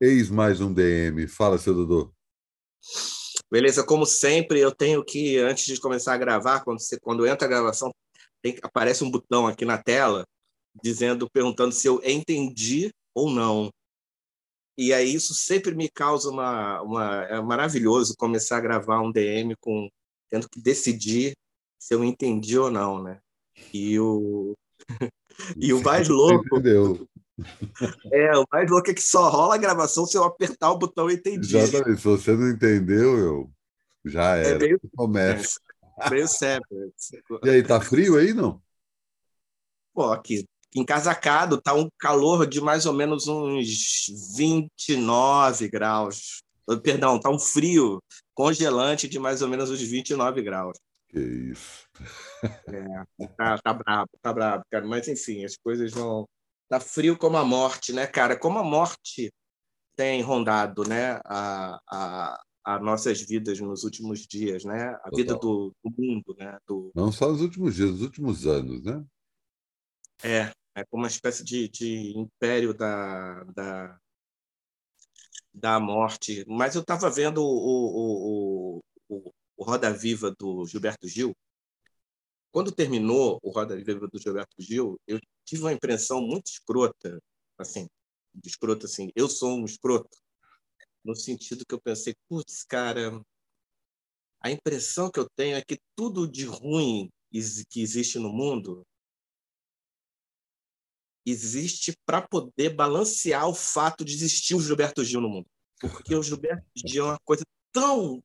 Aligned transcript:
Eis 0.00 0.30
mais 0.30 0.60
um 0.60 0.72
DM. 0.72 1.26
Fala, 1.26 1.58
seu 1.58 1.74
Dodô. 1.74 2.14
Beleza, 3.50 3.82
como 3.82 4.06
sempre, 4.06 4.60
eu 4.60 4.72
tenho 4.72 5.04
que, 5.04 5.38
antes 5.38 5.64
de 5.64 5.80
começar 5.80 6.14
a 6.14 6.18
gravar, 6.18 6.60
quando, 6.60 6.80
você, 6.80 7.00
quando 7.00 7.26
entra 7.26 7.46
a 7.46 7.50
gravação, 7.50 7.92
tem, 8.40 8.56
aparece 8.62 9.02
um 9.02 9.10
botão 9.10 9.48
aqui 9.48 9.64
na 9.64 9.76
tela 9.76 10.24
dizendo, 10.80 11.28
perguntando 11.28 11.74
se 11.74 11.88
eu 11.88 12.00
entendi 12.04 12.92
ou 13.12 13.28
não. 13.28 13.70
E 14.76 14.92
aí 14.92 15.12
isso 15.12 15.34
sempre 15.34 15.74
me 15.74 15.88
causa 15.88 16.30
uma, 16.30 16.80
uma 16.82 17.24
é 17.24 17.40
maravilhoso 17.40 18.14
começar 18.16 18.58
a 18.58 18.60
gravar 18.60 19.00
um 19.00 19.10
DM 19.10 19.56
com 19.60 19.88
tendo 20.30 20.48
que 20.48 20.60
decidir 20.60 21.34
se 21.76 21.92
eu 21.92 22.04
entendi 22.04 22.56
ou 22.56 22.70
não, 22.70 23.02
né? 23.02 23.18
E 23.74 23.98
o 23.98 24.54
e 25.56 25.72
o 25.72 25.82
mais 25.82 26.08
louco? 26.08 26.60
É 28.12 28.36
o 28.36 28.44
mais 28.52 28.70
louco 28.70 28.90
é 28.90 28.94
que 28.94 29.02
só 29.02 29.28
rola 29.28 29.54
a 29.54 29.58
gravação 29.58 30.04
se 30.06 30.16
eu 30.16 30.24
apertar 30.24 30.70
o 30.72 30.78
botão 30.78 31.10
entendi. 31.10 31.56
Exatamente. 31.56 32.00
Se 32.00 32.04
você 32.06 32.32
não 32.32 32.48
entendeu, 32.50 33.18
eu 33.18 33.50
já 34.04 34.36
É 34.36 34.50
era. 34.50 34.58
meio, 34.58 34.80
Começa. 34.96 35.60
é 36.00 36.10
meio 36.10 36.28
sério. 36.28 36.64
E 37.44 37.50
aí, 37.50 37.62
tá 37.62 37.80
frio 37.80 38.16
aí, 38.16 38.32
não? 38.34 38.60
Pô, 39.94 40.12
aqui 40.12 40.44
encasacado, 40.74 41.60
tá 41.60 41.74
um 41.74 41.88
calor 41.98 42.46
de 42.46 42.60
mais 42.60 42.84
ou 42.86 42.92
menos 42.92 43.26
uns 43.26 44.06
29 44.36 45.68
graus. 45.68 46.42
Perdão, 46.82 47.18
tá 47.18 47.30
um 47.30 47.38
frio 47.38 48.02
congelante 48.34 49.08
de 49.08 49.18
mais 49.18 49.40
ou 49.40 49.48
menos 49.48 49.70
uns 49.70 49.80
29 49.80 50.42
graus. 50.42 50.78
Que 51.08 51.18
isso. 51.18 51.88
Tá, 53.36 53.58
tá 53.58 53.72
brabo, 53.72 54.10
tá 54.20 54.32
brabo, 54.32 54.62
cara. 54.70 54.86
Mas 54.86 55.08
enfim, 55.08 55.44
as 55.44 55.56
coisas 55.56 55.90
vão. 55.90 56.28
Tá 56.68 56.78
frio 56.78 57.16
como 57.16 57.36
a 57.36 57.44
morte, 57.44 57.92
né, 57.92 58.06
cara? 58.06 58.38
Como 58.38 58.58
a 58.58 58.64
morte 58.64 59.32
tem 59.96 60.22
rondado, 60.22 60.84
né, 60.84 61.20
a, 61.24 61.80
a, 61.90 62.42
a 62.64 62.78
nossas 62.78 63.20
vidas 63.20 63.58
nos 63.58 63.82
últimos 63.82 64.26
dias, 64.26 64.64
né? 64.64 64.96
A 65.02 65.10
vida 65.14 65.34
Total. 65.34 65.40
do, 65.40 65.76
do 65.82 66.02
mundo, 66.02 66.36
né? 66.38 66.58
Do, 66.66 66.92
Não 66.94 67.10
só 67.10 67.32
nos 67.32 67.40
últimos 67.40 67.74
dias, 67.74 67.90
nos 67.90 68.02
últimos 68.02 68.46
anos, 68.46 68.82
né? 68.82 69.04
É, 70.22 70.52
é 70.74 70.84
como 70.84 71.02
uma 71.02 71.08
espécie 71.08 71.42
de, 71.42 71.68
de 71.68 72.16
império 72.16 72.74
da, 72.74 73.44
da, 73.44 73.98
da 75.52 75.80
morte. 75.80 76.44
Mas 76.46 76.74
eu 76.74 76.82
estava 76.82 77.10
vendo 77.10 77.42
o, 77.42 77.46
o, 77.46 78.78
o, 78.78 78.82
o, 79.08 79.32
o 79.56 79.64
Roda 79.64 79.92
Viva 79.92 80.34
do 80.38 80.66
Gilberto 80.66 81.08
Gil. 81.08 81.34
Quando 82.50 82.72
terminou 82.72 83.38
o 83.42 83.50
Roda 83.50 83.76
Viva 83.76 84.08
do 84.08 84.18
Gilberto 84.18 84.56
Gil, 84.58 84.98
eu 85.06 85.20
tive 85.44 85.62
uma 85.62 85.72
impressão 85.72 86.20
muito 86.20 86.46
escrota, 86.46 87.20
assim, 87.58 87.88
de 88.34 88.48
escroto 88.48 88.86
assim. 88.86 89.10
Eu 89.14 89.28
sou 89.28 89.58
um 89.58 89.64
escroto, 89.64 90.16
no 91.04 91.14
sentido 91.14 91.64
que 91.66 91.74
eu 91.74 91.80
pensei, 91.80 92.14
putz, 92.28 92.64
cara, 92.64 93.20
a 94.40 94.50
impressão 94.50 95.10
que 95.10 95.18
eu 95.18 95.28
tenho 95.36 95.56
é 95.56 95.62
que 95.62 95.78
tudo 95.94 96.30
de 96.30 96.44
ruim 96.44 97.10
que 97.30 97.80
existe 97.82 98.18
no 98.18 98.32
mundo 98.32 98.86
existe 101.26 101.92
para 102.06 102.26
poder 102.26 102.70
balancear 102.70 103.46
o 103.46 103.54
fato 103.54 104.04
de 104.04 104.14
existir 104.14 104.54
o 104.54 104.60
Gilberto 104.60 105.04
Gil 105.04 105.20
no 105.20 105.28
mundo. 105.28 105.46
Porque 105.78 106.14
o 106.14 106.22
Gilberto 106.22 106.64
Gil 106.74 107.04
é 107.04 107.08
uma 107.10 107.18
coisa 107.24 107.44
tão, 107.70 108.22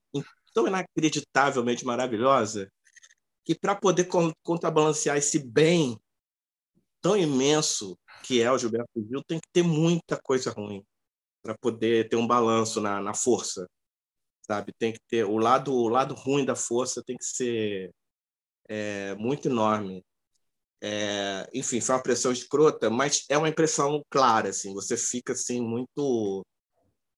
tão 0.54 0.68
inacreditavelmente 0.68 1.84
maravilhosa 1.84 2.72
que 3.44 3.56
para 3.56 3.76
poder 3.76 4.06
con- 4.06 4.34
contrabalancear 4.44 5.18
esse 5.18 5.40
bem 5.40 5.98
tão 7.02 7.18
imenso 7.18 7.98
que 8.24 8.42
é 8.42 8.52
o 8.52 8.58
Gilberto 8.58 9.06
Gil, 9.08 9.22
tem 9.24 9.40
que 9.40 9.48
ter 9.52 9.64
muita 9.64 10.20
coisa 10.22 10.50
ruim 10.52 10.84
para 11.42 11.58
poder 11.58 12.08
ter 12.08 12.16
um 12.16 12.26
balanço 12.26 12.80
na, 12.80 13.02
na 13.02 13.14
força, 13.14 13.68
sabe? 14.48 14.72
Tem 14.80 14.94
que 14.94 15.00
ter 15.10 15.26
o 15.26 15.38
lado 15.38 15.74
o 15.74 15.90
lado 15.90 16.14
ruim 16.16 16.46
da 16.46 16.56
força 16.56 17.04
tem 17.04 17.18
que 17.18 17.26
ser 17.26 17.92
é, 18.70 19.16
muito 19.16 19.48
enorme. 19.50 20.04
É, 20.82 21.50
enfim, 21.54 21.80
foi 21.82 21.96
uma 21.96 22.04
pressão 22.04 22.32
escrota, 22.32 22.90
mas 22.90 23.26
é 23.30 23.38
uma 23.38 23.50
impressão 23.50 24.02
clara, 24.10 24.50
assim. 24.50 24.74
Você 24.74 24.98
fica 24.98 25.34
assim 25.34 25.62
muito, 25.62 26.46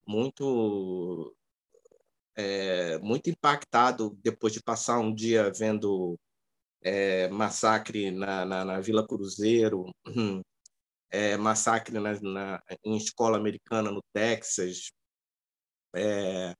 muito, 0.06 1.34
é, 2.36 2.98
muito 2.98 3.30
impactado 3.30 4.16
depois 4.22 4.52
de 4.52 4.62
passar 4.62 4.98
um 4.98 5.14
dia 5.14 5.50
vendo 5.50 6.18
é, 6.82 7.28
massacre 7.28 8.10
na, 8.10 8.44
na, 8.44 8.64
na 8.64 8.80
Vila 8.80 9.06
Cruzeiro, 9.06 9.90
é, 11.10 11.36
massacre 11.36 11.98
na, 11.98 12.20
na, 12.20 12.62
em 12.84 12.96
escola 12.96 13.38
americana 13.38 13.90
no 13.90 14.02
Texas. 14.12 14.90
É, 15.94 16.54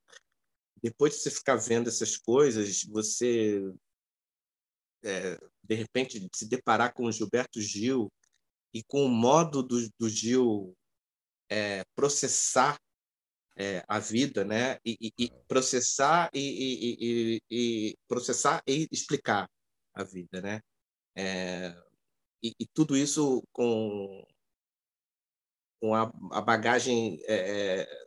depois 0.82 1.14
de 1.14 1.20
você 1.20 1.30
ficar 1.30 1.56
vendo 1.56 1.88
essas 1.88 2.16
coisas, 2.16 2.82
você 2.84 3.60
é, 5.04 5.38
de 5.62 5.74
repente 5.74 6.26
se 6.34 6.48
deparar 6.48 6.94
com 6.94 7.04
o 7.04 7.12
Gilberto 7.12 7.60
Gil 7.60 8.10
e 8.72 8.82
com 8.84 9.04
o 9.04 9.08
modo 9.08 9.62
do, 9.62 9.88
do 9.98 10.08
Gil 10.08 10.74
é, 11.50 11.84
processar 11.94 12.76
é, 13.56 13.84
a 13.88 13.98
vida, 13.98 14.44
né? 14.44 14.78
E, 14.84 14.96
e- 15.00 15.24
e 15.26 15.30
processar 15.48 16.30
e, 16.34 17.40
e- 17.50 17.96
processar 18.08 18.62
e 18.66 18.86
explicar 18.92 19.48
a 19.94 20.04
vida, 20.04 20.40
né? 20.42 20.60
É, 21.16 21.74
e, 22.42 22.52
e 22.60 22.66
tudo 22.66 22.96
isso 22.96 23.42
com 23.52 24.24
com 25.80 25.94
a, 25.94 26.10
a 26.32 26.40
bagagem 26.40 27.20
é, 27.26 27.80
é, 27.82 28.06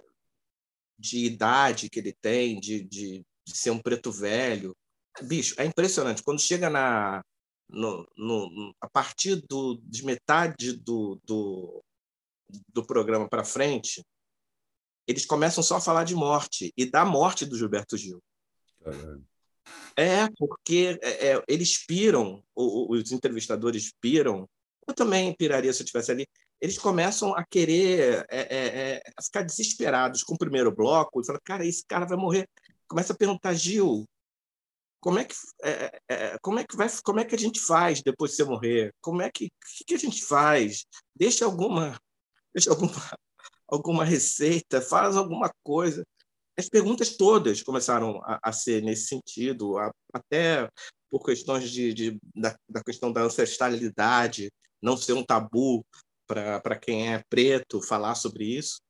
de 0.98 1.26
idade 1.26 1.90
que 1.90 2.00
ele 2.00 2.14
tem, 2.14 2.60
de, 2.60 2.84
de, 2.84 3.24
de 3.48 3.58
ser 3.58 3.72
um 3.72 3.80
preto 3.80 4.12
velho. 4.12 4.76
Bicho, 5.24 5.56
é 5.60 5.66
impressionante. 5.66 6.24
Quando 6.24 6.42
chega 6.42 6.70
na. 6.70 7.22
No, 7.72 8.04
no, 8.18 8.74
a 8.82 8.90
partir 8.90 9.44
do, 9.48 9.80
de 9.84 10.04
metade 10.04 10.76
do, 10.78 11.22
do, 11.24 11.84
do 12.74 12.84
programa 12.84 13.30
para 13.30 13.46
frente, 13.46 14.02
eles 15.10 15.26
começam 15.26 15.64
só 15.64 15.78
a 15.78 15.82
falar 15.82 16.04
de 16.04 16.14
morte 16.14 16.72
e 16.78 16.86
da 16.86 17.04
morte 17.04 17.44
do 17.46 17.58
Gilberto 17.58 17.98
Gil. 17.98 18.22
É, 19.98 20.30
porque 20.38 21.00
é, 21.02 21.30
é, 21.32 21.44
eles 21.48 21.84
piram, 21.86 22.44
o- 22.56 22.94
o- 22.94 22.98
os 22.98 23.12
entrevistadores 23.12 23.92
piram. 24.00 24.48
Eu 24.88 24.94
também 24.94 25.34
piraria 25.36 25.74
se 25.74 25.82
eu 25.82 25.84
estivesse 25.84 26.12
ali. 26.12 26.28
Eles 26.62 26.78
começam 26.78 27.34
a 27.34 27.44
querer 27.44 28.26
é, 28.30 28.40
é, 28.40 28.68
é, 28.96 29.02
a 29.18 29.22
ficar 29.24 29.42
desesperados 29.42 30.24
com 30.24 30.36
o 30.36 30.38
primeiro 30.38 30.74
bloco 30.74 31.22
e 31.22 31.26
falam, 31.26 31.42
cara, 31.44 31.66
esse 31.66 31.84
cara 31.88 32.06
vai 32.06 32.18
morrer. 32.18 32.48
Começa 32.88 33.14
a 33.14 33.18
perguntar, 33.18 33.54
Gil, 33.54 34.06
como 35.02 35.18
é 35.20 35.26
que 35.26 35.36
é, 35.64 36.38
como 36.42 36.60
é 36.60 36.64
que 36.64 36.76
vai, 36.76 36.88
como 37.04 37.20
é 37.20 37.26
que 37.26 37.36
a 37.36 37.38
gente 37.38 37.60
faz 37.60 38.02
depois 38.02 38.32
de 38.32 38.38
você 38.38 38.44
morrer? 38.44 38.94
Como 39.02 39.22
é 39.22 39.32
que 39.32 39.50
que, 39.78 39.86
que 39.86 39.96
a 39.96 40.00
gente 40.00 40.24
faz? 40.24 40.86
Deixa 41.16 41.46
alguma, 41.46 42.00
deixa 42.54 42.70
alguma, 42.72 42.92
alguma 43.72 44.04
receita, 44.04 44.82
faz 44.82 45.16
alguma 45.16 45.52
coisa 45.64 46.04
as 46.60 46.68
perguntas 46.68 47.16
todas 47.16 47.64
começaram 47.64 48.22
a, 48.24 48.38
a 48.44 48.52
ser 48.52 48.84
nesse 48.84 49.08
sentido, 49.08 49.78
a- 49.78 49.92
até 50.14 50.70
por 51.10 51.24
questões 51.24 51.72
de, 51.72 51.94
de- 51.94 52.20
da, 52.36 52.56
da 52.70 52.84
questão 52.84 53.12
da 53.12 53.22
ancestralidade, 53.24 54.52
não 54.82 54.98
ser 54.98 55.14
um 55.14 55.24
tabu 55.24 55.86
para 56.28 56.78
quem 56.78 57.14
é 57.14 57.24
preto 57.30 57.82
falar 57.82 58.14
sobre 58.16 58.44
isso. 58.46 58.82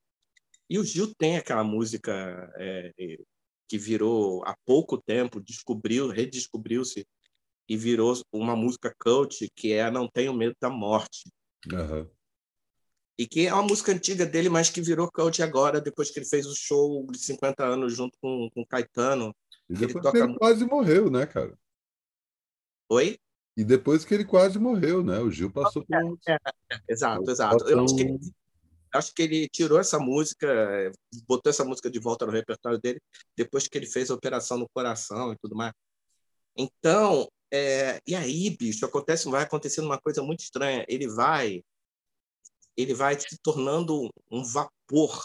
E 0.70 0.78
o 0.78 0.84
Gil 0.84 1.14
tem 1.16 1.38
aquela 1.38 1.64
música 1.64 2.52
é, 2.58 2.92
que 3.68 3.78
virou 3.78 4.44
há 4.46 4.56
pouco 4.66 5.02
tempo, 5.02 5.40
descobriu, 5.40 6.10
redescobriu-se 6.10 7.06
e 7.70 7.78
virou 7.78 8.20
uma 8.34 8.56
música 8.56 8.94
cult, 9.00 9.48
que 9.56 9.74
é 9.74 9.90
Não 9.92 10.08
Tenho 10.08 10.34
Medo 10.34 10.56
da 10.60 10.70
Morte. 10.70 11.30
Aham. 11.72 12.10
E 13.20 13.28
que 13.28 13.48
é 13.48 13.54
uma 13.54 13.64
música 13.64 13.92
antiga 13.92 14.26
dele, 14.26 14.48
mas 14.48 14.70
que 14.70 14.82
virou 14.82 15.12
cult 15.12 15.44
agora, 15.44 15.82
depois 15.82 16.10
que 16.10 16.20
ele 16.20 16.26
fez 16.26 16.46
o 16.46 16.56
show 16.56 17.06
de 17.12 17.20
50 17.20 17.66
anos 17.66 17.94
junto 17.94 18.18
com, 18.22 18.50
com 18.56 18.66
Caetano. 18.66 19.36
E 19.70 19.74
Ele 19.74 19.88
depois 19.88 20.06
toca 20.06 20.18
que 20.18 20.24
ele 20.24 20.38
quase 20.38 20.66
morreu, 20.66 21.12
né, 21.12 21.26
cara? 21.26 21.54
Oi? 22.88 23.20
E 23.58 23.66
depois 23.66 24.06
que 24.06 24.14
ele 24.14 24.24
quase 24.24 24.58
morreu, 24.58 25.04
né? 25.04 25.20
O 25.20 25.30
Gil 25.30 25.52
passou 25.52 25.86
por 25.86 26.02
um. 26.02 26.18
Exato, 26.88 27.30
exato. 27.30 27.68
Eu 27.68 27.84
acho 27.84 27.94
que, 27.94 28.02
ele, 28.04 28.20
acho 28.94 29.14
que 29.14 29.22
ele 29.22 29.50
tirou 29.50 29.78
essa 29.78 30.00
música, 30.00 30.48
botou 31.28 31.50
essa 31.50 31.66
música 31.66 31.92
de 31.92 32.00
volta 32.00 32.26
no 32.26 32.32
repertório 32.32 32.80
dele 32.80 33.02
depois 33.36 33.68
que 33.68 33.78
ele 33.78 33.86
fez 33.86 34.10
a 34.10 34.16
operação 34.16 34.58
no 34.58 34.70
coração 34.70 35.34
e 35.34 35.38
tudo 35.42 35.58
mais. 35.58 35.74
Então, 36.56 37.30
é, 37.52 38.00
e 38.08 38.16
aí, 38.16 38.50
bicho, 38.58 38.86
acontece, 38.86 39.30
vai 39.30 39.44
acontecendo 39.44 39.86
uma 39.86 40.00
coisa 40.00 40.24
muito 40.24 40.40
estranha. 40.40 40.86
Ele 40.88 41.10
vai, 41.10 41.62
ele 42.82 42.94
vai 42.94 43.20
se 43.20 43.38
tornando 43.44 44.10
um 44.32 44.42
vapor, 44.42 45.22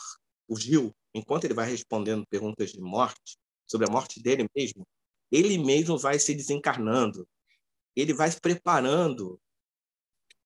o 0.48 0.58
Gil, 0.58 0.92
enquanto 1.14 1.44
ele 1.44 1.54
vai 1.54 1.70
respondendo 1.70 2.26
perguntas 2.26 2.72
de 2.72 2.80
morte, 2.80 3.38
sobre 3.64 3.88
a 3.88 3.90
morte 3.90 4.20
dele 4.20 4.48
mesmo, 4.54 4.84
ele 5.30 5.56
mesmo 5.56 5.96
vai 5.96 6.18
se 6.18 6.34
desencarnando. 6.34 7.26
Ele 7.94 8.12
vai 8.12 8.28
se 8.28 8.40
preparando 8.40 9.40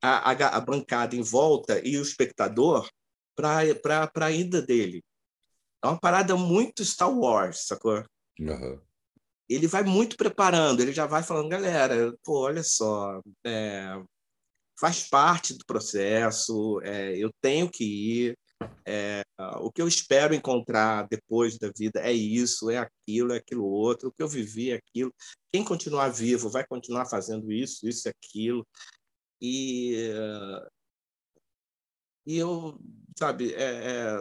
a, 0.03 0.31
a, 0.31 0.57
a 0.57 0.61
bancada 0.61 1.17
em 1.17 1.23
volta 1.23 1.81
e 1.83 1.97
o 1.97 2.03
espectador 2.03 2.87
para 3.35 4.27
a 4.27 4.31
ida 4.31 4.61
dele. 4.61 5.03
É 5.83 5.87
uma 5.87 5.99
parada 5.99 6.37
muito 6.37 6.85
Star 6.85 7.11
Wars, 7.11 7.67
sacou? 7.67 8.05
Aham. 8.43 8.83
Ele 9.49 9.67
vai 9.67 9.83
muito 9.83 10.15
preparando, 10.15 10.81
ele 10.81 10.93
já 10.93 11.07
vai 11.07 11.23
falando, 11.23 11.49
galera, 11.49 12.15
pô, 12.23 12.41
olha 12.41 12.63
só, 12.63 13.23
é, 13.47 13.95
faz 14.79 15.09
parte 15.09 15.55
do 15.55 15.65
processo, 15.67 16.81
é, 16.83 17.17
eu 17.17 17.31
tenho 17.41 17.69
que 17.69 17.85
ir, 17.85 18.39
é, 18.87 19.23
o 19.61 19.71
que 19.71 19.83
eu 19.83 19.89
espero 19.89 20.35
encontrar 20.35 21.07
depois 21.09 21.59
da 21.59 21.71
vida 21.77 22.01
é 22.01 22.13
isso, 22.13 22.71
é 22.71 22.79
aquilo, 22.79 23.33
é 23.33 23.39
aquilo 23.39 23.65
outro, 23.65 24.09
o 24.09 24.13
que 24.13 24.23
eu 24.23 24.29
vivi 24.29 24.71
é 24.71 24.77
aquilo. 24.77 25.13
Quem 25.53 25.65
continuar 25.65 26.09
vivo 26.09 26.49
vai 26.49 26.67
continuar 26.67 27.07
fazendo 27.07 27.53
isso, 27.53 27.89
isso 27.89 28.09
e 28.09 28.11
aquilo. 28.11 28.67
E, 29.41 30.11
e 32.27 32.37
eu, 32.37 32.79
sabe, 33.19 33.55
é, 33.55 33.63
é, 33.63 34.19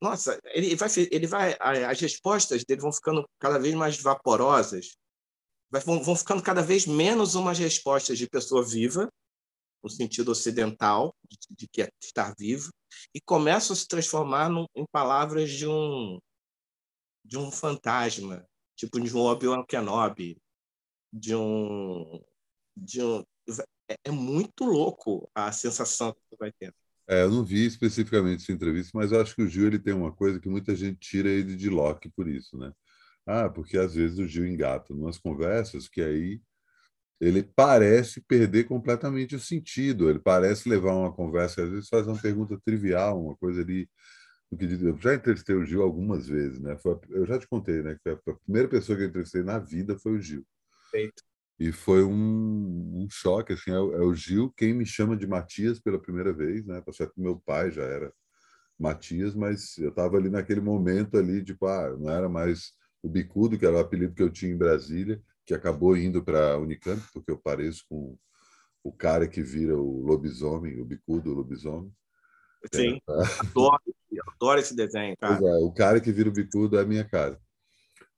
nossa, 0.00 0.38
ele 0.52 0.76
vai, 0.76 0.88
ele 1.10 1.26
vai, 1.26 1.56
as 1.88 2.00
respostas 2.00 2.64
dele 2.64 2.80
vão 2.80 2.92
ficando 2.92 3.28
cada 3.38 3.58
vez 3.58 3.74
mais 3.74 4.00
vaporosas, 4.00 4.96
vão, 5.70 6.02
vão 6.02 6.16
ficando 6.16 6.42
cada 6.42 6.62
vez 6.62 6.86
menos 6.86 7.34
umas 7.34 7.58
respostas 7.58 8.18
de 8.18 8.28
pessoa 8.28 8.64
viva, 8.64 9.08
no 9.84 9.90
sentido 9.90 10.30
ocidental, 10.30 11.14
de, 11.50 11.68
que 11.68 11.82
é 11.82 11.90
estar 12.02 12.34
vivo, 12.38 12.72
e 13.14 13.20
começam 13.20 13.74
a 13.74 13.76
se 13.76 13.86
transformar 13.86 14.50
em 14.74 14.86
palavras 14.90 15.50
de 15.50 15.68
um 15.68 16.18
de 17.26 17.38
um 17.38 17.50
fantasma, 17.50 18.46
tipo 18.76 19.00
de 19.00 19.14
um 19.14 19.20
Obi-Wan 19.20 19.64
Kenobi, 19.64 20.36
de 21.12 21.34
um 21.34 22.22
de 22.76 23.02
um 23.02 23.22
é, 23.88 23.96
é 24.04 24.10
muito 24.10 24.64
louco 24.64 25.30
a 25.34 25.52
sensação 25.52 26.12
que 26.12 26.20
você 26.30 26.36
vai 26.38 26.52
ter. 26.52 26.74
É, 27.06 27.22
eu 27.22 27.30
não 27.30 27.44
vi 27.44 27.66
especificamente 27.66 28.42
essa 28.42 28.52
entrevista, 28.52 28.90
mas 28.94 29.12
eu 29.12 29.20
acho 29.20 29.34
que 29.34 29.42
o 29.42 29.48
Gil 29.48 29.66
ele 29.66 29.78
tem 29.78 29.92
uma 29.92 30.12
coisa 30.12 30.40
que 30.40 30.48
muita 30.48 30.74
gente 30.74 30.98
tira 30.98 31.28
ele 31.28 31.54
de 31.54 31.68
Locke 31.68 32.08
por 32.08 32.26
isso, 32.26 32.56
né? 32.56 32.72
Ah, 33.26 33.50
porque 33.50 33.76
às 33.76 33.94
vezes 33.94 34.18
o 34.18 34.26
Gil 34.26 34.46
engata 34.46 34.94
umas 34.94 35.18
conversas 35.18 35.88
que 35.88 36.00
aí 36.00 36.40
ele 37.20 37.42
parece 37.42 38.20
perder 38.20 38.64
completamente 38.64 39.36
o 39.36 39.40
sentido. 39.40 40.10
Ele 40.10 40.18
parece 40.18 40.68
levar 40.68 40.94
uma 40.94 41.12
conversa, 41.12 41.62
às 41.62 41.70
vezes 41.70 41.88
faz 41.88 42.06
uma 42.06 42.20
pergunta 42.20 42.60
trivial, 42.64 43.22
uma 43.22 43.36
coisa 43.36 43.62
ali. 43.62 43.88
Eu 44.50 44.96
já 45.00 45.14
entrevistei 45.14 45.54
o 45.54 45.64
Gil 45.64 45.82
algumas 45.82 46.28
vezes, 46.28 46.60
né? 46.60 46.76
Foi, 46.78 46.98
eu 47.10 47.26
já 47.26 47.38
te 47.38 47.46
contei, 47.48 47.82
né? 47.82 47.96
Que 48.02 48.10
a 48.10 48.18
primeira 48.44 48.68
pessoa 48.68 48.96
que 48.96 49.04
eu 49.04 49.08
entrevistei 49.08 49.42
na 49.42 49.58
vida 49.58 49.98
foi 49.98 50.12
o 50.12 50.20
Gil. 50.20 50.46
Feito. 50.90 51.22
E 51.58 51.70
foi 51.72 52.02
um, 52.04 53.04
um 53.04 53.06
choque, 53.10 53.52
assim, 53.52 53.70
é, 53.70 53.74
é, 53.74 53.78
o 53.78 54.14
Gil 54.14 54.52
quem 54.56 54.74
me 54.74 54.84
chama 54.84 55.16
de 55.16 55.26
Matias 55.26 55.80
pela 55.80 56.00
primeira 56.00 56.32
vez, 56.32 56.64
né? 56.66 56.80
Tá 56.80 56.92
certo 56.92 57.14
que 57.14 57.20
meu 57.20 57.40
pai 57.40 57.70
já 57.70 57.82
era 57.82 58.12
Matias, 58.78 59.34
mas 59.34 59.78
eu 59.78 59.90
estava 59.90 60.16
ali 60.16 60.28
naquele 60.28 60.60
momento 60.60 61.16
ali, 61.16 61.44
tipo, 61.44 61.66
ah, 61.66 61.96
não 61.96 62.10
era 62.10 62.28
mais 62.28 62.72
o 63.02 63.08
Bicudo, 63.08 63.58
que 63.58 63.66
era 63.66 63.76
o 63.76 63.80
apelido 63.80 64.14
que 64.14 64.22
eu 64.22 64.30
tinha 64.30 64.50
em 64.52 64.56
Brasília, 64.56 65.22
que 65.46 65.54
acabou 65.54 65.96
indo 65.96 66.22
para 66.22 66.52
a 66.52 66.58
Unicamp, 66.58 67.02
porque 67.12 67.30
eu 67.30 67.38
pareço 67.38 67.84
com 67.88 68.16
o 68.82 68.92
cara 68.92 69.26
que 69.26 69.42
vira 69.42 69.76
o 69.76 70.00
lobisomem, 70.02 70.80
o 70.80 70.84
bicudo 70.84 71.30
o 71.30 71.34
lobisomem. 71.34 71.92
Sim, 72.72 72.96
é, 72.96 73.00
tá? 73.06 73.40
adoro, 73.40 73.80
adoro 74.34 74.60
esse 74.60 74.74
desenho, 74.74 75.16
cara. 75.18 75.36
É, 75.36 75.54
o 75.56 75.72
cara 75.72 76.00
que 76.00 76.12
vira 76.12 76.28
o 76.28 76.32
bicudo 76.32 76.78
é 76.78 76.82
a 76.82 76.86
minha 76.86 77.04
cara. 77.04 77.38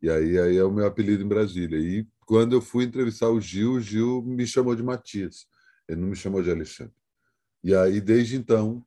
E 0.01 0.11
aí, 0.11 0.39
aí 0.39 0.57
é 0.57 0.65
o 0.65 0.71
meu 0.71 0.87
apelido 0.87 1.23
em 1.23 1.29
Brasília. 1.29 1.79
E 1.79 2.07
quando 2.27 2.55
eu 2.55 2.61
fui 2.61 2.85
entrevistar 2.85 3.29
o 3.29 3.41
Gil, 3.41 3.73
o 3.73 3.81
Gil 3.81 4.23
me 4.23 4.47
chamou 4.47 4.75
de 4.77 4.83
Matias. 4.83 5.47
Ele 5.89 6.01
não 6.01 6.09
me 6.09 6.17
chamou 6.17 6.43
de 6.43 6.51
Alexandre. 6.51 6.95
E 7.63 7.75
aí, 7.75 8.01
desde 8.01 8.37
então, 8.37 8.85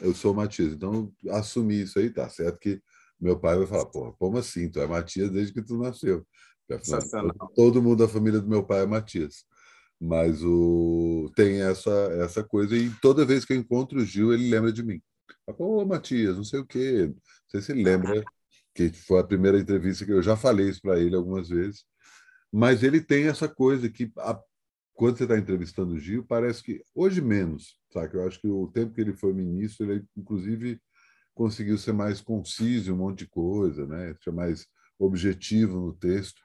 eu 0.00 0.14
sou 0.14 0.34
Matias. 0.34 0.72
Então, 0.72 1.12
assumi 1.30 1.82
isso 1.82 1.98
aí, 1.98 2.10
tá 2.10 2.28
certo 2.28 2.58
que 2.58 2.82
meu 3.20 3.38
pai 3.38 3.56
vai 3.56 3.66
falar, 3.66 3.86
porra, 3.86 4.12
como 4.14 4.38
assim? 4.38 4.68
Tu 4.68 4.80
é 4.80 4.86
Matias 4.86 5.30
desde 5.30 5.52
que 5.52 5.62
tu 5.62 5.78
nasceu. 5.78 6.26
Todo 7.54 7.82
mundo 7.82 7.98
da 7.98 8.08
família 8.08 8.40
do 8.40 8.48
meu 8.48 8.64
pai 8.64 8.82
é 8.82 8.86
Matias. 8.86 9.44
Mas 10.00 10.42
o 10.42 11.30
tem 11.36 11.62
essa 11.62 11.90
essa 12.20 12.42
coisa 12.42 12.76
e 12.76 12.90
toda 13.00 13.24
vez 13.24 13.44
que 13.44 13.52
eu 13.52 13.56
encontro 13.56 14.00
o 14.00 14.04
Gil, 14.04 14.34
ele 14.34 14.50
lembra 14.50 14.72
de 14.72 14.82
mim. 14.82 15.00
Ô, 15.58 15.84
Matias, 15.84 16.36
não 16.36 16.44
sei 16.44 16.58
o 16.58 16.66
quê. 16.66 17.06
Não 17.06 17.14
sei 17.48 17.62
se 17.62 17.72
ele 17.72 17.84
lembra 17.84 18.22
que 18.74 18.92
foi 18.92 19.20
a 19.20 19.24
primeira 19.24 19.58
entrevista 19.58 20.04
que 20.04 20.12
eu 20.12 20.22
já 20.22 20.36
falei 20.36 20.68
isso 20.68 20.80
para 20.82 20.98
ele 20.98 21.14
algumas 21.14 21.48
vezes. 21.48 21.84
Mas 22.50 22.82
ele 22.82 23.00
tem 23.00 23.28
essa 23.28 23.48
coisa 23.48 23.88
que 23.88 24.10
a, 24.18 24.40
quando 24.92 25.18
você 25.18 25.22
está 25.22 25.38
entrevistando 25.38 25.94
o 25.94 25.98
Gil, 25.98 26.24
parece 26.24 26.62
que 26.62 26.82
hoje 26.94 27.20
menos, 27.20 27.78
sabe? 27.92 28.16
Eu 28.16 28.26
acho 28.26 28.40
que 28.40 28.48
o 28.48 28.66
tempo 28.68 28.94
que 28.94 29.00
ele 29.00 29.12
foi 29.12 29.32
ministro, 29.32 29.90
ele 29.90 30.04
inclusive 30.16 30.80
conseguiu 31.32 31.78
ser 31.78 31.92
mais 31.92 32.20
conciso, 32.20 32.92
um 32.92 32.98
monte 32.98 33.20
de 33.20 33.28
coisa, 33.28 33.86
né? 33.86 34.14
Ser 34.22 34.32
mais 34.32 34.66
objetivo 34.98 35.78
no 35.78 35.92
texto 35.94 36.42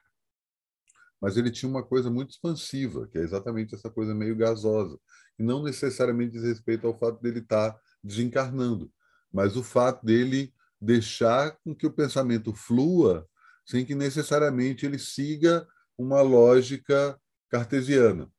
mas 1.20 1.36
ele 1.36 1.50
tinha 1.50 1.68
uma 1.68 1.82
coisa 1.82 2.10
muito 2.10 2.30
expansiva, 2.30 3.08
que 3.08 3.18
é 3.18 3.22
exatamente 3.22 3.74
essa 3.74 3.90
coisa 3.90 4.14
meio 4.14 4.36
gasosa, 4.36 4.98
e 5.38 5.42
não 5.42 5.62
necessariamente 5.62 6.32
diz 6.32 6.42
respeito 6.42 6.86
ao 6.86 6.98
fato 6.98 7.20
dele 7.20 7.40
estar 7.40 7.72
tá 7.72 7.80
desencarnando, 8.02 8.90
mas 9.32 9.56
o 9.56 9.62
fato 9.62 10.04
dele 10.04 10.52
deixar 10.80 11.56
com 11.64 11.74
que 11.74 11.86
o 11.86 11.92
pensamento 11.92 12.54
flua 12.54 13.26
sem 13.66 13.84
que 13.84 13.94
necessariamente 13.94 14.86
ele 14.86 14.98
siga 14.98 15.66
uma 15.96 16.22
lógica 16.22 17.18
cartesiana. 17.50 18.30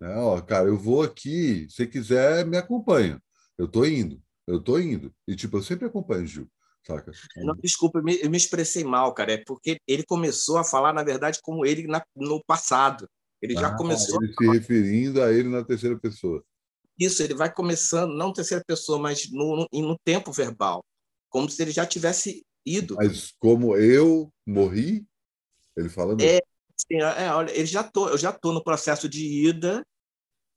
Né? 0.00 0.14
Ó, 0.16 0.40
cara, 0.40 0.68
eu 0.68 0.78
vou 0.78 1.02
aqui, 1.02 1.66
se 1.68 1.86
quiser, 1.86 2.46
me 2.46 2.56
acompanha. 2.56 3.20
Eu 3.58 3.66
estou 3.66 3.86
indo, 3.86 4.22
eu 4.46 4.58
estou 4.58 4.80
indo. 4.80 5.12
E, 5.26 5.34
tipo, 5.34 5.58
eu 5.58 5.62
sempre 5.62 5.86
acompanho, 5.86 6.26
Gil. 6.26 6.50
Saca? 6.88 7.12
Não, 7.36 7.54
desculpa, 7.56 7.98
eu 7.98 8.02
me, 8.02 8.18
eu 8.22 8.30
me, 8.30 8.36
expressei 8.38 8.82
mal, 8.82 9.12
cara. 9.12 9.32
É 9.32 9.44
porque 9.44 9.78
ele 9.86 10.02
começou 10.04 10.56
a 10.56 10.64
falar, 10.64 10.94
na 10.94 11.04
verdade, 11.04 11.38
como 11.42 11.66
ele 11.66 11.86
na, 11.86 12.02
no 12.16 12.42
passado. 12.44 13.06
Ele 13.42 13.52
já 13.52 13.68
ah, 13.68 13.76
começou. 13.76 14.18
Ele 14.22 14.32
se 14.32 14.48
referindo 14.48 15.22
a 15.22 15.30
ele 15.30 15.50
na 15.50 15.62
terceira 15.62 15.98
pessoa. 15.98 16.42
Isso, 16.98 17.22
ele 17.22 17.34
vai 17.34 17.52
começando, 17.52 18.14
não 18.14 18.32
terceira 18.32 18.64
pessoa, 18.66 18.98
mas 18.98 19.30
no, 19.30 19.68
no, 19.70 19.82
no 19.82 19.98
tempo 20.02 20.32
verbal. 20.32 20.82
Como 21.28 21.48
se 21.48 21.60
ele 21.60 21.70
já 21.70 21.84
tivesse 21.84 22.42
ido. 22.64 22.96
Mas 22.96 23.32
como 23.38 23.76
eu 23.76 24.32
morri, 24.46 25.06
ele 25.76 25.90
falando. 25.90 26.22
É, 26.22 26.40
sim, 26.74 27.00
é 27.00 27.32
olha, 27.32 27.52
ele 27.52 27.66
já 27.66 27.84
tô, 27.84 28.08
eu 28.08 28.18
já 28.18 28.30
estou 28.30 28.52
no 28.52 28.64
processo 28.64 29.08
de 29.08 29.46
ida. 29.46 29.84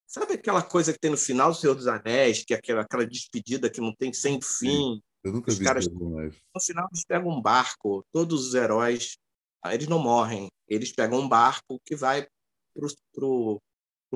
Sabe 0.07 0.33
aquela 0.33 0.63
coisa 0.63 0.94
que 0.94 1.00
tem 1.00 1.12
no 1.12 1.18
final 1.18 1.51
do 1.51 1.57
Senhor 1.57 1.75
dos 1.75 1.88
Anéis, 1.88 2.44
que 2.44 2.54
é 2.54 2.57
aquela, 2.57 2.81
aquela 2.81 3.06
despedida 3.06 3.69
que 3.69 3.81
não 3.81 3.94
tem 3.94 4.13
sem 4.13 4.39
fim? 4.42 4.95
Sim 4.95 5.01
eu 5.23 5.31
nunca 5.31 5.51
os 5.51 5.57
vi 5.57 5.65
caras. 5.65 5.88
No 5.88 6.61
final, 6.61 6.87
eles 6.92 7.06
pegam 7.06 7.30
um 7.30 7.42
barco, 7.42 8.06
todos 8.11 8.47
os 8.47 8.54
heróis, 8.54 9.18
eles 9.66 9.87
não 9.87 9.99
morrem, 9.99 10.49
eles 10.68 10.92
pegam 10.92 11.19
um 11.19 11.30
barco 11.30 11.80
que 11.85 11.95
vai 11.95 12.28
para 12.73 13.25
o 13.25 13.61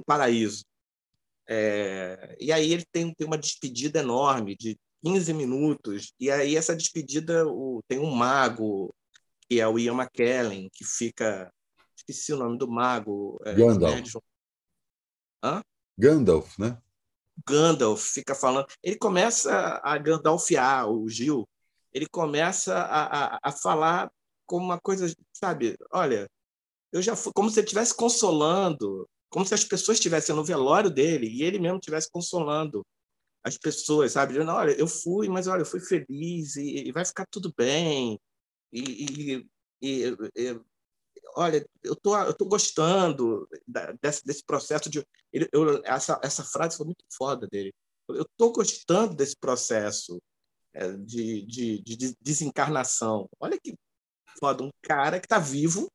paraíso. 0.05 0.65
É, 1.47 2.35
e 2.39 2.51
aí 2.51 2.74
ele 2.74 2.85
tem, 2.91 3.13
tem 3.13 3.27
uma 3.27 3.38
despedida 3.38 4.00
enorme 4.00 4.55
de 4.55 4.77
15 5.03 5.33
minutos, 5.33 6.12
e 6.19 6.31
aí 6.31 6.55
essa 6.55 6.75
despedida 6.75 7.47
o, 7.47 7.83
tem 7.88 8.00
um 8.00 8.09
mago, 8.09 8.93
que 9.47 9.59
é 9.59 9.67
o 9.67 9.77
Ian 9.77 9.93
McKellen, 9.93 10.69
que 10.74 10.83
fica. 10.83 11.51
Esqueci 11.95 12.33
o 12.33 12.38
nome 12.38 12.57
do 12.57 12.67
mago. 12.67 13.39
É, 13.45 13.53
Gandalf. 13.53 14.15
Hã? 15.43 15.62
Gandalf, 15.97 16.59
né? 16.59 16.77
Gandalf 17.48 18.01
fica 18.01 18.36
falando. 18.36 18.68
Ele 18.84 18.98
começa 18.98 19.82
a 19.84 19.98
Gandalfear 19.98 20.89
o 20.89 21.10
Gil, 21.10 21.48
ele 21.94 22.08
começa 22.08 22.75
a, 22.75 23.36
a, 23.36 23.39
a 23.44 23.51
falar 23.51 24.12
como 24.46 24.65
uma 24.65 24.80
coisa, 24.80 25.13
sabe? 25.34 25.75
Olha, 25.92 26.30
eu 26.92 27.01
já 27.01 27.15
fui, 27.15 27.32
como 27.34 27.50
se 27.50 27.60
ele 27.60 27.65
estivesse 27.65 27.96
consolando, 27.96 29.08
como 29.30 29.46
se 29.46 29.54
as 29.54 29.63
pessoas 29.63 29.98
estivessem 29.98 30.36
no 30.36 30.44
velório 30.44 30.89
dele 30.89 31.27
e 31.27 31.44
ele 31.44 31.60
mesmo 31.60 31.77
estivesse 31.77 32.10
consolando 32.10 32.86
as 33.44 33.58
pessoas, 33.58 34.13
sabe? 34.13 34.34
Dizendo, 34.34 34.51
olha, 34.51 34.72
eu 34.72 34.88
fui, 34.88 35.30
mas 35.30 35.48
olha, 35.48 35.62
eu 35.62 35.65
fui 35.65 35.80
feliz 35.80 36.56
e, 36.56 36.88
e 36.88 36.92
vai 36.92 37.06
ficar 37.06 37.25
tudo 37.30 37.54
bem. 37.56 38.20
E, 38.72 39.46
e, 39.82 40.12
e, 40.36 40.62
olha, 41.36 41.67
eu 41.84 41.96
tô, 41.96 42.17
eu 42.17 42.34
tô 42.34 42.46
gostando 42.46 43.48
desse, 44.01 44.25
desse 44.25 44.44
processo 44.44 44.89
de, 44.89 45.05
ele, 45.32 45.50
eu, 45.51 45.82
essa, 45.84 46.20
essa 46.24 46.44
frase 46.44 46.77
foi 46.77 46.86
muito 46.86 47.03
foda 47.15 47.48
dele. 47.48 47.74
Eu 48.10 48.25
tô 48.38 48.51
gostando 48.51 49.15
desse 49.15 49.36
processo 49.36 50.22
é, 50.74 50.91
de, 50.94 51.46
de, 51.46 51.82
de, 51.82 52.15
desencarnação. 52.22 53.27
Olha 53.39 53.60
que 53.60 53.74
foda, 54.39 54.63
um 54.63 54.70
cara 54.82 55.20
que 55.20 55.25
está 55.25 55.39
vivo, 55.39 55.89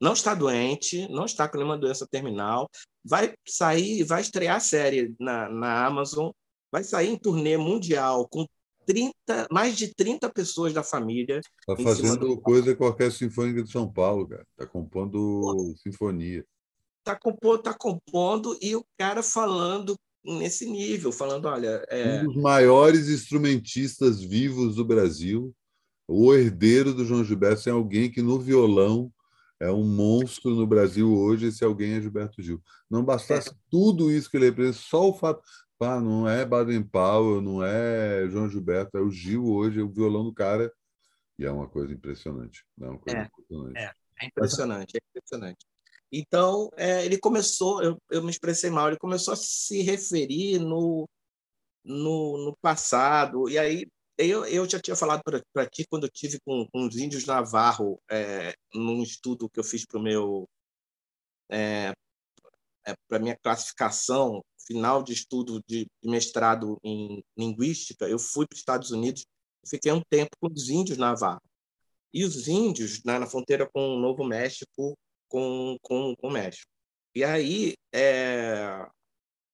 não 0.00 0.12
está 0.12 0.34
doente, 0.34 1.08
não 1.08 1.24
está 1.24 1.48
com 1.48 1.56
nenhuma 1.56 1.78
doença 1.78 2.06
terminal, 2.06 2.68
vai 3.04 3.34
sair, 3.46 4.04
vai 4.04 4.20
estrear 4.20 4.56
a 4.56 4.60
série 4.60 5.14
na, 5.18 5.48
na 5.48 5.86
Amazon, 5.86 6.30
vai 6.70 6.84
sair 6.84 7.08
em 7.08 7.18
turnê 7.18 7.56
mundial 7.56 8.28
com 8.28 8.46
30, 8.86 9.48
mais 9.50 9.76
de 9.76 9.94
30 9.94 10.30
pessoas 10.30 10.72
da 10.72 10.82
família. 10.82 11.40
Está 11.68 11.82
fazendo 11.82 12.28
do... 12.28 12.40
coisa 12.40 12.74
com 12.74 12.84
a 12.84 12.88
Orquestra 12.88 13.26
Sinfônica 13.26 13.62
de 13.62 13.70
São 13.70 13.90
Paulo, 13.90 14.28
cara. 14.28 14.46
Está 14.52 14.66
compondo 14.66 15.74
sinfonia. 15.76 16.44
Está 17.00 17.18
compondo, 17.18 17.62
tá 17.62 17.74
compondo 17.74 18.56
e 18.62 18.74
o 18.74 18.84
cara 18.98 19.22
falando 19.22 19.94
nesse 20.24 20.64
nível, 20.64 21.12
falando, 21.12 21.46
olha... 21.46 21.84
É... 21.88 22.22
Um 22.22 22.26
dos 22.26 22.36
maiores 22.36 23.08
instrumentistas 23.08 24.22
vivos 24.22 24.76
do 24.76 24.84
Brasil 24.84 25.54
O 26.08 26.34
herdeiro 26.34 26.94
do 26.94 27.04
João 27.04 27.22
Gilberto 27.22 27.68
é 27.68 27.72
alguém 27.72 28.10
que 28.10 28.22
no 28.22 28.40
violão 28.40 29.12
é 29.60 29.70
um 29.70 29.84
monstro 29.84 30.54
no 30.54 30.66
Brasil 30.66 31.12
hoje, 31.12 31.46
esse 31.46 31.64
alguém 31.64 31.94
é 31.94 32.00
Gilberto 32.00 32.42
Gil. 32.42 32.60
Não 32.90 33.04
bastasse 33.04 33.50
é. 33.50 33.54
tudo 33.70 34.10
isso 34.10 34.30
que 34.30 34.36
ele 34.36 34.46
representa, 34.46 34.78
só 34.78 35.08
o 35.08 35.14
fato. 35.14 35.42
Pá, 35.84 36.00
não 36.00 36.26
é 36.26 36.46
Baden 36.46 36.82
Powell, 36.82 37.42
não 37.42 37.62
é 37.62 38.26
João 38.30 38.48
Gilberto, 38.48 38.96
é 38.96 39.02
o 39.02 39.10
Gil 39.10 39.44
hoje, 39.44 39.82
o 39.82 39.92
violão 39.92 40.24
do 40.24 40.32
cara. 40.32 40.72
E 41.38 41.44
é 41.44 41.50
uma 41.50 41.68
coisa 41.68 41.92
impressionante. 41.92 42.64
É, 42.80 42.86
uma 42.86 42.98
coisa 42.98 43.18
é, 43.18 43.22
impressionante. 43.24 43.78
É, 43.78 43.92
é 44.22 44.26
impressionante, 44.26 44.96
é 44.96 45.00
impressionante. 45.10 45.66
Então, 46.10 46.70
é, 46.74 47.04
ele 47.04 47.18
começou, 47.18 47.82
eu, 47.82 48.00
eu 48.10 48.22
me 48.22 48.30
expressei 48.30 48.70
mal, 48.70 48.88
ele 48.88 48.96
começou 48.96 49.34
a 49.34 49.36
se 49.36 49.82
referir 49.82 50.58
no, 50.58 51.06
no, 51.84 52.46
no 52.46 52.56
passado, 52.62 53.46
e 53.50 53.58
aí 53.58 53.86
eu, 54.16 54.46
eu 54.46 54.66
já 54.66 54.80
tinha 54.80 54.96
falado 54.96 55.22
para 55.52 55.66
ti 55.66 55.84
quando 55.86 56.04
eu 56.04 56.10
tive 56.10 56.40
com, 56.46 56.66
com 56.72 56.86
os 56.86 56.96
índios 56.96 57.26
Navarro, 57.26 58.00
é, 58.10 58.54
num 58.72 59.02
estudo 59.02 59.50
que 59.50 59.60
eu 59.60 59.64
fiz 59.64 59.84
para 59.84 59.98
o 59.98 60.02
meu. 60.02 60.48
É, 61.50 61.92
é, 62.86 62.94
para 63.08 63.18
minha 63.18 63.36
classificação 63.36 64.42
final 64.66 65.02
de 65.02 65.12
estudo 65.12 65.62
de, 65.66 65.86
mestrado 66.02 66.78
em 66.82 67.22
linguística, 67.36 68.08
eu 68.08 68.18
fui 68.18 68.46
para 68.46 68.54
os 68.54 68.60
Estados 68.60 68.90
Unidos 68.90 69.24
e 69.64 69.68
fiquei 69.68 69.92
um 69.92 70.02
tempo 70.08 70.30
com 70.40 70.48
os 70.52 70.68
índios 70.68 70.98
Navarro. 70.98 71.42
E 72.12 72.24
os 72.24 72.46
índios, 72.48 73.02
na, 73.02 73.18
na 73.18 73.26
fronteira 73.26 73.68
com 73.68 73.96
o 73.96 74.00
Novo 74.00 74.24
México, 74.24 74.96
com, 75.28 75.76
com, 75.82 76.14
com 76.16 76.28
o 76.28 76.30
México. 76.30 76.70
E 77.14 77.24
aí, 77.24 77.74
é... 77.92 78.86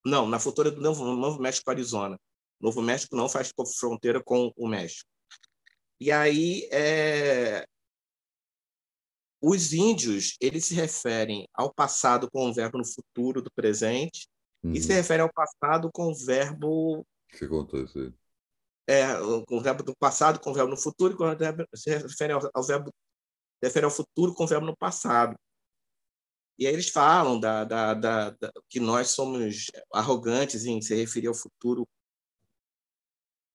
não, 0.04 0.26
na 0.26 0.38
fronteira 0.38 0.70
do 0.70 0.80
Novo, 0.80 1.04
Novo 1.16 1.40
México, 1.40 1.70
Arizona. 1.70 2.18
Novo 2.60 2.82
México 2.82 3.16
não 3.16 3.28
faz 3.28 3.52
fronteira 3.78 4.22
com 4.22 4.52
o 4.56 4.68
México. 4.68 5.08
E 5.98 6.12
aí, 6.12 6.68
é... 6.70 7.64
os 9.40 9.72
índios, 9.72 10.36
eles 10.40 10.66
se 10.66 10.74
referem 10.74 11.48
ao 11.54 11.72
passado 11.72 12.30
com 12.30 12.50
o 12.50 12.54
verbo 12.54 12.78
no 12.78 12.86
futuro 12.86 13.40
do 13.40 13.50
presente 13.50 14.28
uhum. 14.62 14.72
e 14.72 14.82
se 14.82 14.90
uhum. 14.90 14.96
referem 14.96 15.22
ao 15.22 15.32
passado 15.32 15.90
com 15.92 16.08
o 16.08 16.14
verbo... 16.14 17.06
Isso 17.84 17.98
aí. 17.98 18.12
É, 18.86 19.06
com 19.46 19.56
o 19.56 19.60
verbo 19.60 19.84
do 19.84 19.94
passado 19.96 20.40
com 20.40 20.50
o 20.50 20.54
verbo 20.54 20.70
no 20.70 20.76
futuro, 20.76 21.16
e 21.72 21.76
se 21.78 21.90
refere 21.90 22.32
ao, 22.32 22.40
ao 22.52 22.64
verbo 22.64 22.90
se 23.60 23.66
refere 23.66 23.84
ao 23.84 23.90
futuro 23.90 24.34
com 24.34 24.44
o 24.44 24.46
verbo 24.46 24.66
no 24.66 24.76
passado. 24.76 25.38
E 26.58 26.66
aí 26.66 26.72
eles 26.72 26.90
falam 26.90 27.38
da, 27.38 27.64
da, 27.64 27.94
da, 27.94 28.30
da, 28.30 28.52
que 28.68 28.80
nós 28.80 29.10
somos 29.10 29.66
arrogantes 29.94 30.64
em 30.64 30.80
se 30.82 30.94
referir 30.94 31.28
ao 31.28 31.34
futuro 31.34 31.86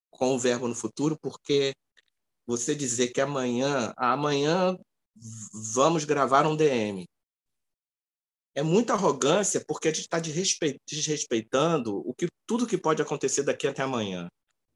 com 0.10 0.36
o 0.36 0.40
verbo 0.40 0.68
no 0.68 0.74
futuro, 0.74 1.18
porque 1.22 1.76
você 2.48 2.74
dizer 2.74 3.10
que 3.10 3.20
amanhã, 3.20 3.94
amanhã 3.98 4.78
vamos 5.74 6.06
gravar 6.06 6.46
um 6.46 6.56
DM. 6.56 7.06
É 8.54 8.64
muita 8.64 8.94
arrogância 8.94 9.64
porque 9.68 9.90
a 9.90 9.92
gente 9.92 10.02
está 10.02 10.20
desrespeitando 10.20 11.98
o 11.98 12.14
que, 12.14 12.28
tudo 12.48 12.68
que 12.68 12.78
pode 12.78 13.02
acontecer 13.02 13.44
daqui 13.44 13.68
até 13.68 13.84
amanhã. 13.84 14.30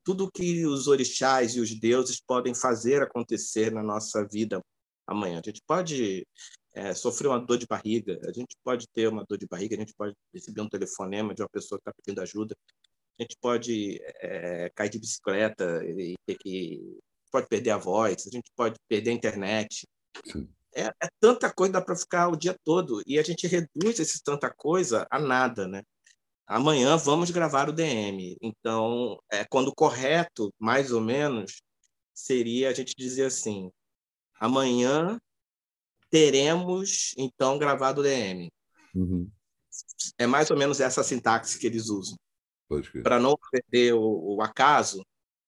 Tudo 0.03 0.31
que 0.31 0.65
os 0.65 0.87
orixás 0.87 1.55
e 1.55 1.61
os 1.61 1.77
deuses 1.79 2.19
podem 2.19 2.53
fazer 2.53 3.01
acontecer 3.01 3.71
na 3.71 3.83
nossa 3.83 4.25
vida 4.25 4.59
amanhã. 5.07 5.39
A 5.39 5.47
gente 5.49 5.61
pode 5.65 6.25
é, 6.73 6.93
sofrer 6.93 7.27
uma 7.27 7.39
dor 7.39 7.57
de 7.57 7.65
barriga, 7.67 8.19
a 8.25 8.31
gente 8.31 8.55
pode 8.63 8.87
ter 8.93 9.07
uma 9.07 9.25
dor 9.27 9.37
de 9.37 9.47
barriga, 9.47 9.75
a 9.75 9.79
gente 9.79 9.93
pode 9.97 10.13
receber 10.33 10.61
um 10.61 10.69
telefonema 10.69 11.33
de 11.33 11.41
uma 11.41 11.49
pessoa 11.49 11.79
que 11.79 11.89
está 11.89 11.93
pedindo 11.93 12.21
ajuda, 12.21 12.55
a 13.19 13.23
gente 13.23 13.35
pode 13.41 13.99
é, 14.21 14.69
cair 14.75 14.89
de 14.89 14.99
bicicleta 14.99 15.83
e 15.85 16.15
ter 16.25 16.37
que 16.37 16.99
pode 17.31 17.47
perder 17.47 17.71
a 17.71 17.77
voz, 17.77 18.25
a 18.27 18.29
gente 18.29 18.49
pode 18.55 18.75
perder 18.87 19.11
a 19.11 19.13
internet. 19.13 19.85
É, 20.73 20.83
é, 20.83 21.09
tanta 21.19 21.51
coisa 21.51 21.73
dá 21.73 21.81
para 21.81 21.95
ficar 21.95 22.29
o 22.29 22.35
dia 22.35 22.55
todo 22.63 23.01
e 23.05 23.17
a 23.17 23.23
gente 23.23 23.47
reduz 23.47 23.99
esse 23.99 24.23
tanta 24.23 24.49
coisa 24.49 25.07
a 25.09 25.19
nada, 25.19 25.67
né? 25.67 25.83
Amanhã 26.45 26.95
vamos 26.97 27.29
gravar 27.31 27.69
o 27.69 27.73
DM. 27.73 28.37
Então, 28.41 29.19
é, 29.31 29.45
quando 29.45 29.73
correto, 29.73 30.53
mais 30.57 30.91
ou 30.91 31.01
menos, 31.01 31.61
seria 32.13 32.69
a 32.69 32.73
gente 32.73 32.95
dizer 32.97 33.25
assim: 33.25 33.71
amanhã 34.39 35.19
teremos, 36.09 37.13
então, 37.17 37.57
gravado 37.57 38.01
o 38.01 38.03
DM. 38.03 38.51
Uhum. 38.95 39.29
É 40.17 40.25
mais 40.25 40.49
ou 40.49 40.57
menos 40.57 40.79
essa 40.79 41.03
sintaxe 41.03 41.59
que 41.59 41.67
eles 41.67 41.89
usam. 41.89 42.17
Para 43.03 43.19
não 43.19 43.35
perder 43.51 43.93
o, 43.93 44.35
o, 44.35 44.41
acaso, 44.41 45.03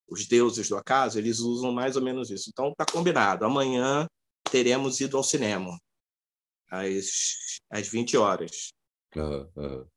os 0.08 0.27
deuses 0.27 0.70
do 0.70 0.77
acaso, 0.77 1.18
eles 1.18 1.39
usam 1.39 1.72
mais 1.72 1.96
ou 1.96 2.01
menos 2.01 2.30
isso. 2.30 2.50
Então, 2.50 2.70
está 2.70 2.86
combinado. 2.86 3.46
Amanhã 3.46 4.08
teremos 4.50 5.00
ido 5.00 5.17
ao 5.17 5.24
cinema, 5.24 5.77
às, 6.69 7.60
às 7.69 7.88
20 7.88 8.17
horas. 8.17 8.74
Uhum, 9.15 9.50
uhum. 9.55 9.88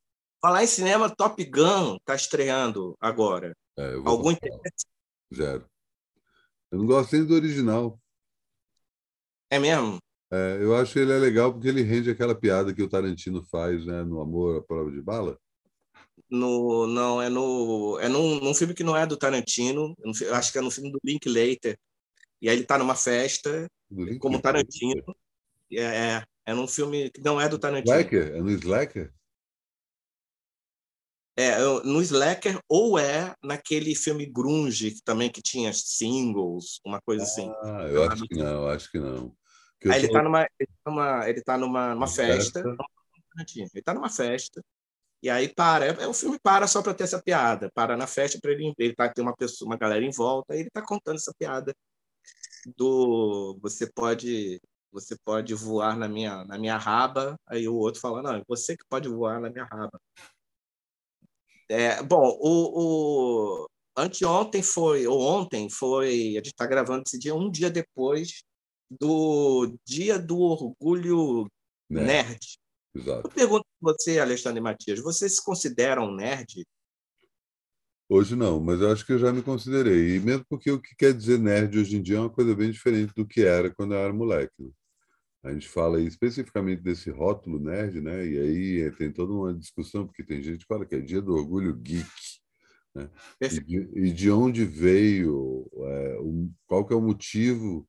Falar 0.40 0.64
em 0.64 0.66
cinema, 0.66 1.14
Top 1.14 1.42
Gun 1.44 1.96
está 1.96 2.14
estreando 2.14 2.96
agora. 3.00 3.56
É, 3.78 3.94
Algum 4.04 4.30
interesse? 4.30 4.86
Zero. 5.34 5.66
Eu 6.70 6.78
não 6.78 6.86
gosto 6.86 7.16
nem 7.16 7.24
do 7.24 7.34
original. 7.34 7.98
É 9.50 9.58
mesmo? 9.58 9.98
É, 10.32 10.58
eu 10.60 10.74
acho 10.74 10.92
que 10.92 10.98
ele 10.98 11.12
é 11.12 11.18
legal 11.18 11.52
porque 11.52 11.68
ele 11.68 11.82
rende 11.82 12.10
aquela 12.10 12.34
piada 12.34 12.74
que 12.74 12.82
o 12.82 12.88
Tarantino 12.88 13.42
faz, 13.44 13.86
né? 13.86 14.02
No 14.02 14.20
Amor 14.20 14.58
à 14.58 14.62
Prova 14.62 14.90
de 14.90 15.00
Bala. 15.00 15.38
No, 16.28 16.86
não, 16.86 17.22
é 17.22 17.28
no 17.28 17.98
é 18.00 18.08
num, 18.08 18.40
num 18.40 18.54
filme 18.54 18.74
que 18.74 18.82
não 18.82 18.96
é 18.96 19.06
do 19.06 19.16
Tarantino, 19.16 19.94
eu 20.20 20.34
acho 20.34 20.50
que 20.50 20.58
é 20.58 20.60
no 20.60 20.70
filme 20.70 20.90
do 20.90 20.98
Linklater. 21.04 21.78
E 22.44 22.48
aí 22.50 22.56
ele 22.56 22.64
está 22.64 22.76
numa 22.76 22.94
festa, 22.94 23.66
como 24.20 24.38
Tarantino. 24.38 25.16
É, 25.72 25.80
é, 25.80 26.24
é 26.44 26.52
num 26.52 26.68
filme 26.68 27.08
que 27.08 27.22
não 27.22 27.40
é 27.40 27.48
do 27.48 27.58
Tarantino. 27.58 27.96
Slacker? 27.96 28.34
É 28.34 28.40
no 28.42 28.50
Slacker? 28.50 29.14
É, 31.38 31.58
no 31.58 32.02
Slacker 32.02 32.60
ou 32.68 32.98
é 32.98 33.34
naquele 33.42 33.94
filme 33.94 34.26
grunge 34.26 34.90
que 34.90 35.02
também 35.02 35.30
que 35.30 35.40
tinha 35.40 35.72
singles, 35.72 36.80
uma 36.84 37.00
coisa 37.00 37.24
assim. 37.24 37.50
Ah, 37.62 37.88
eu 37.90 38.04
acho 38.10 38.26
que 38.26 38.36
não, 38.36 38.68
acho 38.68 38.90
que 38.90 38.98
não. 38.98 39.34
Aí 39.86 40.00
ele 40.00 40.06
está 40.08 40.22
numa, 40.22 40.44
tá 40.44 40.66
numa, 40.84 41.28
ele 41.30 41.42
tá 41.42 41.56
numa, 41.56 41.94
numa 41.94 42.06
festa. 42.06 42.60
Ele 42.60 43.70
está 43.74 43.94
numa 43.94 44.10
festa. 44.10 44.62
E 45.22 45.30
aí 45.30 45.48
para, 45.48 45.86
é, 45.86 46.06
o 46.06 46.12
filme 46.12 46.38
para 46.42 46.66
só 46.66 46.82
para 46.82 46.92
ter 46.92 47.04
essa 47.04 47.22
piada, 47.22 47.70
para 47.74 47.96
na 47.96 48.06
festa 48.06 48.38
para 48.38 48.52
ele, 48.52 48.74
ele 48.78 48.94
tá 48.94 49.08
tem 49.08 49.24
uma 49.24 49.34
pessoa, 49.34 49.66
uma 49.66 49.78
galera 49.78 50.04
em 50.04 50.10
volta, 50.10 50.54
e 50.54 50.58
ele 50.58 50.68
está 50.68 50.82
contando 50.82 51.16
essa 51.16 51.32
piada 51.38 51.74
do 52.76 53.58
você 53.62 53.86
pode 53.92 54.60
você 54.92 55.16
pode 55.24 55.54
voar 55.54 55.96
na 55.96 56.08
minha 56.08 56.44
na 56.44 56.58
minha 56.58 56.76
raba, 56.78 57.36
aí 57.46 57.68
o 57.68 57.74
outro 57.74 58.00
fala 58.00 58.22
não, 58.22 58.34
é 58.36 58.42
você 58.48 58.76
que 58.76 58.84
pode 58.88 59.08
voar 59.08 59.40
na 59.40 59.50
minha 59.50 59.64
raba. 59.64 60.00
É, 61.68 62.02
bom, 62.02 62.38
o, 62.40 63.62
o 63.64 63.66
anteontem 63.96 64.62
foi 64.62 65.06
ou 65.06 65.20
ontem 65.20 65.68
foi, 65.70 66.32
a 66.32 66.36
gente 66.36 66.48
está 66.48 66.66
gravando 66.66 67.04
esse 67.06 67.18
dia 67.18 67.34
um 67.34 67.50
dia 67.50 67.70
depois 67.70 68.42
do 68.90 69.74
Dia 69.84 70.18
do 70.18 70.38
Orgulho 70.38 71.48
Nerd. 71.88 72.06
nerd. 72.06 72.58
Exato. 72.94 73.26
Eu 73.26 73.30
pergunto 73.30 73.64
para 73.80 73.92
você, 73.92 74.18
Alexandre 74.18 74.60
Matias, 74.60 75.00
você 75.00 75.28
se 75.28 75.42
considera 75.42 76.02
um 76.02 76.14
nerd? 76.14 76.64
Hoje 78.16 78.36
não, 78.36 78.60
mas 78.60 78.80
eu 78.80 78.92
acho 78.92 79.04
que 79.04 79.12
eu 79.12 79.18
já 79.18 79.32
me 79.32 79.42
considerei. 79.42 80.14
E 80.14 80.20
mesmo 80.20 80.44
porque 80.48 80.70
o 80.70 80.80
que 80.80 80.94
quer 80.94 81.12
dizer 81.12 81.36
nerd 81.36 81.76
hoje 81.76 81.96
em 81.96 82.00
dia 82.00 82.18
é 82.18 82.20
uma 82.20 82.30
coisa 82.30 82.54
bem 82.54 82.70
diferente 82.70 83.12
do 83.12 83.26
que 83.26 83.42
era 83.42 83.74
quando 83.74 83.92
eu 83.92 83.98
era 83.98 84.12
moleque. 84.12 84.52
Né? 84.62 84.70
A 85.42 85.52
gente 85.52 85.68
fala 85.68 86.00
especificamente 86.00 86.80
desse 86.80 87.10
rótulo 87.10 87.58
nerd, 87.58 88.00
né? 88.00 88.24
E 88.24 88.38
aí 88.38 88.90
tem 88.92 89.12
toda 89.12 89.32
uma 89.32 89.52
discussão, 89.52 90.06
porque 90.06 90.22
tem 90.22 90.40
gente 90.40 90.58
que 90.58 90.64
fala 90.64 90.86
que 90.86 90.94
é 90.94 91.00
dia 91.00 91.20
do 91.20 91.34
orgulho 91.34 91.74
geek. 91.74 92.06
Né? 92.94 93.10
E, 93.40 93.48
de, 93.48 93.90
e 93.96 94.12
de 94.12 94.30
onde 94.30 94.64
veio, 94.64 95.68
é, 95.74 96.20
um, 96.20 96.54
qual 96.68 96.86
que 96.86 96.94
é 96.94 96.96
o 96.96 97.02
motivo 97.02 97.84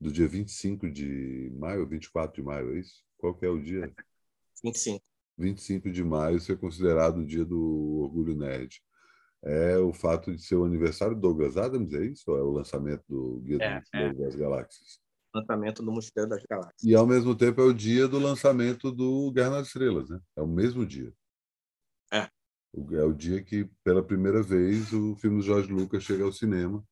do 0.00 0.10
dia 0.10 0.26
25 0.26 0.90
de 0.90 1.52
maio, 1.56 1.86
24 1.86 2.34
de 2.34 2.42
maio, 2.42 2.74
é 2.74 2.80
isso? 2.80 3.04
Qual 3.16 3.32
que 3.36 3.46
é 3.46 3.48
o 3.48 3.62
dia? 3.62 3.94
25. 4.64 5.04
25 5.38 5.92
de 5.92 6.02
maio 6.02 6.40
ser 6.40 6.58
considerado 6.58 7.18
o 7.18 7.26
dia 7.26 7.44
do 7.44 8.00
orgulho 8.00 8.34
nerd. 8.34 8.82
É 9.42 9.78
o 9.78 9.92
fato 9.92 10.34
de 10.34 10.42
ser 10.42 10.56
o 10.56 10.64
aniversário 10.64 11.14
do 11.14 11.20
Douglas 11.20 11.56
Adams, 11.56 11.94
é 11.94 12.04
isso? 12.04 12.30
Ou 12.30 12.38
é 12.38 12.42
o 12.42 12.50
lançamento 12.50 13.02
do 13.08 13.40
Guia 13.40 13.58
é, 13.62 13.80
do 13.80 13.86
é. 13.94 14.12
das 14.12 14.34
Galáxias? 14.34 15.00
Lançamento 15.34 15.82
do 15.82 15.92
Mosteiro 15.92 16.28
das 16.28 16.44
Galáxias. 16.44 16.82
E 16.82 16.94
ao 16.94 17.06
mesmo 17.06 17.34
tempo 17.34 17.60
é 17.60 17.64
o 17.64 17.72
dia 17.72 18.06
do 18.06 18.18
lançamento 18.18 18.92
do 18.92 19.30
Guerra 19.32 19.50
nas 19.50 19.68
Estrelas, 19.68 20.10
né? 20.10 20.20
É 20.36 20.42
o 20.42 20.46
mesmo 20.46 20.84
dia. 20.84 21.12
É. 22.12 22.28
É 22.92 23.02
o 23.02 23.12
dia 23.12 23.42
que, 23.42 23.68
pela 23.82 24.02
primeira 24.02 24.42
vez, 24.42 24.92
o 24.92 25.16
filme 25.16 25.38
do 25.38 25.42
Jorge 25.42 25.72
Lucas 25.72 26.02
chega 26.04 26.24
ao 26.24 26.32
cinema 26.32 26.84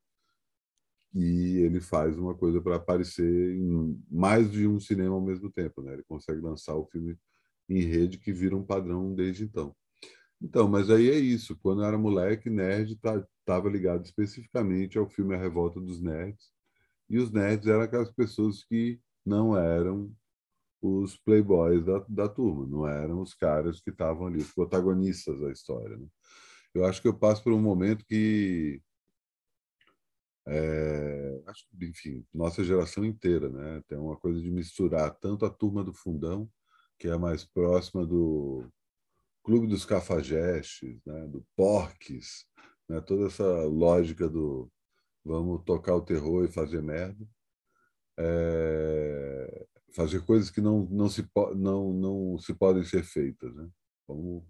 e 1.14 1.58
ele 1.58 1.80
faz 1.80 2.18
uma 2.18 2.34
coisa 2.34 2.60
para 2.60 2.76
aparecer 2.76 3.56
em 3.56 4.00
mais 4.10 4.50
de 4.50 4.66
um 4.66 4.78
cinema 4.80 5.14
ao 5.14 5.20
mesmo 5.20 5.50
tempo, 5.50 5.82
né? 5.82 5.92
Ele 5.92 6.04
consegue 6.04 6.40
lançar 6.40 6.74
o 6.74 6.86
filme 6.86 7.18
em 7.68 7.80
rede 7.80 8.18
que 8.18 8.32
vira 8.32 8.56
um 8.56 8.64
padrão 8.64 9.14
desde 9.14 9.44
então. 9.44 9.74
Então, 10.40 10.68
mas 10.68 10.90
aí 10.90 11.10
é 11.10 11.18
isso. 11.18 11.56
Quando 11.56 11.82
eu 11.82 11.86
era 11.86 11.98
moleque, 11.98 12.48
nerd 12.48 12.92
estava 12.92 13.68
ligado 13.68 14.04
especificamente 14.04 14.98
ao 14.98 15.08
filme 15.08 15.34
A 15.34 15.38
Revolta 15.38 15.80
dos 15.80 16.00
Nerds 16.00 16.50
e 17.08 17.18
os 17.18 17.32
nerds 17.32 17.66
eram 17.66 17.82
aquelas 17.82 18.10
pessoas 18.12 18.62
que 18.64 19.00
não 19.24 19.56
eram 19.56 20.14
os 20.80 21.16
playboys 21.16 21.84
da, 21.84 22.04
da 22.08 22.28
turma, 22.28 22.66
não 22.66 22.86
eram 22.86 23.20
os 23.20 23.34
caras 23.34 23.80
que 23.80 23.90
estavam 23.90 24.26
ali, 24.26 24.38
os 24.38 24.52
protagonistas 24.52 25.40
da 25.40 25.50
história. 25.50 25.96
Né? 25.96 26.06
Eu 26.74 26.84
acho 26.84 27.00
que 27.02 27.08
eu 27.08 27.18
passo 27.18 27.42
por 27.42 27.52
um 27.52 27.60
momento 27.60 28.04
que 28.04 28.80
é, 30.46 31.42
acho 31.46 31.66
enfim, 31.82 32.24
nossa 32.32 32.64
geração 32.64 33.04
inteira, 33.04 33.50
né? 33.50 33.82
Tem 33.86 33.98
uma 33.98 34.16
coisa 34.16 34.40
de 34.40 34.50
misturar 34.50 35.14
tanto 35.18 35.44
a 35.44 35.50
turma 35.50 35.84
do 35.84 35.92
fundão, 35.92 36.48
que 36.98 37.06
é 37.06 37.12
a 37.12 37.18
mais 37.18 37.44
próxima 37.44 38.06
do 38.06 38.66
Clube 39.48 39.66
dos 39.66 39.86
Cafajestes, 39.86 41.00
né? 41.06 41.26
do 41.26 41.42
Porques, 41.56 42.44
né? 42.86 43.00
toda 43.00 43.28
essa 43.28 43.64
lógica 43.64 44.28
do 44.28 44.70
vamos 45.24 45.62
tocar 45.64 45.94
o 45.94 46.02
terror 46.02 46.44
e 46.44 46.52
fazer 46.52 46.82
merda, 46.82 47.26
é, 48.18 49.66
fazer 49.94 50.22
coisas 50.26 50.50
que 50.50 50.60
não, 50.60 50.86
não, 50.90 51.08
se, 51.08 51.26
não, 51.56 51.94
não 51.94 52.38
se 52.38 52.52
podem 52.52 52.84
ser 52.84 53.02
feitas, 53.02 53.54
né? 53.54 53.66
Vamos 54.06 54.44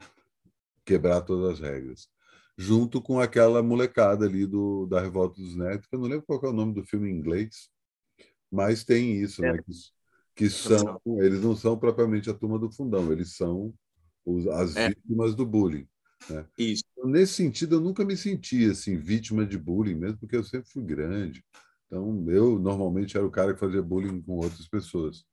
quebrar 0.84 1.20
todas 1.20 1.52
as 1.52 1.60
regras 1.60 2.08
junto 2.56 3.00
com 3.00 3.20
aquela 3.20 3.62
molecada 3.62 4.26
ali 4.26 4.44
do, 4.46 4.84
da 4.86 5.00
Revolta 5.00 5.40
dos 5.40 5.54
Netos, 5.54 5.86
que 5.86 5.94
eu 5.94 6.00
não 6.00 6.08
lembro 6.08 6.26
qual 6.26 6.40
é 6.42 6.48
o 6.48 6.52
nome 6.52 6.74
do 6.74 6.84
filme 6.84 7.08
em 7.08 7.14
inglês, 7.14 7.70
mas 8.50 8.82
tem 8.82 9.12
isso, 9.12 9.44
é. 9.44 9.52
né? 9.52 9.62
Que, 9.62 9.72
que 10.34 10.50
são, 10.50 11.00
eles 11.20 11.40
não 11.40 11.54
são 11.54 11.78
propriamente 11.78 12.28
a 12.28 12.34
turma 12.34 12.58
do 12.58 12.72
fundão, 12.72 13.12
eles 13.12 13.36
são 13.36 13.72
os, 14.28 14.46
as 14.48 14.76
é. 14.76 14.88
vítimas 14.88 15.34
do 15.34 15.46
bullying. 15.46 15.88
Né? 16.28 16.44
Isso. 16.58 16.84
Nesse 17.04 17.34
sentido, 17.34 17.76
eu 17.76 17.80
nunca 17.80 18.04
me 18.04 18.16
senti 18.16 18.68
assim 18.70 18.96
vítima 18.96 19.46
de 19.46 19.56
bullying, 19.56 19.94
mesmo 19.94 20.18
porque 20.18 20.36
eu 20.36 20.44
sempre 20.44 20.68
fui 20.68 20.82
grande. 20.82 21.42
Então, 21.86 22.24
eu 22.28 22.58
normalmente 22.58 23.16
era 23.16 23.26
o 23.26 23.30
cara 23.30 23.54
que 23.54 23.60
fazia 23.60 23.82
bullying 23.82 24.20
com 24.20 24.36
outras 24.36 24.68
pessoas. 24.68 25.24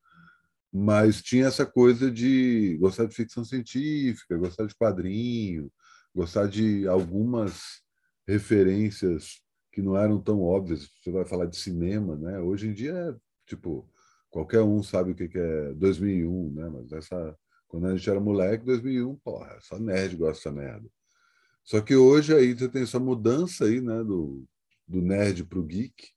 Mas 0.72 1.22
tinha 1.22 1.48
essa 1.48 1.66
coisa 1.66 2.12
de 2.12 2.78
gostar 2.80 3.06
de 3.06 3.16
ficção 3.16 3.44
científica, 3.44 4.38
gostar 4.38 4.66
de 4.66 4.76
quadrinho, 4.76 5.72
gostar 6.14 6.48
de 6.48 6.88
algumas 6.88 7.82
referências 8.28 9.42
que 9.72 9.82
não 9.82 9.98
eram 9.98 10.22
tão 10.22 10.42
óbvias. 10.42 10.90
Você 11.02 11.12
vai 11.12 11.26
falar 11.26 11.46
de 11.46 11.58
cinema, 11.58 12.16
né? 12.16 12.40
Hoje 12.40 12.68
em 12.68 12.74
dia, 12.74 13.16
tipo, 13.46 13.90
qualquer 14.30 14.62
um 14.62 14.82
sabe 14.82 15.12
o 15.12 15.16
que 15.16 15.30
é 15.38 15.74
2001, 15.74 16.54
né? 16.54 16.70
Mas 16.70 16.92
essa 16.92 17.38
quando 17.76 17.88
a 17.88 17.98
gente 17.98 18.10
era 18.10 18.22
moleque, 18.22 18.64
2001, 18.64 19.16
porra, 19.18 19.60
só 19.60 19.78
nerd 19.78 20.16
gosta 20.16 20.50
dessa 20.50 20.52
merda. 20.52 20.90
Só 21.62 21.82
que 21.82 21.94
hoje 21.94 22.34
aí 22.34 22.54
você 22.54 22.70
tem 22.70 22.84
essa 22.84 23.00
mudança 23.00 23.66
aí, 23.66 23.82
né, 23.82 24.02
do, 24.02 24.46
do 24.88 25.02
nerd 25.02 25.44
para 25.44 25.60
o 25.60 25.64
geek. 25.64 26.12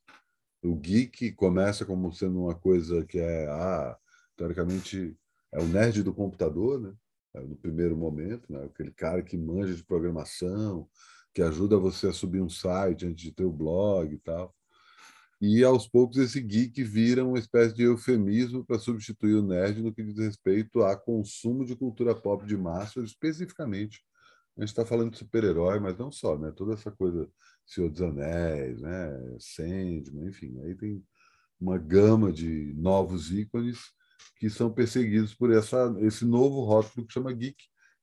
O 0.63 0.77
geek 0.77 1.33
começa 1.33 1.85
como 1.85 2.13
sendo 2.13 2.45
uma 2.45 2.55
coisa 2.55 3.05
que 3.05 3.19
é, 3.19 3.49
ah, 3.49 3.99
teoricamente, 4.37 5.17
é 5.51 5.59
o 5.59 5.67
nerd 5.67 6.05
do 6.05 6.15
computador, 6.15 6.81
né? 6.81 6.95
É, 7.35 7.41
no 7.41 7.57
primeiro 7.57 7.97
momento, 7.97 8.53
né? 8.53 8.65
aquele 8.65 8.93
cara 8.93 9.21
que 9.21 9.37
manja 9.37 9.75
de 9.75 9.83
programação, 9.83 10.89
que 11.35 11.43
ajuda 11.43 11.77
você 11.77 12.07
a 12.07 12.13
subir 12.13 12.41
um 12.41 12.49
site 12.49 13.05
antes 13.05 13.25
de 13.25 13.33
ter 13.33 13.45
o 13.45 13.53
blog 13.53 14.15
e 14.15 14.19
tal. 14.19 14.55
E 15.41 15.63
aos 15.63 15.87
poucos 15.87 16.17
esse 16.19 16.41
geek 16.41 16.83
vira 16.83 17.25
uma 17.25 17.39
espécie 17.39 17.75
de 17.75 17.85
eufemismo 17.85 18.65
para 18.65 18.79
substituir 18.79 19.35
o 19.35 19.43
nerd 19.43 19.81
no 19.81 19.95
que 19.95 20.03
diz 20.03 20.19
respeito 20.19 20.83
a 20.83 20.97
consumo 20.97 21.65
de 21.65 21.77
cultura 21.77 22.15
pop 22.15 22.45
de 22.45 22.57
massa, 22.57 23.01
especificamente. 23.01 24.03
A 24.57 24.63
gente 24.63 24.71
está 24.71 24.85
falando 24.85 25.13
de 25.13 25.19
super-herói, 25.19 25.79
mas 25.79 25.97
não 25.97 26.11
só, 26.11 26.37
né? 26.37 26.51
Toda 26.51 26.75
essa 26.75 26.91
coisa 26.91 27.31
Senhor 27.65 27.89
dos 27.89 28.03
Anéis, 28.03 28.81
né? 28.81 29.37
Sandman, 29.39 30.29
enfim, 30.29 30.59
aí 30.63 30.75
tem 30.75 31.05
uma 31.61 31.79
gama 31.79 32.33
de 32.33 32.73
novos 32.77 33.31
ícones 33.31 33.79
que 34.37 34.51
são 34.51 34.73
perseguidos 34.73 35.35
por 35.35 35.53
essa, 35.53 35.95
esse 36.01 36.25
novo 36.25 36.65
rótulo 36.65 37.07
que 37.07 37.13
chama 37.13 37.33
geek, 37.33 37.57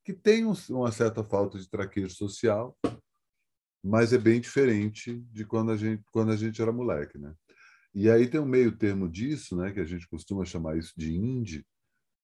que 0.04 0.12
tem 0.12 0.46
um, 0.46 0.54
uma 0.70 0.92
certa 0.92 1.24
falta 1.24 1.58
de 1.58 1.68
traquejo 1.68 2.14
social, 2.14 2.76
mas 3.86 4.12
é 4.12 4.18
bem 4.18 4.40
diferente 4.40 5.20
de 5.32 5.44
quando 5.44 5.70
a 5.70 5.76
gente, 5.76 6.02
quando 6.10 6.32
a 6.32 6.36
gente 6.36 6.60
era 6.60 6.72
moleque. 6.72 7.16
Né? 7.18 7.32
E 7.94 8.10
aí 8.10 8.26
tem 8.28 8.40
um 8.40 8.46
meio 8.46 8.76
termo 8.76 9.08
disso, 9.08 9.56
né, 9.56 9.70
que 9.70 9.80
a 9.80 9.84
gente 9.84 10.08
costuma 10.08 10.44
chamar 10.44 10.76
isso 10.76 10.92
de 10.96 11.14
indie, 11.14 11.64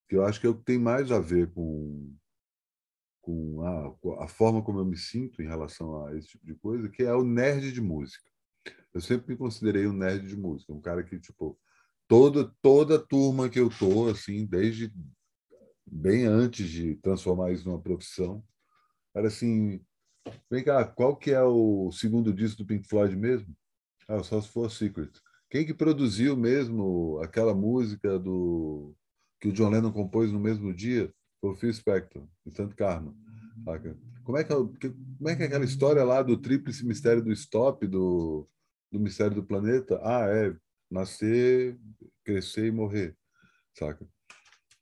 que 0.09 0.16
eu 0.16 0.25
acho 0.25 0.40
que 0.40 0.46
é 0.46 0.51
o 0.51 0.57
que 0.57 0.64
tem 0.64 0.79
mais 0.79 1.12
a 1.12 1.20
ver 1.20 1.53
com, 1.53 2.14
com 3.20 3.62
a, 3.62 4.25
a 4.25 4.29
forma 4.29 4.62
como 4.62 4.81
eu 4.81 4.85
me 4.85 4.96
sinto 4.96 5.40
em 5.40 5.46
relação 5.46 6.05
a 6.07 6.16
esse 6.16 6.29
tipo 6.29 6.44
de 6.44 6.55
coisa, 6.57 6.88
que 6.88 7.05
é 7.05 7.14
o 7.14 7.25
nerd 7.25 7.72
de 7.72 7.81
música. 7.81 8.29
Eu 8.92 9.01
sempre 9.01 9.33
me 9.33 9.38
considerei 9.38 9.87
um 9.87 9.92
nerd 9.92 10.27
de 10.27 10.37
música, 10.37 10.72
um 10.72 10.81
cara 10.81 11.03
que, 11.03 11.18
tipo, 11.18 11.59
toda 12.09 12.53
toda 12.61 12.98
turma 12.98 13.48
que 13.48 13.59
eu 13.59 13.70
tô 13.70 14.09
assim 14.09 14.44
desde 14.44 14.92
bem 15.87 16.27
antes 16.27 16.68
de 16.68 16.96
transformar 16.96 17.53
isso 17.53 17.66
numa 17.66 17.81
profissão 17.81 18.44
era 19.14 19.29
assim 19.29 19.83
vem 20.51 20.63
cá 20.65 20.85
qual 20.85 21.17
que 21.17 21.31
é 21.31 21.43
o 21.43 21.91
segundo 21.93 22.33
disco 22.33 22.59
do 22.59 22.67
Pink 22.67 22.89
Floyd 22.89 23.17
mesmo? 23.17 23.55
Ah 24.09 24.23
só 24.23 24.41
se 24.41 24.49
for 24.49 24.71
Secret. 24.71 25.11
Quem 25.51 25.67
que 25.67 25.75
produziu 25.75 26.37
mesmo 26.37 27.19
aquela 27.23 27.55
música 27.55 28.19
do 28.19 28.95
que 29.41 29.49
o 29.49 29.53
John 29.53 29.71
Lennon 29.71 29.93
compôs 29.93 30.33
no 30.33 30.41
mesmo 30.41 30.73
dia? 30.73 31.13
Foi 31.41 31.51
o 31.51 31.55
Phil 31.55 31.73
Spector 31.73 32.27
Instant 32.47 32.75
Karma 32.75 33.15
saca? 33.65 33.97
como 34.25 34.39
é 34.39 34.45
que 34.45 34.53
é, 34.53 34.57
como 34.57 35.29
é 35.29 35.37
que 35.37 35.43
é 35.43 35.47
aquela 35.47 35.65
história 35.65 36.05
lá 36.05 36.23
do 36.23 36.37
tríplice 36.37 36.87
mistério 36.87 37.23
do 37.23 37.33
stop 37.33 37.87
do 37.87 38.49
do 38.91 39.01
mistério 39.01 39.35
do 39.35 39.43
planeta? 39.43 39.99
Ah 40.03 40.27
é 40.29 40.55
nascer, 40.91 41.79
crescer 42.23 42.67
e 42.67 42.71
morrer, 42.71 43.17
saca? 43.75 44.07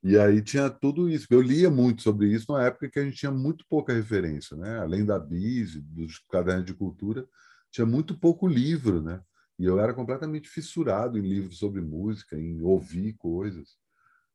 E 0.03 0.17
aí 0.17 0.41
tinha 0.41 0.69
tudo 0.69 1.09
isso. 1.09 1.27
Eu 1.29 1.41
lia 1.41 1.69
muito 1.69 2.01
sobre 2.01 2.27
isso 2.33 2.45
numa 2.49 2.63
época 2.63 2.89
que 2.89 2.99
a 2.99 3.03
gente 3.03 3.17
tinha 3.17 3.31
muito 3.31 3.65
pouca 3.69 3.93
referência, 3.93 4.57
né? 4.57 4.79
Além 4.79 5.05
da 5.05 5.19
BIS, 5.19 5.75
dos 5.81 6.19
cadernos 6.31 6.65
de 6.65 6.73
cultura, 6.73 7.27
tinha 7.69 7.85
muito 7.85 8.17
pouco 8.17 8.47
livro, 8.47 9.01
né? 9.01 9.21
E 9.59 9.65
eu 9.65 9.79
era 9.79 9.93
completamente 9.93 10.49
fissurado 10.49 11.17
em 11.19 11.21
livros 11.21 11.59
sobre 11.59 11.81
música, 11.81 12.35
em 12.37 12.61
ouvir 12.61 13.13
coisas. 13.13 13.77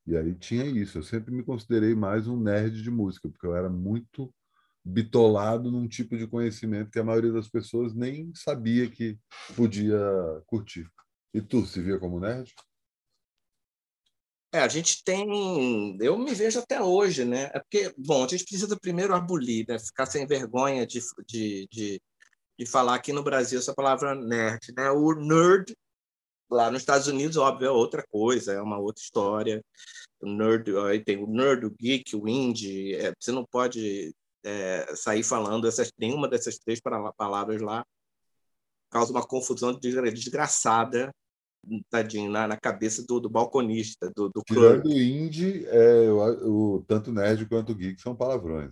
E 0.05 0.15
aí 0.17 0.33
tinha 0.35 0.65
isso. 0.65 0.97
Eu 0.99 1.03
sempre 1.03 1.33
me 1.33 1.43
considerei 1.43 1.93
mais 1.95 2.27
um 2.27 2.39
nerd 2.39 2.81
de 2.81 2.89
música, 2.91 3.29
porque 3.29 3.45
eu 3.45 3.55
era 3.55 3.69
muito 3.69 4.33
bitolado 4.83 5.69
num 5.71 5.87
tipo 5.87 6.17
de 6.17 6.27
conhecimento 6.27 6.91
que 6.91 6.99
a 6.99 7.03
maioria 7.03 7.31
das 7.33 7.49
pessoas 7.49 7.93
nem 7.93 8.31
sabia 8.35 8.89
que 8.89 9.19
podia 9.55 9.99
curtir. 10.45 10.89
E 11.33 11.41
tu 11.41 11.65
se 11.65 11.81
via 11.81 11.99
como 11.99 12.19
nerd? 12.21 12.53
É, 14.51 14.59
a 14.61 14.67
gente 14.67 15.03
tem. 15.03 15.97
Eu 15.99 16.17
me 16.17 16.33
vejo 16.33 16.59
até 16.59 16.81
hoje, 16.81 17.25
né? 17.25 17.49
É 17.53 17.59
porque, 17.59 17.93
bom, 17.97 18.23
a 18.23 18.27
gente 18.27 18.45
precisa 18.45 18.79
primeiro 18.79 19.13
abolir, 19.13 19.65
né? 19.67 19.77
Ficar 19.77 20.05
sem 20.05 20.25
vergonha 20.25 20.87
de, 20.87 21.01
de, 21.27 21.67
de, 21.71 22.01
de 22.57 22.65
falar 22.65 22.95
aqui 22.95 23.11
no 23.11 23.23
Brasil 23.23 23.59
essa 23.59 23.73
palavra 23.75 24.15
nerd, 24.15 24.73
né? 24.75 24.89
O 24.91 25.13
nerd, 25.13 25.75
lá 26.49 26.71
nos 26.71 26.81
Estados 26.81 27.07
Unidos, 27.07 27.37
óbvio, 27.37 27.67
é 27.67 27.71
outra 27.71 28.03
coisa, 28.09 28.53
é 28.53 28.61
uma 28.61 28.79
outra 28.79 29.01
história. 29.03 29.63
O 30.21 30.27
nerd, 30.29 30.75
aí 30.77 31.03
tem 31.03 31.17
o 31.23 31.27
nerd, 31.27 31.65
o 31.65 31.71
geek, 31.71 32.15
o 32.15 32.27
indie. 32.27 32.95
É, 32.95 33.13
você 33.19 33.31
não 33.31 33.45
pode 33.45 34.15
é, 34.45 34.95
sair 34.95 35.23
falando 35.23 35.67
essas, 35.67 35.91
nenhuma 35.97 36.27
dessas 36.27 36.57
três 36.57 36.79
palavras 37.17 37.61
lá 37.61 37.85
causa 38.89 39.11
uma 39.11 39.25
confusão 39.27 39.77
desgraçada 39.77 41.11
tadinho, 41.89 42.31
na, 42.31 42.47
na 42.47 42.57
cabeça 42.57 43.03
do, 43.05 43.19
do 43.19 43.29
balconista, 43.29 44.11
do, 44.15 44.29
do 44.29 44.41
Tirando 44.45 44.87
o 44.87 44.91
indie, 44.91 45.65
é, 45.67 46.09
o, 46.09 46.75
o, 46.75 46.85
tanto 46.85 47.11
nerd 47.11 47.45
quanto 47.47 47.75
geek 47.75 48.01
são 48.01 48.15
palavrões. 48.15 48.71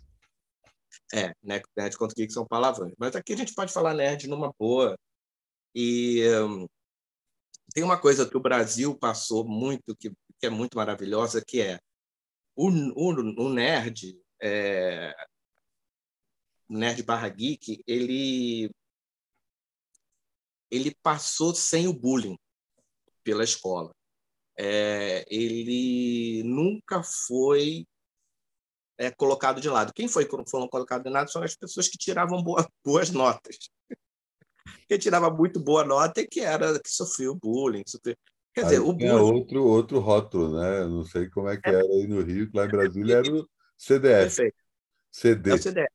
É, 1.14 1.34
né, 1.44 1.62
nerd 1.76 1.98
quanto 1.98 2.16
geek 2.16 2.32
são 2.32 2.46
palavrões. 2.46 2.94
Mas 2.98 3.16
aqui 3.16 3.34
a 3.34 3.38
gente 3.38 3.54
pode 3.54 3.74
falar 3.74 3.94
nerd 3.94 4.28
numa 4.28 4.54
boa. 4.58 4.98
E 5.74 6.24
um, 6.40 6.68
tem 7.74 7.84
uma 7.84 8.00
coisa 8.00 8.28
que 8.28 8.38
o 8.38 8.42
Brasil 8.42 8.98
passou 8.98 9.46
muito, 9.46 9.96
que, 9.96 10.10
que 10.40 10.46
é 10.46 10.50
muito 10.50 10.78
maravilhosa, 10.78 11.44
que 11.46 11.62
é 11.62 11.80
o, 12.56 12.70
o, 12.70 13.46
o 13.46 13.50
nerd, 13.50 14.18
é, 14.42 15.14
nerd 16.70 17.04
barra 17.04 17.28
geek, 17.30 17.84
ele 17.86 18.72
ele 20.72 20.96
passou 21.04 21.54
sem 21.54 21.88
o 21.88 21.94
bullying 21.94 22.36
pela 23.26 23.44
escola. 23.44 23.92
É, 24.58 25.26
ele 25.28 26.44
nunca 26.46 27.04
foi 27.04 27.86
é, 28.98 29.12
colocado 29.12 29.60
de 29.60 29.68
lado. 29.68 29.92
Quem 29.94 30.08
foi 30.08 30.26
foram 30.48 30.70
colocado 30.70 31.04
de 31.04 31.10
lado 31.10 31.30
são 31.30 31.44
as 31.44 31.56
pessoas 31.56 31.90
que 31.90 31.98
tiravam 31.98 32.42
boa, 32.42 32.66
boas 32.86 33.10
notas. 33.10 33.58
Quem 34.88 35.00
tirava 35.00 35.30
muito 35.30 35.60
boa 35.60 35.84
nota 35.84 36.22
é 36.22 36.28
que 36.28 36.40
era 36.40 36.80
que 36.80 36.90
sofreu 36.90 37.36
bullying. 37.36 37.84
Sofreu... 37.86 38.16
Quer 38.54 38.64
dizer, 38.64 38.80
o 38.80 38.94
bullying... 38.94 39.10
outro, 39.10 39.66
outro 39.66 40.00
rótulo, 40.00 40.58
né? 40.58 40.86
Não 40.86 41.04
sei 41.04 41.28
como 41.30 41.50
é 41.50 41.58
que 41.58 41.68
é. 41.68 41.74
era 41.74 41.84
aí 41.84 42.08
no 42.08 42.22
Rio, 42.22 42.50
lá 42.54 42.66
em 42.66 42.70
Brasília 42.70 43.18
era 43.18 43.34
o 43.34 43.50
CDF. 43.78 44.36
Perfeito. 44.36 44.58
CD. 45.12 45.50
É 45.50 45.54
o 45.54 45.58
CDF. 45.58 45.94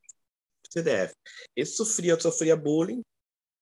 CDF. 0.68 1.14
Ele 1.56 1.66
sofria, 1.66 2.20
sofria 2.20 2.56
bullying 2.56 3.02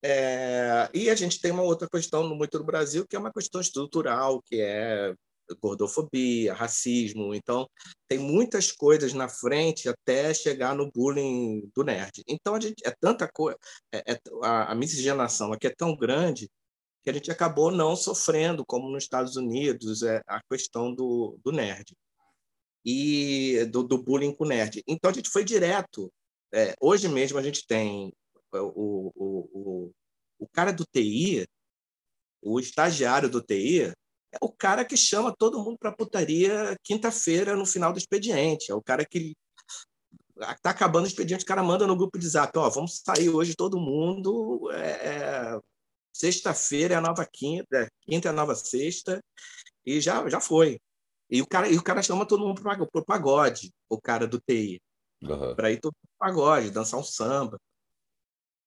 É, 0.02 0.88
e 0.94 1.10
a 1.10 1.14
gente 1.14 1.40
tem 1.40 1.50
uma 1.50 1.62
outra 1.62 1.88
questão 1.88 2.28
muito 2.36 2.58
no 2.58 2.64
Brasil, 2.64 3.06
que 3.06 3.16
é 3.16 3.18
uma 3.18 3.32
questão 3.32 3.60
estrutural, 3.60 4.40
que 4.42 4.60
é 4.60 5.12
gordofobia, 5.60 6.54
racismo. 6.54 7.34
Então, 7.34 7.68
tem 8.06 8.18
muitas 8.18 8.70
coisas 8.72 9.12
na 9.12 9.28
frente 9.28 9.88
até 9.88 10.32
chegar 10.34 10.74
no 10.74 10.90
bullying 10.90 11.70
do 11.74 11.82
nerd. 11.82 12.22
Então, 12.26 12.54
a 12.54 12.60
gente, 12.60 12.82
é 12.84 12.92
tanta 13.00 13.28
coisa, 13.28 13.58
é, 13.92 14.12
é, 14.12 14.20
a, 14.42 14.72
a 14.72 14.74
miscigenação 14.74 15.52
aqui 15.52 15.66
é 15.66 15.74
tão 15.74 15.96
grande 15.96 16.48
que 17.02 17.10
a 17.10 17.12
gente 17.12 17.30
acabou 17.30 17.70
não 17.70 17.96
sofrendo, 17.96 18.64
como 18.66 18.90
nos 18.90 19.04
Estados 19.04 19.36
Unidos, 19.36 20.02
é, 20.02 20.20
a 20.26 20.40
questão 20.50 20.94
do, 20.94 21.38
do 21.42 21.52
nerd 21.52 21.94
e 22.84 23.64
do, 23.70 23.82
do 23.82 24.02
bullying 24.02 24.34
com 24.34 24.44
nerd. 24.44 24.82
Então, 24.86 25.10
a 25.10 25.14
gente 25.14 25.30
foi 25.30 25.44
direto. 25.44 26.12
É, 26.52 26.74
hoje 26.80 27.08
mesmo 27.08 27.38
a 27.38 27.42
gente 27.42 27.66
tem 27.66 28.12
o, 28.52 29.12
o, 29.14 29.50
o, 29.52 29.92
o 30.38 30.48
cara 30.48 30.72
do 30.72 30.84
TI, 30.84 31.46
o 32.42 32.58
estagiário 32.60 33.28
do 33.28 33.42
TI, 33.42 33.92
é 34.32 34.38
o 34.42 34.52
cara 34.52 34.84
que 34.84 34.96
chama 34.96 35.34
todo 35.36 35.62
mundo 35.62 35.78
para 35.78 35.92
putaria 35.92 36.76
quinta-feira 36.82 37.56
no 37.56 37.64
final 37.64 37.92
do 37.92 37.98
expediente. 37.98 38.70
É 38.70 38.74
o 38.74 38.82
cara 38.82 39.04
que 39.04 39.34
está 40.36 40.70
acabando 40.70 41.04
o 41.04 41.08
expediente, 41.08 41.44
o 41.44 41.46
cara 41.46 41.62
manda 41.62 41.86
no 41.86 41.96
grupo 41.96 42.18
de 42.18 42.28
zap, 42.28 42.56
ó, 42.58 42.68
vamos 42.68 43.02
sair 43.04 43.28
hoje 43.28 43.56
todo 43.56 43.80
mundo. 43.80 44.70
É, 44.72 44.90
é, 44.90 45.60
sexta-feira 46.12 46.94
é 46.94 46.96
a 46.96 47.00
nova 47.00 47.26
quinta, 47.30 47.76
é, 47.76 47.88
quinta 48.02 48.28
é 48.28 48.30
a 48.30 48.34
nova 48.34 48.54
sexta, 48.54 49.22
e 49.84 50.00
já, 50.00 50.28
já 50.28 50.40
foi. 50.40 50.78
E 51.30 51.42
o 51.42 51.46
cara, 51.46 51.68
e 51.68 51.76
o 51.76 51.82
cara 51.82 52.02
chama 52.02 52.26
todo 52.26 52.46
mundo 52.46 52.62
para 52.62 52.82
o 52.82 53.04
pagode, 53.04 53.70
o 53.88 54.00
cara 54.00 54.26
do 54.26 54.40
TI. 54.40 54.80
Uhum. 55.22 55.54
Para 55.54 55.72
ir 55.72 55.80
todo 55.80 55.92
mundo 55.92 56.10
pro 56.18 56.28
pagode, 56.28 56.70
dançar 56.70 57.00
um 57.00 57.04
samba. 57.04 57.58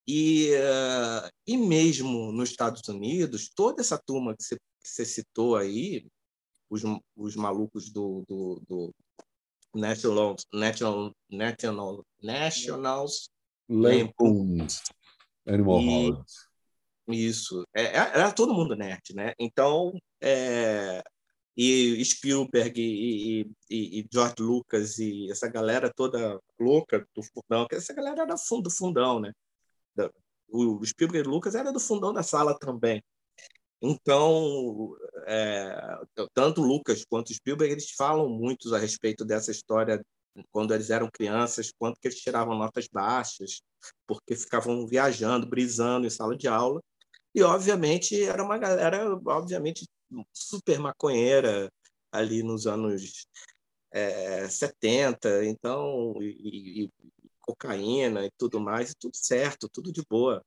E, 0.08 0.52
uh, 0.56 1.30
e 1.46 1.58
mesmo 1.58 2.32
nos 2.32 2.50
Estados 2.50 2.88
Unidos, 2.88 3.50
toda 3.56 3.82
essa 3.82 3.98
turma 3.98 4.36
que 4.36 4.44
você, 4.44 4.56
que 4.56 4.90
você 4.90 5.06
citou 5.06 5.56
aí, 5.56 6.06
os, 6.70 6.82
os 7.16 7.36
malucos 7.36 7.92
do, 7.92 8.24
do, 8.28 8.62
do 8.68 8.96
National, 9.74 10.36
National, 10.54 11.16
National, 11.30 12.06
Nationals 12.22 13.30
Lampoons 13.70 14.82
Animal 15.46 15.82
House. 15.86 16.50
Isso. 17.08 17.66
É, 17.74 17.84
é, 17.84 17.96
era 17.96 18.32
todo 18.32 18.54
mundo 18.54 18.76
nerd, 18.76 19.14
né? 19.14 19.34
Então, 19.40 19.94
é, 20.22 21.04
e 21.58 22.04
Spielberg 22.06 22.80
e, 22.80 23.42
e, 23.70 24.00
e, 24.00 24.08
George 24.12 24.36
Lucas 24.40 24.98
e 25.00 25.30
essa 25.30 25.48
galera 25.48 25.92
toda 25.94 26.40
louca 26.60 27.06
do 27.14 27.22
fundão, 27.24 27.68
que 27.68 27.76
essa 27.76 27.94
galera 27.94 28.22
era 28.22 28.38
fundo, 28.38 28.64
do 28.64 28.72
fundão, 28.72 29.20
né? 29.20 29.34
O 30.50 30.86
Spielberg 30.86 31.28
Lucas 31.28 31.56
era 31.56 31.72
do 31.72 31.80
fundão 31.80 32.14
da 32.14 32.24
sala 32.24 32.58
também. 32.58 33.02
Então, 33.82 34.96
é, 35.26 35.98
tanto 36.34 36.62
Lucas 36.62 37.04
quanto 37.04 37.34
Spielberg, 37.34 37.72
eles 37.74 37.92
falam 37.92 38.30
muito 38.30 38.74
a 38.76 38.78
respeito 38.78 39.26
dessa 39.26 39.50
história 39.50 40.04
quando 40.52 40.74
eles 40.74 40.90
eram 40.90 41.10
crianças, 41.12 41.72
quanto 41.78 42.00
que 42.00 42.08
eles 42.08 42.20
tiravam 42.20 42.58
notas 42.58 42.88
baixas, 42.88 43.62
porque 44.08 44.36
ficavam 44.36 44.86
viajando, 44.88 45.48
brisando 45.48 46.06
em 46.06 46.10
sala 46.10 46.38
de 46.38 46.48
aula. 46.48 46.82
E, 47.34 47.42
obviamente, 47.42 48.22
era 48.24 48.44
uma 48.44 48.58
galera, 48.58 49.20
obviamente, 49.26 49.88
super 50.34 50.80
maconheira 50.80 51.72
ali 52.12 52.44
nos 52.44 52.68
anos 52.68 53.26
é, 53.92 54.48
70, 54.48 55.46
então, 55.46 56.14
e, 56.22 56.84
e, 56.86 56.90
cocaína 57.42 58.26
e 58.26 58.32
tudo 58.38 58.60
mais, 58.60 58.92
e 58.92 58.96
tudo 58.96 59.16
certo, 59.16 59.70
tudo 59.70 59.92
de 59.92 60.04
boa. 60.10 60.44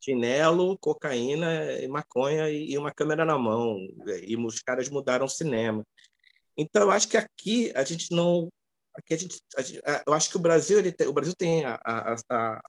Chinelo, 0.00 0.76
cocaína 0.78 1.72
e 1.80 1.88
maconha 1.88 2.50
e 2.50 2.76
uma 2.76 2.92
câmera 2.92 3.24
na 3.24 3.38
mão. 3.38 3.78
E 4.22 4.36
os 4.36 4.60
caras 4.60 4.88
mudaram 4.90 5.24
o 5.24 5.30
cinema. 5.30 5.84
Então, 6.56 6.82
eu 6.82 6.90
acho 6.90 7.08
que 7.08 7.16
aqui 7.16 7.72
a 7.74 7.82
gente 7.84 8.12
não. 8.12 8.48
Aqui 8.94 9.14
a 9.14 9.16
gente, 9.16 9.40
a 9.56 9.62
gente 9.62 9.80
eu 10.06 10.12
acho 10.12 10.30
que 10.30 10.36
o 10.36 10.40
Brasil, 10.40 10.78
ele 10.78 10.92
tem, 10.92 11.08
o 11.08 11.12
Brasil 11.12 11.34
tem 11.36 11.64
a, 11.64 11.80
a, 11.84 12.14
a, 12.30 12.60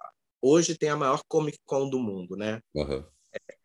hoje 0.42 0.78
tem 0.78 0.90
a 0.90 0.96
maior 0.96 1.22
Comic 1.28 1.60
Con 1.66 1.90
do 1.90 2.00
mundo, 2.00 2.36
né? 2.36 2.62
Uhum. 2.74 3.06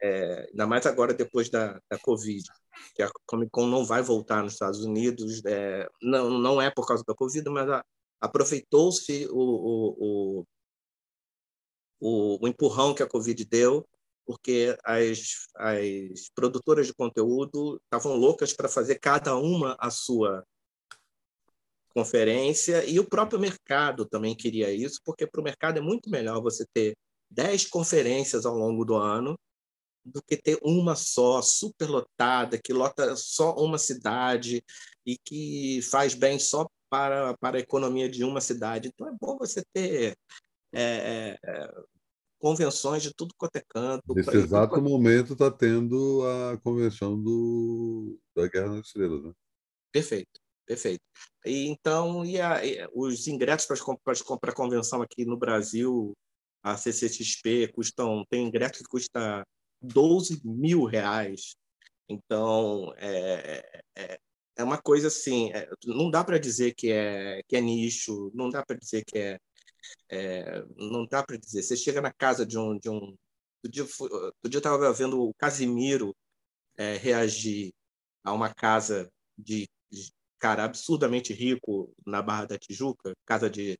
É, 0.03 0.49
ainda 0.51 0.66
mais 0.66 0.85
agora 0.85 1.14
depois 1.14 1.49
da, 1.49 1.81
da 1.88 1.99
Covid, 1.99 2.42
que 2.94 3.03
a 3.03 3.11
Comic 3.25 3.51
Con 3.51 3.66
não 3.66 3.85
vai 3.85 4.03
voltar 4.03 4.42
nos 4.42 4.55
Estados 4.55 4.85
Unidos. 4.85 5.42
É, 5.46 5.88
não, 6.03 6.29
não 6.31 6.61
é 6.61 6.70
por 6.70 6.87
causa 6.87 7.05
da 7.07 7.14
Covid, 7.14 7.49
mas 7.49 7.68
aproveitou-se 8.20 9.26
o, 9.30 9.38
o, 9.38 10.46
o, 12.00 12.38
o, 12.42 12.48
empurrão 12.48 12.94
que 12.94 13.02
a 13.02 13.09
Covid 13.09 13.44
deu, 13.44 13.87
porque 14.26 14.76
as, 14.85 15.48
as 15.56 16.28
produtoras 16.35 16.87
de 16.87 16.94
conteúdo 16.94 17.80
estavam 17.85 18.16
loucas 18.16 18.52
para 18.52 18.68
fazer 18.68 18.98
cada 18.98 19.37
uma 19.37 19.76
a 19.78 19.90
sua 19.90 20.44
conferência, 21.94 22.85
e 22.85 23.00
o 23.00 23.09
próprio 23.09 23.40
mercado 23.40 24.06
também 24.06 24.37
queria 24.37 24.72
isso, 24.72 25.00
porque 25.04 25.26
para 25.26 25.40
o 25.40 25.44
mercado 25.44 25.78
é 25.78 25.80
muito 25.80 26.09
melhor 26.09 26.40
você 26.40 26.64
ter 26.72 26.96
10 27.30 27.66
conferências 27.66 28.46
ao 28.46 28.56
longo 28.56 28.85
do 28.85 28.94
ano 28.94 29.37
do 30.04 30.22
que 30.22 30.37
ter 30.37 30.59
uma 30.62 30.96
só, 30.96 31.42
superlotada, 31.42 32.59
que 32.59 32.72
lota 32.72 33.14
só 33.16 33.54
uma 33.56 33.76
cidade 33.78 34.64
e 35.04 35.18
que 35.18 35.80
faz 35.83 36.14
bem 36.14 36.38
só 36.38 36.66
para, 36.90 37.37
para 37.38 37.57
a 37.57 37.61
economia 37.61 38.09
de 38.09 38.24
uma 38.24 38.40
cidade. 38.40 38.88
Então 38.88 39.09
é 39.09 39.12
bom 39.18 39.38
você 39.38 39.62
ter 39.72 40.16
é, 40.72 41.38
é, 41.42 41.72
convenções 42.38 43.03
de 43.03 43.14
tudo 43.14 43.35
quanto 43.38 43.57
é 43.57 43.62
canto. 43.68 44.14
Nesse 44.14 44.37
exato 44.37 44.74
quanto... 44.74 44.88
momento 44.88 45.33
está 45.35 45.50
tendo 45.50 46.22
a 46.26 46.59
convenção 46.59 47.20
do, 47.20 48.18
da 48.35 48.48
Guerra 48.48 48.76
nas 48.76 48.87
Estrelas, 48.87 49.22
né? 49.22 49.33
Perfeito, 49.92 50.40
perfeito. 50.66 51.03
E, 51.44 51.68
então, 51.68 52.24
e, 52.24 52.40
a, 52.40 52.64
e 52.64 52.87
os 52.92 53.29
ingressos 53.29 53.66
para 53.66 54.16
comprar 54.24 54.55
convenção 54.55 55.03
aqui 55.03 55.24
no 55.24 55.37
Brasil, 55.37 56.12
a 56.62 56.76
CCXP, 56.76 57.72
custam, 57.72 58.24
tem 58.29 58.46
ingresso 58.46 58.74
que 58.74 58.85
custa 58.85 59.44
12 59.83 60.40
mil 60.44 60.85
reais. 60.85 61.55
Então, 62.09 62.92
é, 62.96 63.83
é, 63.96 64.20
é 64.61 64.64
uma 64.64 64.81
coisa 64.81 65.09
assim, 65.09 65.51
é, 65.53 65.68
não 65.85 66.11
dá 66.11 66.23
para 66.23 66.38
dizer 66.38 66.75
que 66.75 66.90
é, 66.92 67.42
que 67.49 67.57
é 67.57 67.61
nicho, 67.61 68.31
não 68.35 68.51
dá 68.51 68.64
para 68.64 68.77
dizer 68.77 69.05
que 69.05 69.18
é, 69.18 69.40
é, 70.11 70.64
não 70.77 71.07
dá 71.07 71.23
para 71.23 71.38
dizer. 71.38 71.62
Você 71.62 71.77
chega 71.77 72.01
na 72.01 72.12
casa 72.12 72.44
de 72.46 72.59
um, 72.59 72.79
de 72.79 72.90
um, 72.90 73.16
do 73.62 73.70
dia, 73.70 73.85
do 73.85 74.49
dia 74.49 74.57
eu 74.57 74.59
estava 74.59 74.92
vendo 74.92 75.23
o 75.23 75.35
Casimiro 75.35 76.14
é, 76.77 76.96
reagir 76.96 77.73
a 78.25 78.33
uma 78.33 78.53
casa 78.53 79.11
de, 79.37 79.68
de, 79.90 80.12
cara 80.38 80.64
absurdamente 80.64 81.33
rico 81.33 81.92
na 82.07 82.23
Barra 82.23 82.46
da 82.46 82.59
Tijuca, 82.59 83.14
casa 83.27 83.49
de 83.51 83.79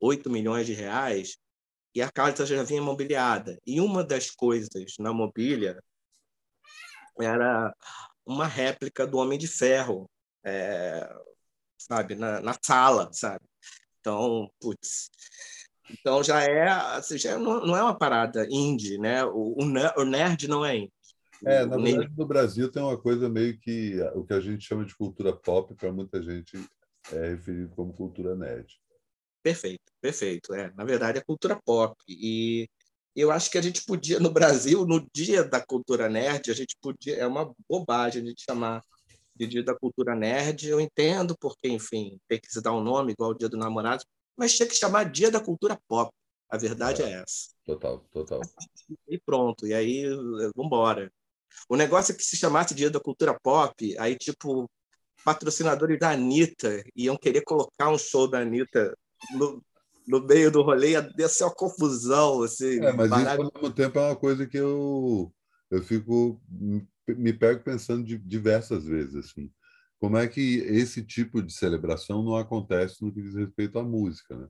8 0.00 0.30
milhões 0.30 0.66
de 0.66 0.74
reais, 0.74 1.36
e 1.94 2.02
a 2.02 2.10
casa 2.10 2.46
já 2.46 2.62
vinha 2.62 2.82
mobiliada. 2.82 3.58
E 3.66 3.80
uma 3.80 4.02
das 4.04 4.30
coisas 4.30 4.94
na 4.98 5.12
mobília 5.12 5.78
era 7.20 7.74
uma 8.24 8.46
réplica 8.46 9.06
do 9.06 9.18
Homem 9.18 9.38
de 9.38 9.48
Ferro, 9.48 10.08
é, 10.44 11.08
sabe, 11.78 12.14
na, 12.14 12.40
na, 12.40 12.56
sala, 12.62 13.10
sabe? 13.12 13.44
Então, 14.00 14.50
putz. 14.60 15.10
Então 15.90 16.22
já 16.22 16.42
é, 16.42 16.68
assim, 16.68 17.18
já 17.18 17.38
não, 17.38 17.66
não 17.66 17.76
é 17.76 17.82
uma 17.82 17.96
parada 17.96 18.46
indie, 18.50 18.98
né? 18.98 19.24
O, 19.24 19.56
o 19.58 20.04
nerd 20.04 20.48
não 20.48 20.64
é 20.64 20.76
indie. 20.76 20.92
É, 21.44 21.66
na 21.66 21.76
verdade, 21.76 22.12
no 22.16 22.26
Brasil 22.26 22.70
tem 22.70 22.82
uma 22.82 22.96
coisa 22.96 23.28
meio 23.28 23.58
que 23.58 24.00
o 24.14 24.24
que 24.24 24.32
a 24.32 24.40
gente 24.40 24.64
chama 24.64 24.84
de 24.84 24.94
cultura 24.94 25.34
pop, 25.34 25.74
para 25.74 25.92
muita 25.92 26.22
gente 26.22 26.56
é 27.10 27.30
referido 27.30 27.74
como 27.74 27.92
cultura 27.92 28.36
nerd. 28.36 28.80
Perfeito, 29.42 29.92
perfeito. 30.00 30.54
É, 30.54 30.72
na 30.76 30.84
verdade, 30.84 31.18
é 31.18 31.20
cultura 31.20 31.58
pop. 31.64 31.96
E 32.08 32.68
eu 33.14 33.32
acho 33.32 33.50
que 33.50 33.58
a 33.58 33.62
gente 33.62 33.84
podia, 33.84 34.20
no 34.20 34.30
Brasil, 34.30 34.86
no 34.86 35.04
dia 35.12 35.42
da 35.42 35.60
cultura 35.60 36.08
nerd, 36.08 36.50
a 36.50 36.54
gente 36.54 36.76
podia. 36.80 37.16
É 37.16 37.26
uma 37.26 37.52
bobagem 37.68 38.22
a 38.22 38.26
gente 38.26 38.44
chamar 38.48 38.80
de 39.34 39.46
dia 39.46 39.62
da 39.62 39.74
cultura 39.74 40.14
nerd. 40.14 40.68
Eu 40.68 40.80
entendo, 40.80 41.36
porque, 41.38 41.68
enfim, 41.68 42.18
tem 42.28 42.40
que 42.40 42.50
se 42.50 42.60
dar 42.60 42.72
um 42.72 42.82
nome, 42.82 43.12
igual 43.12 43.30
o 43.30 43.34
dia 43.34 43.48
do 43.48 43.56
namorado, 43.56 44.04
mas 44.36 44.56
tinha 44.56 44.68
que 44.68 44.74
chamar 44.74 45.10
dia 45.10 45.30
da 45.30 45.40
cultura 45.40 45.78
pop. 45.88 46.12
A 46.48 46.58
verdade 46.58 47.02
é, 47.02 47.06
é 47.06 47.12
essa. 47.22 47.48
Total, 47.64 47.98
total. 48.10 48.40
E 49.08 49.18
pronto, 49.18 49.66
e 49.66 49.72
aí 49.72 50.04
vamos 50.54 50.66
embora. 50.66 51.10
O 51.68 51.76
negócio 51.76 52.12
é 52.12 52.16
que 52.16 52.22
se 52.22 52.36
chamasse 52.36 52.74
dia 52.74 52.90
da 52.90 53.00
cultura 53.00 53.38
pop, 53.42 53.98
aí, 53.98 54.16
tipo, 54.16 54.70
patrocinadores 55.24 55.98
da 55.98 56.10
Anitta 56.10 56.82
iam 56.94 57.16
querer 57.16 57.42
colocar 57.42 57.90
um 57.90 57.98
show 57.98 58.28
da 58.28 58.40
Anitta 58.40 58.96
no, 59.32 59.62
no 60.06 60.26
meio 60.26 60.50
do 60.50 60.62
rolê 60.62 60.90
ia 60.90 61.28
ser 61.28 61.44
uma 61.44 61.54
confusão. 61.54 62.42
Assim, 62.42 62.80
é, 62.80 62.92
mas 62.92 63.10
isso, 63.10 63.28
ao 63.28 63.52
mesmo 63.54 63.70
tempo, 63.74 63.98
é 63.98 64.06
uma 64.08 64.16
coisa 64.16 64.46
que 64.46 64.58
eu, 64.58 65.32
eu 65.70 65.82
fico 65.82 66.40
me 67.14 67.32
pego 67.32 67.62
pensando 67.62 68.04
diversas 68.04 68.84
vezes. 68.84 69.14
Assim, 69.16 69.50
como 69.98 70.16
é 70.16 70.26
que 70.28 70.58
esse 70.58 71.02
tipo 71.04 71.42
de 71.42 71.52
celebração 71.52 72.22
não 72.22 72.36
acontece 72.36 73.02
no 73.02 73.12
que 73.12 73.22
diz 73.22 73.34
respeito 73.34 73.78
à 73.78 73.82
música? 73.84 74.36
Né? 74.36 74.48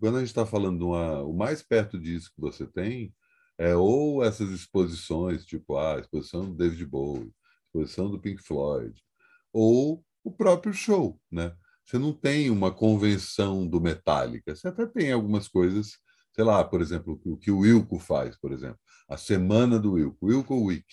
Quando 0.00 0.16
a 0.16 0.20
gente 0.20 0.28
está 0.28 0.46
falando 0.46 0.88
uma, 0.88 1.22
o 1.22 1.32
mais 1.32 1.62
perto 1.62 1.98
disso 1.98 2.30
que 2.34 2.40
você 2.40 2.66
tem 2.66 3.14
É, 3.58 3.74
ou 3.74 4.22
essas 4.22 4.50
exposições, 4.50 5.46
tipo 5.46 5.78
ah, 5.78 5.96
a 5.96 6.00
exposição 6.00 6.44
do 6.44 6.54
David 6.54 6.84
Bowie, 6.84 7.32
exposição 7.66 8.10
do 8.10 8.20
Pink 8.20 8.42
Floyd, 8.42 8.94
ou 9.50 10.04
o 10.22 10.30
próprio 10.30 10.74
show, 10.74 11.18
né? 11.32 11.54
Você 11.82 11.98
não 11.98 12.12
tem 12.12 12.50
uma 12.50 12.70
convenção 12.70 13.66
do 13.66 13.80
Metallica. 13.80 14.54
Você 14.54 14.68
até 14.68 14.84
tem 14.86 15.12
algumas 15.12 15.48
coisas, 15.48 15.98
sei 16.34 16.44
lá, 16.44 16.62
por 16.64 16.82
exemplo, 16.82 17.18
o 17.24 17.36
que 17.38 17.50
o 17.50 17.60
Wilco 17.60 17.98
faz, 17.98 18.36
por 18.36 18.52
exemplo, 18.52 18.78
a 19.08 19.16
semana 19.16 19.78
do 19.78 19.92
Wilco, 19.92 20.26
Wilco 20.26 20.64
Week. 20.66 20.84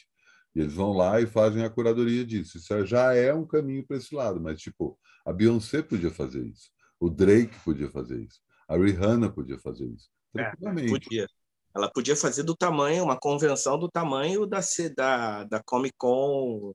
E 0.56 0.62
eles 0.62 0.74
vão 0.74 0.94
lá 0.94 1.20
e 1.20 1.26
fazem 1.26 1.64
a 1.64 1.70
curadoria 1.70 2.26
disso. 2.26 2.58
Isso 2.58 2.86
já 2.86 3.14
é 3.14 3.34
um 3.34 3.46
caminho 3.46 3.86
para 3.86 3.98
esse 3.98 4.14
lado, 4.14 4.40
mas 4.40 4.62
tipo, 4.62 4.98
a 5.26 5.34
Beyoncé 5.34 5.82
podia 5.82 6.12
fazer 6.12 6.46
isso, 6.46 6.70
o 7.00 7.10
Drake 7.10 7.58
podia 7.64 7.90
fazer 7.90 8.22
isso, 8.22 8.40
a 8.68 8.78
Rihanna 8.78 9.32
podia 9.32 9.60
fazer 9.60 9.88
isso. 9.88 10.10
É, 10.36 10.52
podia. 10.88 11.28
Ela 11.76 11.92
podia 11.92 12.16
fazer 12.16 12.44
do 12.44 12.56
tamanho, 12.56 13.04
uma 13.04 13.20
convenção 13.20 13.80
do 13.80 13.90
tamanho 13.90 14.46
da, 14.46 14.60
da, 14.96 15.44
da 15.44 15.64
Comic 15.64 15.96
Con 15.98 16.74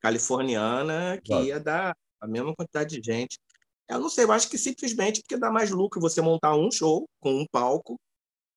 californiana, 0.00 1.18
que 1.22 1.32
claro. 1.32 1.44
ia 1.44 1.58
dar 1.58 1.96
a 2.20 2.26
mesma 2.26 2.54
quantidade 2.54 3.00
de 3.00 3.12
gente. 3.12 3.38
Eu 3.88 3.98
não 3.98 4.08
sei, 4.08 4.24
eu 4.24 4.32
acho 4.32 4.50
que 4.50 4.58
simplesmente 4.58 5.20
porque 5.20 5.38
dá 5.38 5.50
mais 5.50 5.70
lucro 5.70 6.00
você 6.00 6.20
montar 6.20 6.54
um 6.54 6.70
show 6.70 7.08
com 7.20 7.34
um 7.34 7.46
palco, 7.50 7.98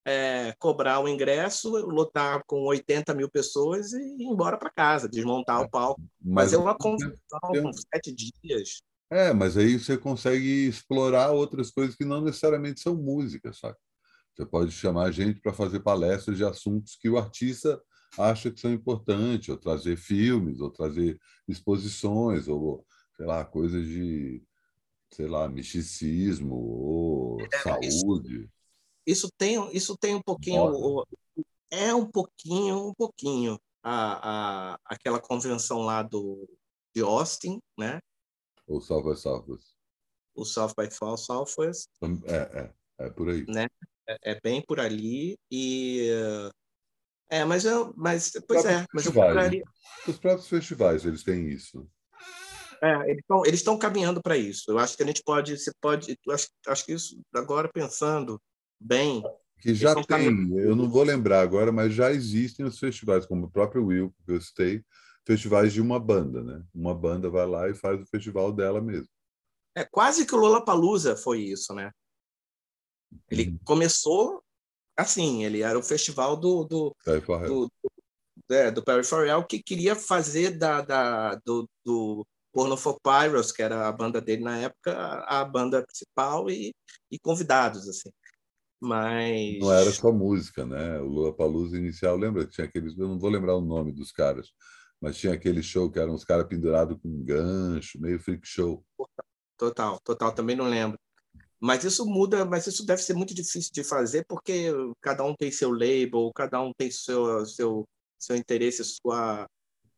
é, 0.05 0.53
cobrar 0.57 0.99
o 0.99 1.07
ingresso, 1.07 1.69
lotar 1.69 2.43
com 2.45 2.61
80 2.63 3.13
mil 3.13 3.29
pessoas 3.29 3.93
e 3.93 3.97
ir 3.97 4.23
embora 4.23 4.57
para 4.57 4.69
casa, 4.69 5.09
desmontar 5.09 5.61
é, 5.61 5.65
o 5.65 5.69
palco. 5.69 6.01
Mas, 6.21 6.53
é 6.53 6.57
uma 6.57 6.75
convenção 6.75 7.39
com 7.41 7.71
sete 7.73 8.13
dias. 8.13 8.81
É, 9.11 9.33
mas 9.33 9.57
aí 9.57 9.79
você 9.79 9.97
consegue 9.97 10.67
explorar 10.67 11.31
outras 11.31 11.71
coisas 11.71 11.95
que 11.95 12.05
não 12.05 12.21
necessariamente 12.21 12.79
são 12.79 12.95
música, 12.95 13.51
sabe? 13.53 13.75
Você 14.35 14.45
pode 14.45 14.71
chamar 14.71 15.11
gente 15.11 15.41
para 15.41 15.51
fazer 15.51 15.79
palestras 15.79 16.37
de 16.37 16.45
assuntos 16.45 16.95
que 16.95 17.09
o 17.09 17.17
artista 17.17 17.81
acha 18.17 18.49
que 18.51 18.59
são 18.59 18.71
importantes, 18.71 19.49
ou 19.49 19.57
trazer 19.57 19.97
filmes, 19.97 20.59
ou 20.59 20.69
trazer 20.69 21.19
exposições, 21.47 22.47
ou, 22.47 22.85
sei 23.17 23.25
lá, 23.25 23.43
coisas 23.43 23.85
de, 23.85 24.41
sei 25.11 25.27
lá, 25.27 25.49
misticismo, 25.49 26.55
ou 26.55 27.41
é, 27.41 27.57
saúde. 27.59 28.37
Isso, 28.37 28.49
isso, 29.09 29.29
tem, 29.37 29.75
isso 29.75 29.97
tem 29.97 30.15
um 30.15 30.21
pouquinho... 30.21 31.03
É 31.71 31.93
um 31.93 32.09
pouquinho, 32.09 32.87
um 32.87 32.93
pouquinho 32.95 33.59
a, 33.83 34.73
a, 34.73 34.79
aquela 34.85 35.19
convenção 35.19 35.83
lá 35.83 36.01
do, 36.01 36.49
de 36.95 37.01
Austin, 37.03 37.59
né? 37.77 37.99
O 38.65 38.81
South 38.81 39.03
by 39.03 39.15
Southwest. 39.15 39.67
O 40.33 40.45
South 40.45 40.73
by 40.75 40.89
Southwest. 40.91 41.87
É, 42.25 42.35
é, 42.35 42.73
é 43.05 43.09
por 43.11 43.29
aí. 43.29 43.45
Né? 43.47 43.67
É, 44.07 44.31
é 44.31 44.39
bem 44.41 44.63
por 44.65 44.79
ali 44.79 45.37
e 45.51 46.09
é, 47.29 47.45
mas 47.45 47.65
eu, 47.65 47.93
mas 47.95 48.31
pois 48.47 48.65
é, 48.65 48.83
mas 48.91 49.05
eu 49.05 49.13
procuraria... 49.13 49.63
Os 50.07 50.17
próprios 50.17 50.47
festivais 50.47 51.05
eles 51.05 51.23
têm 51.23 51.49
isso. 51.49 51.87
É, 52.81 53.11
eles 53.11 53.19
estão 53.19 53.45
eles 53.45 53.59
estão 53.59 53.77
caminhando 53.77 54.23
para 54.23 54.35
isso. 54.35 54.71
Eu 54.71 54.79
acho 54.79 54.97
que 54.97 55.03
a 55.03 55.05
gente 55.05 55.21
pode, 55.21 55.55
você 55.55 55.71
pode, 55.79 56.17
acho, 56.31 56.47
acho 56.65 56.85
que 56.85 56.93
isso 56.93 57.21
agora 57.35 57.69
pensando 57.71 58.41
bem. 58.79 59.23
Que 59.59 59.73
já 59.75 59.93
tem, 60.03 60.57
eu 60.57 60.75
não 60.75 60.89
vou 60.89 61.03
lembrar 61.03 61.41
agora, 61.41 61.71
mas 61.71 61.93
já 61.93 62.11
existem 62.11 62.65
os 62.65 62.79
festivais, 62.79 63.25
como 63.25 63.45
o 63.45 63.51
próprio 63.51 63.85
Will 63.85 64.13
que 64.25 64.31
eu 64.31 64.41
citei, 64.41 64.83
festivais 65.25 65.73
de 65.73 65.81
uma 65.81 65.99
banda, 65.99 66.41
né? 66.41 66.63
Uma 66.73 66.95
banda 66.95 67.29
vai 67.29 67.45
lá 67.45 67.69
e 67.69 67.75
faz 67.75 68.01
o 68.01 68.05
festival 68.05 68.53
dela 68.53 68.81
mesmo. 68.81 69.09
É 69.75 69.83
quase 69.83 70.25
que 70.25 70.33
o 70.33 70.37
Lollapalooza 70.37 71.15
foi 71.17 71.41
isso, 71.41 71.73
né? 71.73 71.91
Ele 73.29 73.49
uhum. 73.49 73.59
começou 73.65 74.41
assim, 74.95 75.43
ele 75.43 75.61
era 75.61 75.77
o 75.77 75.83
festival 75.83 76.35
do 76.35 76.63
do, 76.63 76.95
do, 77.05 77.71
do, 78.47 78.53
é, 78.53 78.71
do 78.71 78.83
Perry 78.83 79.03
Farrell 79.03 79.45
que 79.45 79.61
queria 79.61 79.95
fazer 79.95 80.57
da, 80.57 80.81
da 80.81 81.35
do, 81.35 81.69
do 81.85 82.25
Porno 82.51 82.75
for 82.75 82.99
Pyros, 82.99 83.51
que 83.51 83.61
era 83.61 83.87
a 83.87 83.91
banda 83.91 84.19
dele 84.19 84.43
na 84.43 84.57
época, 84.57 84.93
a 85.27 85.45
banda 85.45 85.83
principal 85.85 86.49
e, 86.49 86.73
e 87.11 87.19
convidados 87.19 87.87
assim. 87.87 88.09
Mas 88.81 89.59
não 89.59 89.73
era 89.73 89.91
só 89.91 90.11
música, 90.11 90.65
né? 90.65 90.99
O 90.99 91.05
Lula 91.05 91.35
Palusa 91.35 91.77
inicial, 91.77 92.15
lembra 92.17 92.45
que 92.45 92.51
tinha 92.51 92.65
aqueles, 92.65 92.97
eu 92.97 93.07
não 93.07 93.19
vou 93.19 93.29
lembrar 93.29 93.55
o 93.55 93.61
nome 93.61 93.91
dos 93.91 94.11
caras, 94.11 94.51
mas 95.01 95.17
tinha 95.17 95.33
aquele 95.33 95.61
show 95.61 95.91
que 95.91 95.99
eram 95.99 96.13
uns 96.13 96.23
caras 96.23 96.47
pendurados 96.47 96.97
com 97.01 97.09
um 97.09 97.23
gancho, 97.23 97.99
meio 97.99 98.19
freak 98.19 98.47
show. 98.47 98.83
Total, 99.57 99.99
total, 100.03 100.33
também 100.33 100.55
não 100.55 100.69
lembro. 100.69 100.97
Mas 101.59 101.83
isso 101.83 102.05
muda, 102.05 102.45
mas 102.45 102.65
isso 102.67 102.85
deve 102.85 103.01
ser 103.01 103.13
muito 103.13 103.33
difícil 103.33 103.71
de 103.73 103.83
fazer 103.83 104.23
porque 104.29 104.71
cada 105.01 105.25
um 105.25 105.35
tem 105.35 105.51
seu 105.51 105.71
label, 105.71 106.31
cada 106.33 106.61
um 106.61 106.71
tem 106.77 106.89
seu 106.89 107.45
seu 107.45 107.85
seu 108.17 108.35
interesse, 108.35 108.81
sua 108.83 109.45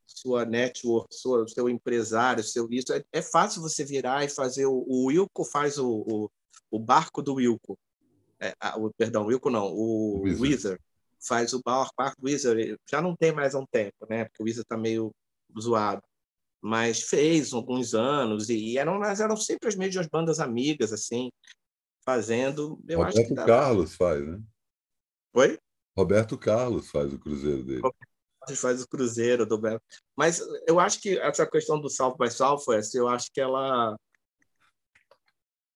sua 0.07 0.45
network, 0.45 1.07
sua, 1.13 1.47
seu 1.47 1.69
empresário, 1.69 2.43
seu 2.43 2.67
isso. 2.71 2.91
É, 2.93 3.03
é 3.13 3.21
fácil 3.21 3.61
você 3.61 3.83
virar 3.85 4.25
e 4.25 4.29
fazer 4.29 4.65
o, 4.65 4.83
o 4.87 5.05
Wilco 5.05 5.45
faz 5.45 5.77
o, 5.77 5.87
o, 5.87 6.31
o 6.71 6.79
barco 6.79 7.21
do 7.21 7.35
Wilco. 7.35 7.77
É, 8.41 8.53
o, 8.77 8.91
perdão, 8.91 9.25
Wilco 9.25 9.49
não, 9.49 9.67
o 9.67 10.21
Wizard. 10.23 10.41
Wizard 10.41 10.81
faz 11.27 11.53
o 11.53 11.61
barco, 11.63 11.93
barco 11.95 12.19
do 12.19 12.25
Wizard. 12.25 12.75
Já 12.89 13.01
não 13.01 13.15
tem 13.15 13.31
mais 13.31 13.53
há 13.53 13.59
um 13.59 13.65
tempo, 13.65 14.07
né? 14.09 14.25
Porque 14.25 14.41
o 14.41 14.45
Wizard 14.45 14.63
está 14.63 14.77
meio 14.77 15.11
zoado 15.59 16.01
mas 16.61 17.01
fez 17.01 17.53
alguns 17.53 17.95
anos 17.95 18.49
e 18.49 18.77
eram 18.77 18.99
mas 18.99 19.19
eram 19.19 19.35
sempre 19.35 19.67
as 19.67 19.75
mesmas 19.75 20.07
bandas 20.07 20.39
amigas 20.39 20.93
assim 20.93 21.31
fazendo 22.05 22.79
eu 22.87 22.99
Roberto 22.99 23.33
acho 23.33 23.47
Carlos 23.47 23.95
faz 23.95 24.25
né 24.25 24.39
Oi 25.33 25.57
Roberto 25.97 26.37
Carlos 26.37 26.89
faz 26.89 27.11
o 27.11 27.19
cruzeiro 27.19 27.63
dele 27.63 27.81
faz 28.55 28.81
o 28.81 28.87
cruzeiro 28.87 29.45
do 29.45 29.59
mas 30.15 30.39
eu 30.67 30.79
acho 30.79 31.01
que 31.01 31.17
essa 31.17 31.47
questão 31.47 31.81
do 31.81 31.89
South 31.89 32.15
by 32.17 32.29
Southwest 32.29 32.93
eu 32.93 33.07
acho 33.07 33.31
que 33.33 33.41
ela 33.41 33.97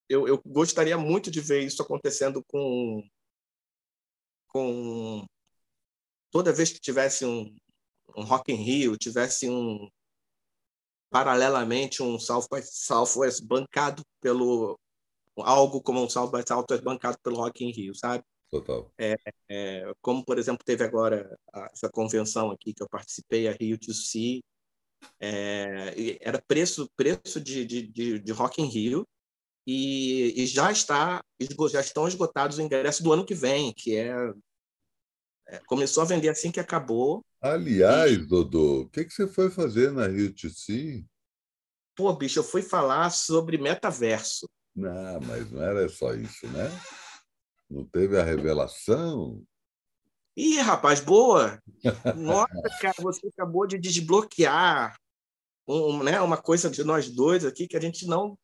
eu, 0.10 0.28
eu 0.28 0.42
gostaria 0.46 0.98
muito 0.98 1.32
de 1.32 1.42
ver 1.42 1.62
isso 1.62 1.82
acontecendo 1.82 2.44
com 2.48 3.04
com 4.48 5.26
toda 6.32 6.54
vez 6.54 6.72
que 6.72 6.80
tivesse 6.80 7.26
um, 7.26 7.56
um 8.16 8.24
Rock 8.24 8.52
in 8.52 8.56
Rio 8.56 8.98
tivesse 8.98 9.50
um 9.50 9.90
paralelamente 11.10 12.04
um 12.04 12.20
South 12.20 12.48
by 12.52 12.62
Southwest 12.62 13.44
bancado 13.44 14.04
pelo 14.22 14.80
algo 15.38 15.82
como 15.82 16.04
um 16.04 16.10
South 16.10 16.32
by 16.32 16.44
Southwest 16.48 16.84
bancado 16.84 17.18
pelo 17.22 17.38
Rock 17.38 17.64
in 17.64 17.72
Rio, 17.72 17.94
sabe? 17.94 18.24
Total. 18.50 18.90
É, 18.98 19.16
é, 19.50 19.94
como 20.02 20.24
por 20.24 20.38
exemplo 20.38 20.64
teve 20.64 20.84
agora 20.84 21.38
essa 21.74 21.90
convenção 21.90 22.52
aqui 22.52 22.74
que 22.74 22.82
eu 22.82 22.88
participei 22.88 23.48
a 23.48 23.52
Rio 23.52 23.78
to 23.78 23.94
See, 23.94 24.44
é, 25.20 26.18
era 26.22 26.42
preço 26.42 26.90
preço 26.96 27.42
de, 27.42 27.66
de, 27.66 27.88
de, 27.88 28.20
de 28.20 28.32
Rock 28.32 28.62
in 28.62 28.66
Rio 28.66 29.06
e, 29.66 30.34
e, 30.36 30.46
já 30.46 30.72
está 30.72 31.24
já 31.72 31.82
estão 31.82 32.08
esgotados 32.08 32.58
o 32.58 32.62
ingresso 32.62 33.04
do 33.04 33.12
ano 33.12 33.26
que 33.26 33.34
vem, 33.34 33.74
que 33.74 33.96
é, 33.96 34.14
é 35.48 35.60
começou 35.66 36.04
a 36.04 36.06
vender 36.06 36.30
assim 36.30 36.52
que 36.52 36.60
acabou 36.60 37.26
Aliás, 37.46 38.14
e... 38.14 38.26
Dodô, 38.26 38.82
o 38.82 38.90
que, 38.90 39.06
que 39.06 39.14
você 39.14 39.28
foi 39.28 39.52
fazer 39.52 39.92
na 39.92 40.08
Rio 40.08 40.34
TC? 40.34 41.06
Pô, 41.96 42.12
bicho, 42.14 42.40
eu 42.40 42.44
fui 42.44 42.64
falar 42.64 43.12
sobre 43.12 43.60
metaverso. 43.60 44.50
Não, 44.76 45.22
mas 45.22 45.52
não 45.52 45.62
era 45.62 45.88
só 45.88 46.14
isso, 46.16 46.48
né? 46.48 46.70
Não 47.70 47.86
teve 47.86 48.20
a 48.20 48.24
revelação? 48.24 49.44
Ih, 50.36 50.58
rapaz, 50.58 51.00
boa! 51.00 51.62
Nossa, 52.18 52.64
cara, 52.82 52.96
você 53.00 53.28
acabou 53.28 53.68
de 53.68 53.78
desbloquear 53.78 54.98
um, 55.68 56.04
né, 56.04 56.20
uma 56.22 56.38
coisa 56.38 56.68
de 56.70 56.84
nós 56.84 57.10
dois 57.10 57.46
aqui 57.46 57.68
que 57.68 57.78
a 57.78 57.82
gente 57.82 58.08
não 58.08 58.36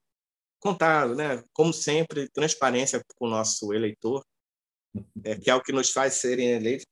contava, 0.62 1.16
né? 1.16 1.44
Como 1.54 1.74
sempre, 1.74 2.30
transparência 2.30 3.04
com 3.16 3.28
o 3.28 3.30
nosso 3.30 3.74
eleitor, 3.74 4.26
é, 5.24 5.38
que 5.38 5.50
é 5.50 5.56
o 5.56 5.62
que 5.62 5.74
nos 5.74 5.92
faz 5.92 6.16
serem 6.16 6.52
eleitos. 6.52 6.86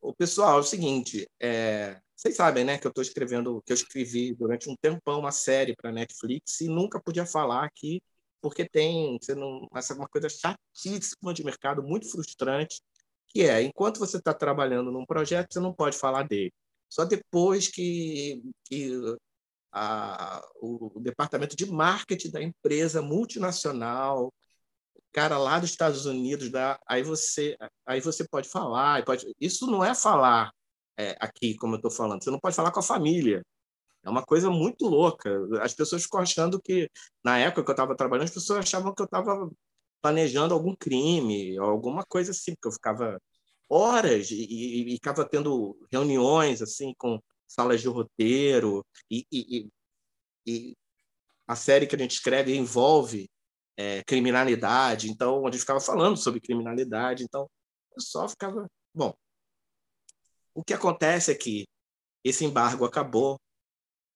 O 0.00 0.14
pessoal, 0.14 0.58
é 0.58 0.60
o 0.60 0.64
seguinte, 0.64 1.28
é, 1.40 2.00
vocês 2.16 2.36
sabem, 2.36 2.64
né, 2.64 2.78
que 2.78 2.86
eu 2.86 2.90
estou 2.90 3.02
escrevendo, 3.02 3.62
que 3.66 3.72
eu 3.72 3.74
escrevi 3.74 4.34
durante 4.34 4.70
um 4.70 4.76
tempão 4.76 5.20
uma 5.20 5.32
série 5.32 5.74
para 5.76 5.92
Netflix 5.92 6.60
e 6.60 6.68
nunca 6.68 7.00
podia 7.00 7.26
falar 7.26 7.64
aqui 7.64 8.00
porque 8.40 8.68
tem, 8.68 9.18
você 9.20 9.34
não, 9.34 9.66
essa 9.74 9.92
é 9.92 9.96
uma 9.96 10.08
coisa 10.08 10.28
chatíssima 10.28 11.34
de 11.34 11.44
mercado, 11.44 11.82
muito 11.82 12.08
frustrante, 12.10 12.80
que 13.28 13.42
é, 13.42 13.62
enquanto 13.62 13.98
você 13.98 14.18
está 14.18 14.32
trabalhando 14.32 14.92
num 14.92 15.04
projeto, 15.04 15.52
você 15.52 15.60
não 15.60 15.72
pode 15.74 15.96
falar 15.98 16.22
dele. 16.22 16.52
Só 16.88 17.04
depois 17.04 17.68
que, 17.68 18.42
que 18.64 18.92
a, 19.78 20.42
o, 20.56 20.98
departamento 21.00 21.54
de 21.54 21.70
marketing 21.70 22.30
da 22.30 22.42
empresa 22.42 23.02
multinacional 23.02 24.32
cara 25.12 25.38
lá 25.38 25.58
dos 25.58 25.70
Estados 25.70 26.04
Unidos, 26.04 26.50
da, 26.50 26.78
aí 26.86 27.02
você 27.02 27.56
aí 27.86 28.00
você 28.02 28.26
pode 28.28 28.48
falar, 28.50 29.02
pode, 29.04 29.26
isso 29.40 29.66
não 29.66 29.82
é 29.82 29.94
falar 29.94 30.52
é, 30.98 31.16
aqui, 31.20 31.56
como 31.56 31.74
eu 31.74 31.76
estou 31.76 31.90
falando, 31.90 32.22
você 32.22 32.30
não 32.30 32.40
pode 32.40 32.56
falar 32.56 32.70
com 32.70 32.80
a 32.80 32.82
família. 32.82 33.42
É 34.04 34.10
uma 34.10 34.22
coisa 34.24 34.50
muito 34.50 34.86
louca. 34.86 35.30
As 35.62 35.74
pessoas 35.74 36.02
ficam 36.04 36.20
achando 36.20 36.60
que, 36.60 36.88
na 37.24 37.38
época 37.38 37.64
que 37.64 37.70
eu 37.70 37.72
estava 37.72 37.96
trabalhando, 37.96 38.26
as 38.26 38.34
pessoas 38.34 38.60
achavam 38.60 38.94
que 38.94 39.02
eu 39.02 39.06
estava 39.06 39.50
planejando 40.02 40.54
algum 40.54 40.76
crime, 40.76 41.58
alguma 41.58 42.04
coisa 42.04 42.30
assim, 42.32 42.54
porque 42.54 42.68
eu 42.68 42.72
ficava 42.72 43.20
horas 43.68 44.30
e, 44.30 44.36
e, 44.36 44.94
e 44.94 44.96
ficava 44.96 45.24
tendo 45.28 45.76
reuniões 45.90 46.62
assim 46.62 46.94
com 46.98 47.20
salas 47.46 47.80
de 47.80 47.88
roteiro 47.88 48.84
e, 49.10 49.26
e, 49.32 49.68
e, 50.46 50.76
a 51.46 51.54
série 51.54 51.86
que 51.86 51.94
a 51.94 51.98
gente 51.98 52.12
escreve 52.12 52.56
envolve 52.56 53.28
é, 53.76 54.02
criminalidade, 54.04 55.10
então 55.10 55.46
a 55.46 55.50
gente 55.50 55.60
ficava 55.60 55.80
falando 55.80 56.16
sobre 56.16 56.40
criminalidade, 56.40 57.22
então 57.22 57.48
eu 57.94 58.00
só 58.00 58.28
ficava 58.28 58.66
bom. 58.94 59.14
O 60.54 60.64
que 60.64 60.74
acontece 60.74 61.30
é 61.30 61.34
que 61.34 61.66
esse 62.24 62.44
embargo 62.44 62.84
acabou 62.84 63.38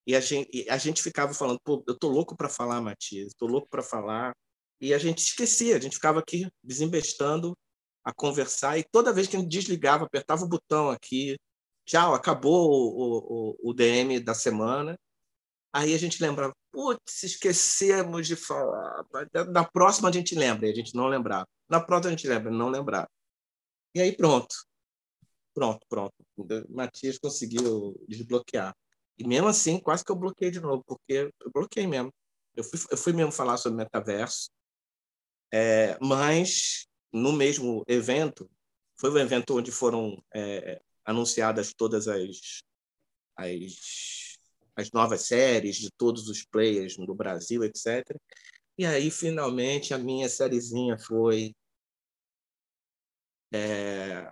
e 0.05 0.15
a 0.15 0.19
gente, 0.19 0.69
a 0.69 0.77
gente 0.77 1.01
ficava 1.01 1.33
falando, 1.33 1.59
pô, 1.63 1.83
eu 1.87 1.97
tô 1.97 2.09
louco 2.09 2.35
para 2.35 2.49
falar, 2.49 2.81
Matias, 2.81 3.33
tô 3.37 3.45
louco 3.45 3.69
para 3.69 3.83
falar, 3.83 4.33
e 4.79 4.93
a 4.93 4.97
gente 4.97 5.19
esquecia, 5.19 5.77
a 5.77 5.79
gente 5.79 5.95
ficava 5.95 6.19
aqui 6.19 6.49
desembestando 6.63 7.55
a 8.03 8.11
conversar 8.11 8.79
e 8.79 8.83
toda 8.83 9.13
vez 9.13 9.27
que 9.27 9.37
a 9.37 9.39
gente 9.39 9.51
desligava, 9.51 10.05
apertava 10.05 10.43
o 10.43 10.49
botão 10.49 10.89
aqui, 10.89 11.37
tchau, 11.85 12.13
acabou 12.13 12.69
o, 12.71 13.55
o, 13.63 13.69
o 13.71 13.73
DM 13.73 14.19
da 14.19 14.33
semana. 14.33 14.99
Aí 15.73 15.93
a 15.93 15.97
gente 15.97 16.21
lembrava, 16.21 16.53
putz, 16.71 17.23
esquecemos 17.23 18.27
de 18.27 18.35
falar. 18.35 19.05
Na 19.49 19.63
próxima 19.63 20.09
a 20.09 20.11
gente 20.11 20.35
lembra, 20.35 20.67
e 20.67 20.71
a 20.71 20.75
gente 20.75 20.95
não 20.95 21.07
lembrava. 21.07 21.47
Na 21.69 21.79
próxima 21.79 22.09
a 22.09 22.15
gente 22.17 22.27
lembra, 22.27 22.51
não 22.51 22.69
lembrava. 22.69 23.09
E 23.95 24.01
aí 24.01 24.15
pronto. 24.15 24.55
Pronto, 25.53 25.85
pronto. 25.89 26.13
O 26.37 26.45
Matias 26.69 27.17
conseguiu 27.17 27.95
desbloquear. 28.07 28.75
E 29.17 29.27
mesmo 29.27 29.47
assim, 29.47 29.79
quase 29.79 30.03
que 30.03 30.11
eu 30.11 30.15
bloqueei 30.15 30.51
de 30.51 30.59
novo, 30.59 30.83
porque 30.85 31.31
eu 31.39 31.51
bloqueei 31.53 31.87
mesmo. 31.87 32.13
Eu 32.55 32.63
fui, 32.63 32.79
eu 32.89 32.97
fui 32.97 33.13
mesmo 33.13 33.31
falar 33.31 33.57
sobre 33.57 33.77
metaverso, 33.77 34.49
é, 35.53 35.97
mas 36.01 36.87
no 37.11 37.31
mesmo 37.33 37.83
evento, 37.87 38.49
foi 38.97 39.11
um 39.11 39.17
evento 39.17 39.57
onde 39.57 39.71
foram 39.71 40.21
é, 40.33 40.81
anunciadas 41.05 41.73
todas 41.73 42.07
as, 42.07 42.61
as, 43.35 44.37
as 44.75 44.91
novas 44.91 45.21
séries 45.21 45.77
de 45.77 45.89
todos 45.91 46.27
os 46.29 46.43
players 46.45 46.97
no 46.97 47.13
Brasil, 47.15 47.63
etc. 47.63 48.03
E 48.77 48.85
aí, 48.85 49.11
finalmente, 49.11 49.93
a 49.93 49.97
minha 49.97 50.29
sériezinha 50.29 50.97
foi. 50.97 51.53
É... 53.53 54.25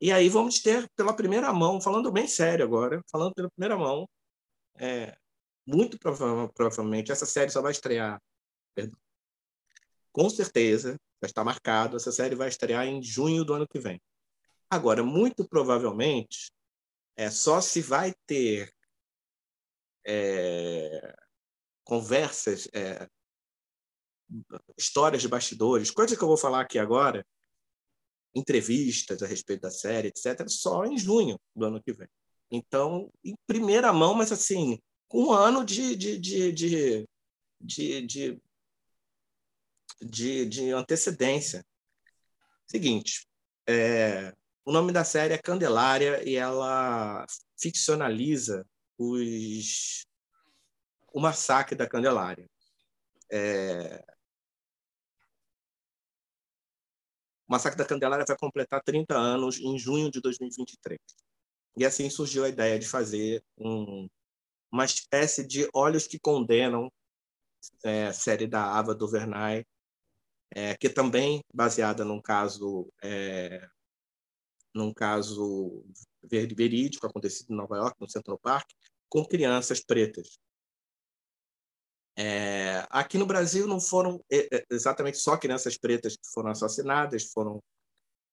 E 0.00 0.12
aí 0.12 0.28
vamos 0.28 0.60
ter 0.60 0.88
pela 0.96 1.14
primeira 1.14 1.52
mão, 1.52 1.80
falando 1.80 2.12
bem 2.12 2.26
sério 2.26 2.64
agora, 2.64 3.02
falando 3.10 3.34
pela 3.34 3.50
primeira 3.50 3.76
mão, 3.78 4.08
é... 4.76 5.16
muito 5.66 5.98
provavelmente 5.98 7.12
essa 7.12 7.26
série 7.26 7.50
só 7.50 7.62
vai 7.62 7.72
estrear, 7.72 8.20
perdão, 8.74 8.98
com 10.12 10.28
certeza, 10.28 10.96
já 11.22 11.26
está 11.26 11.44
marcado, 11.44 11.96
essa 11.96 12.12
série 12.12 12.34
vai 12.34 12.48
estrear 12.48 12.86
em 12.86 13.02
junho 13.02 13.44
do 13.44 13.54
ano 13.54 13.66
que 13.66 13.78
vem. 13.78 14.00
Agora, 14.72 15.02
muito 15.02 15.46
provavelmente, 15.46 16.50
é 17.14 17.30
só 17.30 17.60
se 17.60 17.82
vai 17.82 18.14
ter 18.26 18.72
é, 20.02 21.14
conversas, 21.84 22.66
é, 22.72 23.06
histórias 24.78 25.20
de 25.20 25.28
bastidores, 25.28 25.90
coisas 25.90 26.16
que 26.16 26.24
eu 26.24 26.28
vou 26.28 26.38
falar 26.38 26.62
aqui 26.62 26.78
agora, 26.78 27.22
entrevistas 28.34 29.22
a 29.22 29.26
respeito 29.26 29.60
da 29.60 29.70
série, 29.70 30.08
etc., 30.08 30.48
só 30.48 30.86
em 30.86 30.96
junho 30.96 31.38
do 31.54 31.66
ano 31.66 31.82
que 31.82 31.92
vem. 31.92 32.08
Então, 32.50 33.12
em 33.22 33.34
primeira 33.46 33.92
mão, 33.92 34.14
mas 34.14 34.32
assim, 34.32 34.80
com 35.06 35.24
um 35.24 35.32
ano 35.32 35.66
de, 35.66 35.94
de, 35.94 36.18
de, 36.18 36.50
de, 36.50 37.08
de, 37.60 38.06
de 38.06 38.42
de, 40.00 40.46
de 40.46 40.70
antecedência. 40.72 41.62
Seguinte, 42.66 43.26
é, 43.68 44.34
o 44.64 44.72
nome 44.72 44.92
da 44.92 45.04
série 45.04 45.34
é 45.34 45.38
Candelária 45.38 46.26
e 46.28 46.36
ela 46.36 47.26
ficcionaliza 47.60 48.66
os, 48.96 50.06
o 51.12 51.20
massacre 51.20 51.76
da 51.76 51.88
Candelária. 51.88 52.48
É, 53.30 54.04
o 57.48 57.52
massacre 57.52 57.78
da 57.78 57.84
Candelária 57.84 58.24
vai 58.26 58.36
completar 58.36 58.82
30 58.82 59.16
anos 59.16 59.58
em 59.58 59.78
junho 59.78 60.10
de 60.10 60.20
2023. 60.20 60.98
E 61.76 61.84
assim 61.84 62.08
surgiu 62.10 62.44
a 62.44 62.48
ideia 62.48 62.78
de 62.78 62.86
fazer 62.86 63.42
um, 63.58 64.08
uma 64.70 64.84
espécie 64.84 65.44
de 65.46 65.68
Olhos 65.74 66.06
que 66.06 66.20
Condenam, 66.20 66.92
é, 67.84 68.12
série 68.12 68.46
da 68.46 68.78
Ava 68.78 68.94
DuVernay, 68.94 69.64
é, 70.54 70.76
que 70.76 70.88
também 70.88 71.42
baseada 71.52 72.04
num 72.04 72.20
caso 72.20 72.92
é, 73.02 73.68
num 74.74 74.92
caso 74.92 75.84
verídico 76.22 77.06
acontecido 77.06 77.52
em 77.52 77.56
Nova 77.56 77.76
York, 77.76 77.96
no 78.00 78.08
Central 78.08 78.38
Park, 78.38 78.68
com 79.08 79.24
crianças 79.24 79.80
pretas. 79.84 80.38
É, 82.16 82.86
aqui 82.90 83.16
no 83.16 83.26
Brasil 83.26 83.66
não 83.66 83.80
foram 83.80 84.22
é, 84.30 84.56
é, 84.56 84.64
exatamente 84.70 85.18
só 85.18 85.36
crianças 85.36 85.78
pretas 85.78 86.14
que 86.14 86.30
foram 86.32 86.50
assassinadas, 86.50 87.24
foram 87.24 87.58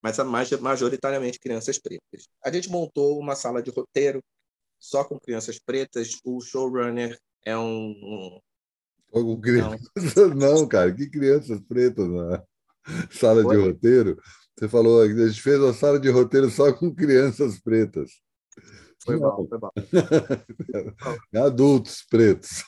mas 0.02 0.17
majoritariamente 0.62 1.39
crianças 1.39 1.78
pretas. 1.78 2.30
A 2.43 2.52
gente 2.52 2.69
montou 2.69 3.19
uma 3.19 3.36
sala 3.36 3.62
de 3.62 3.69
roteiro 3.69 4.23
só 4.80 5.04
com 5.04 5.19
crianças 5.19 5.60
pretas. 5.60 6.19
O 6.23 6.39
showrunner 6.39 7.19
é 7.45 7.58
um, 7.58 8.39
crianças. 9.41 9.82
Não. 10.15 10.36
não, 10.36 10.67
cara, 10.67 10.93
que 10.93 11.10
crianças 11.10 11.60
pretas 11.62 12.08
na 12.08 12.43
sala 13.12 13.45
Oi? 13.45 13.56
de 13.56 13.62
roteiro. 13.62 14.17
Você 14.60 14.67
falou, 14.67 15.02
a 15.02 15.08
gente 15.08 15.41
fez 15.41 15.58
uma 15.58 15.72
sala 15.72 15.98
de 15.98 16.10
roteiro 16.10 16.50
só 16.50 16.74
com 16.74 16.93
crianças 16.93 17.62
pretas. 17.62 18.12
Foi 19.02 19.17
bom, 19.17 19.48
foi 19.48 19.58
bom. 19.58 19.69
Adultos 21.34 22.04
pretos. 22.10 22.65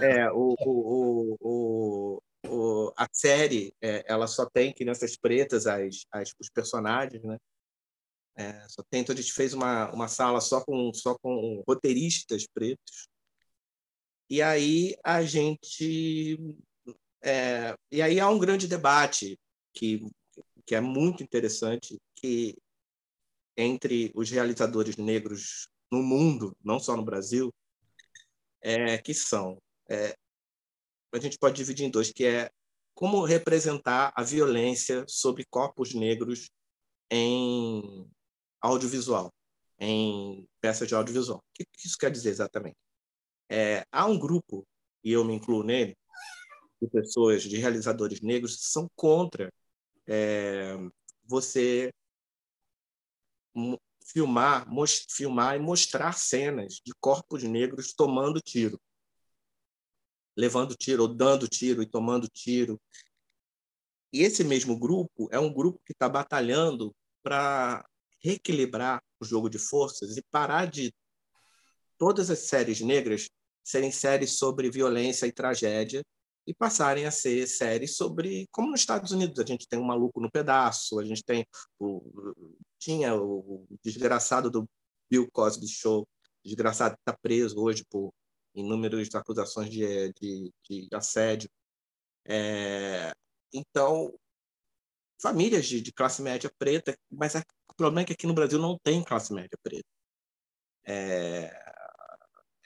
É, 0.00 0.30
o, 0.30 0.54
o, 0.60 1.36
o, 1.40 2.22
o, 2.46 2.92
a 2.96 3.08
série, 3.12 3.74
é, 3.82 4.04
ela 4.06 4.28
só 4.28 4.46
tem 4.48 4.72
crianças 4.72 5.16
pretas, 5.16 5.66
as, 5.66 6.06
as, 6.12 6.32
os 6.38 6.48
personagens, 6.48 7.24
né? 7.24 7.36
É, 8.36 8.68
só 8.68 8.84
tem, 8.88 9.00
então 9.00 9.12
a 9.12 9.16
gente 9.16 9.32
fez 9.32 9.54
uma, 9.54 9.90
uma 9.92 10.06
sala 10.06 10.40
só 10.40 10.60
com, 10.60 10.94
só 10.94 11.18
com 11.18 11.64
roteiristas 11.66 12.46
pretos. 12.46 13.08
E 14.30 14.40
aí 14.40 14.94
a 15.02 15.24
gente. 15.24 16.38
É, 17.24 17.76
e 17.90 18.00
aí 18.00 18.20
há 18.20 18.28
um 18.28 18.38
grande 18.38 18.68
debate 18.68 19.36
que, 19.72 20.00
que 20.66 20.74
é 20.74 20.80
muito 20.80 21.22
interessante, 21.22 21.98
que 22.16 22.56
entre 23.56 24.10
os 24.14 24.30
realizadores 24.30 24.96
negros 24.96 25.68
no 25.90 26.02
mundo, 26.02 26.56
não 26.62 26.78
só 26.80 26.96
no 26.96 27.04
Brasil, 27.04 27.52
é, 28.60 28.98
que 28.98 29.14
são. 29.14 29.58
É, 29.88 30.16
a 31.12 31.18
gente 31.20 31.38
pode 31.38 31.56
dividir 31.56 31.86
em 31.86 31.90
dois, 31.90 32.10
que 32.12 32.24
é 32.24 32.50
como 32.94 33.24
representar 33.24 34.12
a 34.16 34.22
violência 34.22 35.04
sobre 35.08 35.44
corpos 35.44 35.94
negros 35.94 36.48
em 37.10 38.08
audiovisual, 38.60 39.32
em 39.78 40.46
peças 40.60 40.88
de 40.88 40.94
audiovisual. 40.94 41.38
O 41.38 41.42
que 41.52 41.66
isso 41.84 41.98
quer 41.98 42.10
dizer 42.10 42.30
exatamente? 42.30 42.76
É, 43.48 43.84
há 43.92 44.06
um 44.06 44.18
grupo, 44.18 44.66
e 45.02 45.12
eu 45.12 45.24
me 45.24 45.34
incluo 45.34 45.62
nele, 45.62 45.96
de 46.80 46.88
pessoas, 46.88 47.42
de 47.42 47.56
realizadores 47.56 48.20
negros, 48.20 48.56
que 48.56 48.66
são 48.66 48.88
contra 48.96 49.52
é, 50.06 50.76
você 51.24 51.92
filmar, 54.06 54.66
filmar 55.10 55.56
e 55.56 55.58
mostrar 55.58 56.12
cenas 56.12 56.80
de 56.84 56.92
corpos 57.00 57.42
negros 57.42 57.92
tomando 57.92 58.40
tiro. 58.40 58.80
Levando 60.36 60.74
tiro, 60.74 61.02
ou 61.02 61.08
dando 61.08 61.48
tiro 61.48 61.82
e 61.82 61.86
tomando 61.86 62.28
tiro. 62.28 62.80
E 64.12 64.22
esse 64.22 64.44
mesmo 64.44 64.78
grupo 64.78 65.28
é 65.30 65.38
um 65.38 65.52
grupo 65.52 65.80
que 65.84 65.92
está 65.92 66.08
batalhando 66.08 66.94
para 67.22 67.84
reequilibrar 68.22 69.02
o 69.20 69.24
jogo 69.24 69.48
de 69.48 69.58
forças 69.58 70.16
e 70.16 70.22
parar 70.30 70.66
de 70.66 70.92
todas 71.98 72.30
as 72.30 72.40
séries 72.40 72.80
negras 72.80 73.28
serem 73.62 73.90
séries 73.90 74.36
sobre 74.38 74.70
violência 74.70 75.26
e 75.26 75.32
tragédia 75.32 76.04
e 76.46 76.54
passarem 76.54 77.06
a 77.06 77.10
ser 77.10 77.46
séries 77.46 77.96
sobre 77.96 78.46
como 78.50 78.70
nos 78.70 78.80
Estados 78.80 79.12
Unidos 79.12 79.38
a 79.38 79.46
gente 79.46 79.66
tem 79.66 79.78
um 79.78 79.84
maluco 79.84 80.20
no 80.20 80.30
pedaço 80.30 80.98
a 80.98 81.04
gente 81.04 81.22
tem 81.24 81.46
o 81.78 82.02
tinha 82.78 83.14
o 83.14 83.66
desgraçado 83.82 84.50
do 84.50 84.68
Bill 85.10 85.28
Cosby 85.32 85.66
Show 85.68 86.06
desgraçado 86.44 86.94
está 86.94 87.16
preso 87.22 87.58
hoje 87.58 87.84
por 87.90 88.12
inúmeras 88.54 89.12
acusações 89.14 89.70
de, 89.70 90.12
de, 90.12 90.52
de 90.62 90.88
assédio. 90.92 91.48
É, 92.26 93.12
então 93.52 94.14
famílias 95.20 95.66
de, 95.66 95.80
de, 95.80 95.92
classe 95.92 96.22
média 96.22 96.50
preta 96.58 96.96
mas 97.10 97.34
o 97.34 97.74
problema 97.76 98.02
é 98.02 98.04
que 98.06 98.12
aqui 98.12 98.26
no 98.26 98.34
Brasil 98.34 98.58
não 98.58 98.78
tem 98.78 99.02
classe 99.02 99.32
média 99.32 99.58
preta. 99.62 99.88
É, 100.86 101.63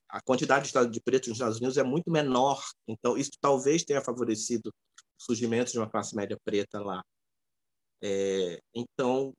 a 0.09 0.21
quantidade 0.21 0.71
de 0.91 1.01
pretos 1.01 1.29
nos 1.29 1.39
Estados 1.39 1.59
Unidos 1.59 1.77
é 1.77 1.83
muito 1.83 2.11
menor, 2.11 2.63
então 2.87 3.17
isso 3.17 3.33
talvez 3.41 3.85
tenha 3.85 4.03
favorecido 4.03 4.69
o 4.69 5.23
surgimento 5.23 5.73
de 5.73 5.79
uma 5.79 5.91
classe 5.91 6.15
média 6.17 6.39
preta 6.45 6.81
lá. 6.81 7.03
É, 8.03 8.61
então, 8.75 9.35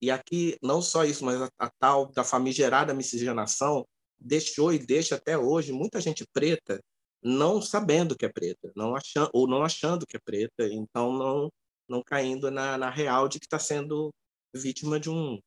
e 0.00 0.10
aqui, 0.10 0.56
não 0.62 0.82
só 0.82 1.04
isso, 1.04 1.24
mas 1.24 1.40
a, 1.40 1.50
a 1.58 1.70
tal 1.78 2.06
da 2.12 2.22
famigerada 2.22 2.94
miscigenação 2.94 3.86
deixou 4.18 4.72
e 4.72 4.78
deixa 4.78 5.16
até 5.16 5.36
hoje 5.36 5.72
muita 5.72 6.00
gente 6.00 6.24
preta 6.32 6.80
não 7.22 7.60
sabendo 7.60 8.16
que 8.16 8.24
é 8.24 8.28
preta, 8.28 8.70
não 8.76 8.94
achando, 8.94 9.30
ou 9.32 9.48
não 9.48 9.62
achando 9.64 10.06
que 10.06 10.16
é 10.16 10.20
preta, 10.20 10.68
então 10.70 11.12
não, 11.12 11.52
não 11.88 12.02
caindo 12.02 12.50
na, 12.50 12.78
na 12.78 12.90
real 12.90 13.28
de 13.28 13.40
que 13.40 13.46
está 13.46 13.58
sendo 13.58 14.14
vítima 14.54 15.00
de 15.00 15.10
um. 15.10 15.40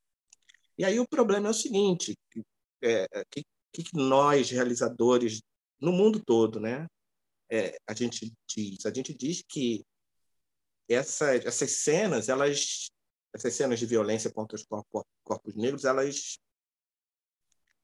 E 0.78 0.86
aí 0.86 1.00
o 1.00 1.08
problema 1.08 1.48
é 1.48 1.52
o 1.52 1.54
seguinte: 1.54 2.18
é, 2.84 3.08
que, 3.32 3.44
que 3.72 3.84
nós, 3.94 4.50
realizadores, 4.50 5.42
no 5.80 5.92
mundo 5.92 6.24
todo, 6.24 6.60
né, 6.60 6.88
é, 7.50 7.78
a 7.88 7.94
gente 7.94 8.32
diz? 8.48 8.86
A 8.86 8.94
gente 8.94 9.14
diz 9.14 9.44
que 9.48 9.84
essa, 10.88 11.36
essas 11.36 11.72
cenas, 11.72 12.30
elas, 12.30 12.90
essas 13.34 13.54
cenas 13.54 13.80
de 13.80 13.86
violência 13.86 14.32
contra 14.32 14.56
os 14.56 14.64
corpos, 14.64 15.04
corpos 15.24 15.56
negros, 15.56 15.86
elas 15.86 16.40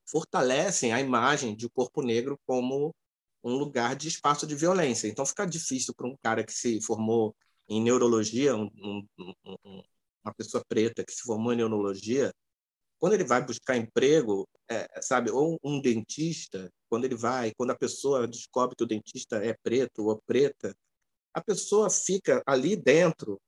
fortalecem 0.08 0.92
a 0.92 1.00
imagem 1.00 1.54
de 1.56 1.68
corpo 1.68 2.02
negro 2.02 2.38
como 2.46 2.94
um 3.42 3.56
lugar 3.56 3.96
de 3.96 4.08
espaço 4.08 4.46
de 4.46 4.54
violência. 4.54 5.08
Então 5.08 5.26
fica 5.26 5.46
difícil 5.46 5.94
para 5.94 6.06
um 6.06 6.16
cara 6.22 6.44
que 6.44 6.52
se 6.52 6.80
formou 6.80 7.34
em 7.68 7.82
neurologia, 7.82 8.56
um, 8.56 8.70
um, 8.78 9.82
uma 10.24 10.34
pessoa 10.36 10.64
preta 10.68 11.04
que 11.04 11.12
se 11.12 11.22
formou 11.22 11.52
em 11.52 11.56
neurologia, 11.56 12.32
quando 12.98 13.12
ele 13.12 13.24
vai 13.24 13.44
buscar 13.44 13.76
emprego, 13.76 14.48
é, 14.70 15.00
sabe, 15.02 15.30
ou 15.30 15.58
um 15.62 15.80
dentista, 15.80 16.70
quando 16.88 17.04
ele 17.04 17.14
vai, 17.14 17.52
quando 17.56 17.70
a 17.70 17.76
pessoa 17.76 18.26
descobre 18.26 18.76
que 18.76 18.84
o 18.84 18.86
dentista 18.86 19.36
é 19.36 19.54
preto 19.62 20.06
ou 20.06 20.20
preta, 20.26 20.74
a 21.34 21.42
pessoa 21.42 21.90
fica 21.90 22.42
ali 22.46 22.74
dentro, 22.74 23.38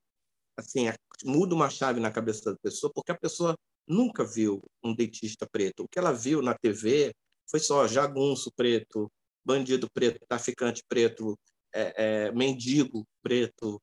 assim, 0.57 0.87
muda 1.25 1.55
uma 1.55 1.71
chave 1.71 2.01
na 2.01 2.11
cabeça 2.11 2.53
da 2.53 2.59
pessoa, 2.59 2.93
porque 2.93 3.13
a 3.13 3.19
pessoa 3.19 3.57
nunca 3.87 4.25
viu 4.25 4.63
um 4.85 4.95
dentista 4.95 5.49
preto. 5.51 5.85
O 5.85 5.89
que 5.89 5.99
ela 5.99 6.13
viu 6.13 6.43
na 6.43 6.55
TV 6.55 7.15
foi 7.51 7.61
só 7.61 7.89
jagunço 7.89 8.53
preto, 8.55 9.11
bandido 9.45 9.89
preto, 9.91 10.21
traficante 10.29 10.83
preto, 10.87 11.39
é, 11.75 12.27
é, 12.27 12.33
mendigo 12.33 13.07
preto, 13.23 13.81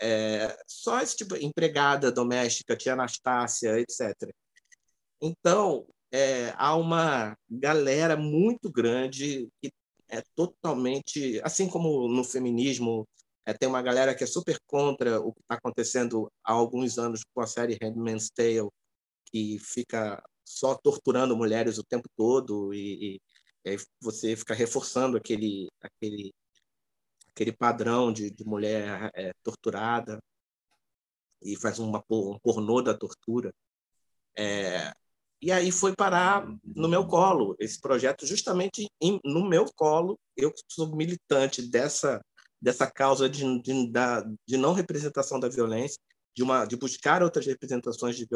é, 0.00 0.56
só 0.66 1.00
esse 1.00 1.16
tipo, 1.16 1.34
empregada 1.36 2.12
doméstica, 2.12 2.76
tia 2.76 2.92
Anastácia, 2.92 3.80
etc. 3.80 4.14
Então, 5.20 5.86
é, 6.12 6.52
há 6.56 6.76
uma 6.76 7.36
galera 7.50 8.16
muito 8.16 8.70
grande 8.70 9.48
que 9.60 9.72
é 10.08 10.22
totalmente, 10.34 11.40
assim 11.42 11.68
como 11.68 12.08
no 12.08 12.24
feminismo, 12.24 13.06
é, 13.44 13.52
tem 13.54 13.68
uma 13.68 13.82
galera 13.82 14.14
que 14.14 14.24
é 14.24 14.26
super 14.26 14.58
contra 14.66 15.20
o 15.20 15.32
que 15.32 15.40
está 15.40 15.54
acontecendo 15.56 16.30
há 16.44 16.52
alguns 16.52 16.98
anos 16.98 17.22
com 17.34 17.40
a 17.40 17.46
série 17.46 17.78
Handmaid's 17.82 18.30
Tale, 18.30 18.68
que 19.26 19.58
fica 19.58 20.22
só 20.44 20.74
torturando 20.74 21.36
mulheres 21.36 21.78
o 21.78 21.84
tempo 21.84 22.08
todo 22.16 22.72
e, 22.74 23.20
e, 23.64 23.72
e 23.74 23.76
você 24.00 24.36
fica 24.36 24.54
reforçando 24.54 25.16
aquele 25.16 25.68
aquele 25.80 26.32
aquele 27.30 27.52
padrão 27.52 28.12
de, 28.12 28.30
de 28.30 28.44
mulher 28.44 29.10
é, 29.14 29.32
torturada 29.42 30.18
e 31.42 31.56
faz 31.56 31.78
uma 31.78 32.02
um 32.10 32.38
pornô 32.38 32.82
da 32.82 32.94
tortura. 32.96 33.52
É, 34.36 34.92
e 35.40 35.52
aí 35.52 35.70
foi 35.70 35.94
parar 35.94 36.46
no 36.64 36.88
meu 36.88 37.06
colo 37.06 37.56
esse 37.58 37.80
projeto 37.80 38.26
justamente 38.26 38.88
em, 39.00 39.20
no 39.24 39.48
meu 39.48 39.66
colo 39.76 40.18
eu 40.36 40.52
sou 40.68 40.94
militante 40.96 41.62
dessa 41.62 42.20
dessa 42.60 42.90
causa 42.90 43.28
de, 43.28 43.62
de, 43.62 43.90
da, 43.90 44.20
de 44.46 44.56
não 44.56 44.72
representação 44.72 45.38
da 45.38 45.48
violência 45.48 46.00
de 46.36 46.42
uma 46.42 46.64
de 46.64 46.76
buscar 46.76 47.22
outras 47.22 47.46
representações 47.46 48.16
de 48.16 48.26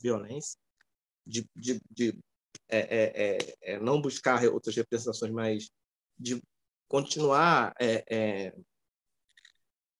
violência 0.00 0.58
de, 1.26 1.46
de, 1.54 1.80
de 1.90 2.18
é, 2.68 2.78
é, 2.78 3.36
é, 3.36 3.56
é, 3.62 3.78
não 3.78 4.00
buscar 4.00 4.44
outras 4.48 4.76
representações, 4.76 5.32
mas 5.32 5.70
de 6.18 6.42
continuar 6.86 7.74
é, 7.80 8.04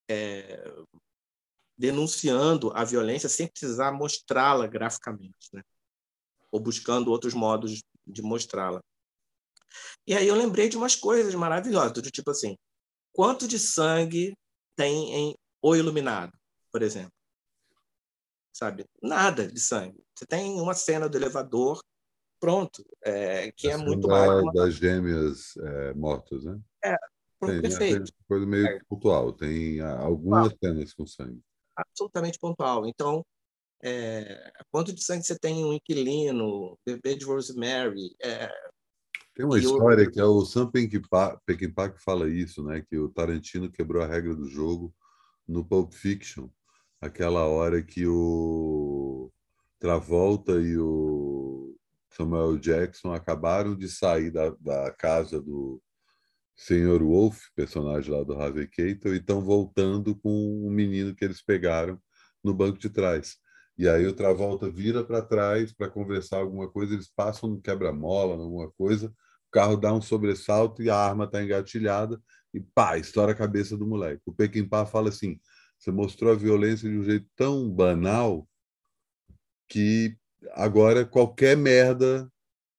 é, 0.08 0.74
denunciando 1.76 2.72
a 2.74 2.84
violência 2.84 3.28
sem 3.28 3.46
precisar 3.46 3.92
mostrá-la 3.92 4.66
graficamente, 4.66 5.48
né? 5.52 5.62
Ou 6.50 6.60
buscando 6.60 7.10
outros 7.10 7.34
modos 7.34 7.82
de 8.06 8.22
mostrá-la. 8.22 8.80
E 10.06 10.14
aí 10.14 10.26
eu 10.26 10.34
lembrei 10.34 10.68
de 10.68 10.76
umas 10.76 10.96
coisas 10.96 11.34
maravilhosas, 11.34 11.92
do 11.92 12.10
tipo 12.10 12.30
assim, 12.30 12.56
quanto 13.12 13.46
de 13.46 13.58
sangue 13.58 14.34
tem 14.76 15.14
em 15.14 15.34
O 15.62 15.76
Iluminado, 15.76 16.32
por 16.72 16.82
exemplo? 16.82 17.12
Sabe? 18.52 18.84
Nada 19.02 19.46
de 19.46 19.60
sangue. 19.60 20.02
Você 20.14 20.26
tem 20.26 20.60
uma 20.60 20.74
cena 20.74 21.08
do 21.08 21.16
elevador 21.16 21.80
pronto, 22.40 22.84
é, 23.02 23.52
que 23.52 23.68
é 23.68 23.76
muito 23.76 24.06
da, 24.06 24.14
mais. 24.14 24.42
Uma... 24.42 24.52
Das 24.52 24.74
gêmeas 24.74 25.56
é, 25.56 25.94
mortas, 25.94 26.44
né? 26.44 26.58
É, 26.84 26.96
tem, 27.40 27.54
né? 27.56 27.60
perfeito. 27.60 28.10
É 28.10 28.24
coisa 28.26 28.46
meio 28.46 28.66
é. 28.66 28.80
pontual, 28.88 29.32
tem 29.32 29.80
algumas 29.80 30.54
cenas 30.62 30.92
com 30.94 31.06
sangue. 31.06 31.40
Absolutamente 31.76 32.38
pontual. 32.38 32.86
Então, 32.86 33.24
é, 33.82 34.52
quanto 34.70 34.92
de 34.92 35.02
sangue 35.02 35.24
você 35.24 35.38
tem 35.38 35.60
em 35.60 35.64
um 35.64 35.72
inquilino, 35.72 36.78
bebê 36.84 37.14
de 37.14 37.24
Rosemary? 37.24 38.16
É, 38.22 38.50
tem 39.34 39.46
uma 39.46 39.58
história 39.58 40.02
eu... 40.02 40.10
que 40.10 40.18
é 40.18 40.24
o 40.24 40.44
Sam 40.44 40.70
Peckinpah, 40.70 41.90
que 41.90 42.02
fala 42.02 42.28
isso, 42.28 42.62
né? 42.64 42.82
Que 42.88 42.98
o 42.98 43.08
Tarantino 43.08 43.70
quebrou 43.70 44.02
a 44.02 44.06
regra 44.06 44.34
do 44.34 44.48
jogo 44.48 44.92
no 45.46 45.64
Pulp 45.64 45.92
Fiction, 45.92 46.48
aquela 47.00 47.46
hora 47.46 47.82
que 47.82 48.06
o 48.06 49.30
Travolta 49.78 50.60
e 50.60 50.76
o 50.76 51.76
Samuel 52.10 52.58
Jackson 52.58 53.12
acabaram 53.12 53.76
de 53.76 53.88
sair 53.88 54.32
da, 54.32 54.50
da 54.58 54.90
casa 54.90 55.40
do 55.40 55.80
Senhor 56.56 57.00
Wolf, 57.00 57.44
personagem 57.54 58.12
lá 58.12 58.24
do 58.24 58.34
Harvey 58.34 58.66
Keitel, 58.66 59.14
e 59.14 59.18
estão 59.18 59.40
voltando 59.40 60.16
com 60.16 60.66
um 60.66 60.70
menino 60.70 61.14
que 61.14 61.24
eles 61.24 61.40
pegaram 61.40 61.96
no 62.42 62.52
banco 62.52 62.76
de 62.76 62.90
trás. 62.90 63.38
E 63.78 63.88
aí 63.88 64.04
o 64.06 64.12
Travolta 64.12 64.68
vira 64.68 65.04
para 65.04 65.22
trás 65.22 65.72
para 65.72 65.88
conversar 65.88 66.38
alguma 66.38 66.68
coisa, 66.68 66.94
eles 66.94 67.08
passam 67.08 67.48
no 67.48 67.60
quebra-mola, 67.60 68.34
alguma 68.34 68.70
coisa, 68.72 69.06
o 69.08 69.50
carro 69.52 69.76
dá 69.76 69.94
um 69.94 70.02
sobressalto 70.02 70.82
e 70.82 70.90
a 70.90 70.96
arma 70.96 71.24
está 71.24 71.42
engatilhada 71.42 72.20
e 72.52 72.60
pá, 72.60 72.98
estoura 72.98 73.32
a 73.32 73.36
cabeça 73.36 73.76
do 73.76 73.86
moleque. 73.86 74.20
O 74.26 74.32
Pequim-Pá 74.32 74.84
fala 74.84 75.10
assim, 75.10 75.40
você 75.78 75.92
mostrou 75.92 76.32
a 76.32 76.36
violência 76.36 76.90
de 76.90 76.98
um 76.98 77.04
jeito 77.04 77.26
tão 77.36 77.70
banal 77.70 78.48
que 79.68 80.16
agora 80.52 81.04
qualquer 81.04 81.56
merda 81.56 82.28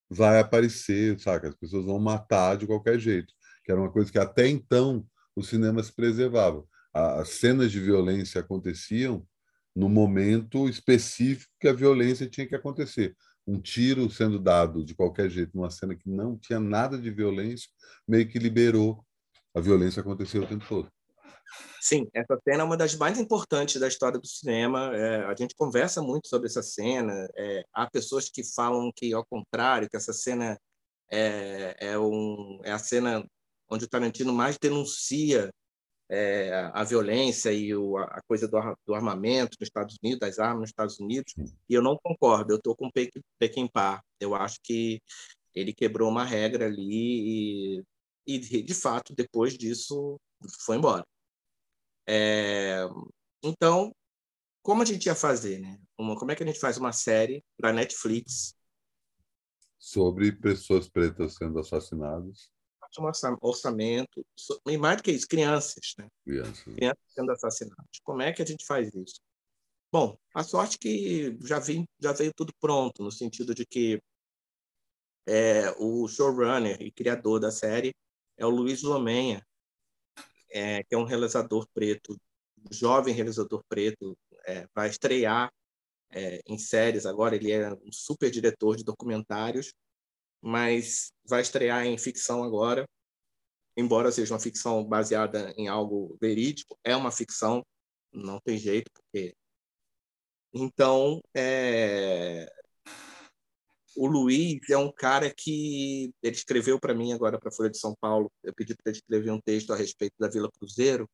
vai 0.09 0.39
aparecer, 0.39 1.17
saca? 1.19 1.47
As 1.47 1.55
pessoas 1.55 1.85
vão 1.85 1.99
matar 1.99 2.57
de 2.57 2.67
qualquer 2.67 2.99
jeito, 2.99 3.33
que 3.63 3.71
era 3.71 3.79
uma 3.79 3.91
coisa 3.91 4.11
que 4.11 4.19
até 4.19 4.47
então 4.47 5.05
o 5.35 5.41
cinema 5.43 5.81
se 5.81 5.93
preservava. 5.93 6.65
As 6.93 7.29
cenas 7.29 7.71
de 7.71 7.79
violência 7.79 8.41
aconteciam 8.41 9.25
no 9.79 9.87
momento 9.87 10.67
específico 10.67 11.49
que 11.57 11.69
a 11.69 11.73
violência 11.73 12.29
tinha 12.29 12.45
que 12.45 12.53
acontecer. 12.53 13.15
Um 13.47 13.61
tiro 13.61 14.09
sendo 14.11 14.37
dado 14.37 14.83
de 14.83 14.93
qualquer 14.93 15.29
jeito 15.29 15.55
numa 15.55 15.71
cena 15.71 15.95
que 15.95 16.09
não 16.09 16.37
tinha 16.37 16.59
nada 16.59 16.97
de 16.97 17.09
violência, 17.09 17.69
meio 18.05 18.27
que 18.27 18.37
liberou 18.37 19.05
a 19.55 19.61
violência 19.61 20.01
acontecer 20.01 20.37
o 20.37 20.45
tempo 20.45 20.65
todo. 20.67 20.91
Sim, 21.79 22.09
essa 22.13 22.37
cena 22.43 22.61
é 22.61 22.65
uma 22.65 22.75
das 22.75 22.93
mais 22.95 23.17
importantes 23.17 23.79
da 23.79 23.87
história 23.87 24.19
do 24.19 24.27
cinema. 24.27 24.91
É, 24.93 25.23
a 25.23 25.33
gente 25.33 25.55
conversa 25.55 26.01
muito 26.01 26.27
sobre 26.27 26.47
essa 26.47 26.61
cena. 26.61 27.13
É, 27.37 27.63
há 27.73 27.89
pessoas 27.89 28.29
que 28.29 28.43
falam 28.53 28.91
que, 28.93 29.13
ao 29.13 29.25
contrário, 29.25 29.89
que 29.89 29.95
essa 29.95 30.11
cena 30.11 30.59
é, 31.09 31.75
é, 31.79 31.97
um, 31.97 32.59
é 32.65 32.71
a 32.73 32.79
cena 32.79 33.25
onde 33.69 33.85
o 33.85 33.89
Tarantino 33.89 34.33
mais 34.33 34.57
denuncia 34.61 35.49
é, 36.09 36.71
a 36.73 36.83
violência 36.83 37.51
e 37.51 37.73
o, 37.75 37.97
a 37.97 38.21
coisa 38.27 38.47
do, 38.47 38.57
do, 38.85 38.95
armamento 38.95 39.57
nos 39.59 39.67
Estados 39.67 39.97
Unidos, 40.03 40.19
das 40.19 40.39
armas 40.39 40.61
nos 40.61 40.69
Estados 40.69 40.99
Unidos. 40.99 41.33
E 41.69 41.73
eu 41.73 41.81
não 41.81 41.97
concordo. 42.01 42.53
Eu 42.53 42.57
estou 42.57 42.75
com 42.75 42.87
o 42.87 42.91
Peckinpah. 43.39 44.01
Eu 44.19 44.33
acho 44.33 44.59
que 44.63 45.01
ele 45.53 45.73
quebrou 45.73 46.09
uma 46.09 46.25
regra 46.25 46.65
ali 46.65 47.77
e, 47.77 47.83
e 48.35 48.39
de 48.39 48.73
fato, 48.73 49.13
depois 49.15 49.57
disso, 49.57 50.19
foi 50.65 50.77
embora. 50.77 51.05
É, 52.07 52.85
então, 53.43 53.93
como 54.63 54.81
a 54.81 54.85
gente 54.85 55.05
ia 55.05 55.15
fazer, 55.15 55.59
né? 55.59 55.79
Uma, 55.97 56.17
como 56.17 56.31
é 56.31 56.35
que 56.35 56.43
a 56.43 56.45
gente 56.45 56.59
faz 56.59 56.77
uma 56.77 56.91
série 56.91 57.43
para 57.57 57.73
Netflix 57.73 58.55
sobre 59.77 60.31
pessoas 60.31 60.89
pretas 60.89 61.35
sendo 61.35 61.59
assassinadas? 61.59 62.51
Um 62.97 63.05
orçamento, 63.41 64.25
e 64.65 64.77
mais 64.77 64.97
do 64.97 65.03
que 65.03 65.11
isso, 65.11 65.27
crianças, 65.27 65.93
né? 65.97 66.07
Crianças. 66.23 66.63
crianças 66.63 67.03
sendo 67.07 67.31
assassinadas. 67.31 67.99
Como 68.03 68.21
é 68.21 68.33
que 68.33 68.41
a 68.41 68.45
gente 68.45 68.65
faz 68.65 68.93
isso? 68.95 69.21
Bom, 69.91 70.17
a 70.33 70.43
sorte 70.43 70.77
que 70.77 71.37
já, 71.41 71.59
vi, 71.59 71.85
já 71.99 72.11
veio 72.13 72.31
tudo 72.35 72.53
pronto, 72.59 73.03
no 73.03 73.11
sentido 73.11 73.53
de 73.53 73.65
que 73.65 74.01
é, 75.27 75.71
o 75.77 76.07
showrunner 76.07 76.81
e 76.81 76.91
criador 76.91 77.39
da 77.39 77.51
série 77.51 77.93
é 78.37 78.45
o 78.45 78.49
Luiz 78.49 78.81
Lomenha, 78.81 79.45
é, 80.51 80.83
que 80.83 80.95
é 80.95 80.97
um 80.97 81.03
realizador 81.03 81.67
preto, 81.73 82.15
jovem 82.71 83.13
realizador 83.13 83.63
preto, 83.67 84.17
é, 84.45 84.67
vai 84.73 84.89
estrear 84.89 85.51
é, 86.11 86.41
em 86.47 86.57
séries 86.57 87.05
agora, 87.05 87.35
ele 87.35 87.51
é 87.51 87.71
um 87.73 87.91
super 87.91 88.31
diretor 88.31 88.75
de 88.75 88.83
documentários, 88.83 89.73
mas 90.41 91.11
vai 91.25 91.41
estrear 91.41 91.85
em 91.85 91.97
ficção 91.97 92.43
agora, 92.43 92.87
embora 93.77 94.11
seja 94.11 94.33
uma 94.33 94.39
ficção 94.39 94.83
baseada 94.83 95.53
em 95.57 95.67
algo 95.67 96.17
verídico, 96.21 96.77
é 96.83 96.95
uma 96.95 97.11
ficção, 97.11 97.65
não 98.13 98.39
tem 98.39 98.57
jeito, 98.57 98.91
porque. 98.93 99.33
Então, 100.53 101.21
é... 101.35 102.51
o 103.95 104.07
Luiz 104.07 104.69
é 104.69 104.77
um 104.77 104.91
cara 104.91 105.31
que 105.33 106.11
ele 106.23 106.35
escreveu 106.35 106.79
para 106.79 106.93
mim 106.93 107.13
agora 107.13 107.39
para 107.39 107.49
a 107.49 107.51
Folha 107.51 107.69
de 107.69 107.77
São 107.77 107.95
Paulo. 107.99 108.31
Eu 108.43 108.53
pedi 108.53 108.75
para 108.75 108.91
ele 108.91 108.97
escrever 108.97 109.31
um 109.31 109.41
texto 109.41 109.71
a 109.73 109.75
respeito 109.75 110.15
da 110.19 110.29
Vila 110.29 110.49
Cruzeiro. 110.51 111.07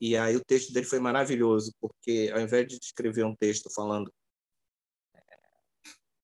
E 0.00 0.16
aí 0.16 0.36
o 0.36 0.44
texto 0.44 0.72
dele 0.72 0.86
foi 0.86 0.98
maravilhoso, 1.00 1.72
porque 1.80 2.30
ao 2.34 2.40
invés 2.40 2.66
de 2.66 2.76
escrever 2.82 3.24
um 3.24 3.34
texto 3.34 3.70
falando 3.72 4.12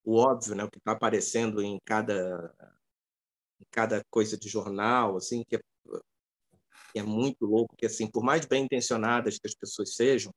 o 0.05 0.17
óbvio, 0.17 0.55
né, 0.55 0.65
o 0.65 0.71
que 0.71 0.79
está 0.79 0.93
aparecendo 0.93 1.63
em 1.63 1.79
cada 1.85 2.53
cada 3.71 4.03
coisa 4.11 4.37
de 4.37 4.49
jornal, 4.49 5.17
assim, 5.17 5.43
que 5.49 5.57
é, 5.57 5.61
que 6.93 6.99
é 6.99 7.03
muito 7.03 7.47
louco, 7.47 7.75
que 7.77 7.87
assim, 7.87 8.11
por 8.11 8.23
mais 8.23 8.45
bem 8.45 8.65
intencionadas 8.65 9.39
que 9.39 9.47
as 9.47 9.55
pessoas 9.55 9.95
sejam, 9.95 10.33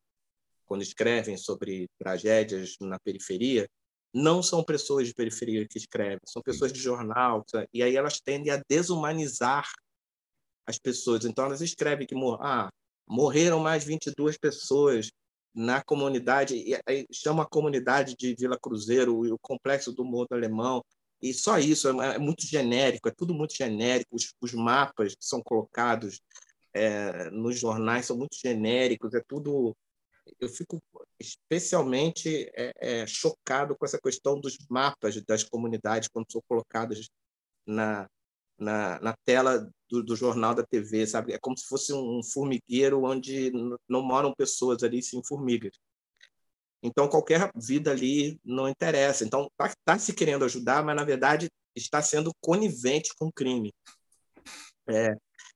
quando 0.66 0.82
escrevem 0.82 1.38
sobre 1.38 1.88
tragédias 2.00 2.76
na 2.80 2.98
periferia, 3.00 3.68
não 4.14 4.42
são 4.42 4.64
pessoas 4.64 5.08
de 5.08 5.14
periferia 5.14 5.68
que 5.68 5.78
escrevem, 5.78 6.22
são 6.26 6.42
pessoas 6.42 6.72
de 6.72 6.80
jornal, 6.80 7.44
e 7.74 7.84
aí 7.84 7.98
elas 7.98 8.22
tendem 8.22 8.52
a 8.52 8.62
desumanizar 8.70 9.70
as 10.66 10.80
pessoas. 10.80 11.26
Então 11.26 11.46
elas 11.46 11.62
escrevem 11.62 12.08
que 12.08 12.16
ah, 12.40 12.70
morreram 13.08 13.60
mais 13.60 13.84
22 13.84 14.38
pessoas 14.38 15.12
na 15.56 15.82
comunidade, 15.82 16.56
e 16.56 17.08
chama 17.12 17.44
a 17.44 17.50
comunidade 17.50 18.16
de 18.18 18.36
Vila 18.36 18.60
Cruzeiro, 18.60 19.34
o 19.34 19.40
complexo 19.40 19.94
do 19.94 20.04
Morro 20.04 20.28
do 20.30 20.36
Alemão, 20.36 20.84
e 21.22 21.34
só 21.34 21.58
isso, 21.58 21.90
é, 22.02 22.16
é, 22.16 22.20
muito 22.20 22.46
genérico, 22.46 23.08
é 23.10 23.12
tudo 23.12 23.34
muito 23.34 23.56
genérico. 23.56 24.16
Os, 24.16 24.34
os 24.42 24.54
mapas 24.54 25.16
que 25.16 25.26
são 25.26 25.42
colocados 25.42 26.22
é, 26.74 27.30
nos 27.32 27.60
jornais 27.60 28.06
são 28.06 28.18
muito 28.18 28.36
genéricos, 28.36 29.14
é 29.14 29.22
tudo. 29.28 29.76
Eu 30.40 30.50
fico 30.50 30.82
especialmente 31.20 32.52
é, 32.56 32.74
é, 32.78 33.08
chocado 33.08 33.76
com 33.76 33.86
essa 33.86 34.00
questão 34.00 34.40
dos 34.40 34.58
mapas 34.70 35.22
das 35.24 35.44
comunidades 35.44 36.10
quando 36.10 36.32
são 36.32 36.42
colocados 36.48 37.10
na, 37.66 38.08
na, 38.58 39.00
na 39.02 39.14
tela 39.26 39.70
do, 39.90 40.04
do, 40.04 40.16
jornal 40.16 40.56
da 40.56 40.64
TV, 40.64 41.06
sabe? 41.06 41.34
É 41.34 41.40
como 41.40 41.58
se 41.58 41.66
fosse 41.68 41.94
um 41.94 42.22
formigueiro 42.24 43.04
onde 43.04 43.52
não 43.88 44.02
moram 44.02 44.34
pessoas 44.34 44.84
ali, 44.84 45.02
sim 45.02 45.22
formigas. 45.24 45.78
Então, 46.82 47.08
qualquer 47.08 47.52
vida 47.56 47.92
ali 47.92 48.40
não 48.44 48.70
interessa. 48.70 49.24
Então, 49.26 49.50
está 49.52 49.74
tá 49.84 50.00
se 50.00 50.14
querendo 50.14 50.46
ajudar, 50.46 50.84
mas, 50.84 50.96
na 50.96 51.04
verdade, 51.04 51.50
está 51.76 52.02
sendo 52.02 52.32
conivente 52.40 53.14
com 53.18 53.28
o 53.28 53.34
crime. 53.34 53.74
É. 54.88 55.16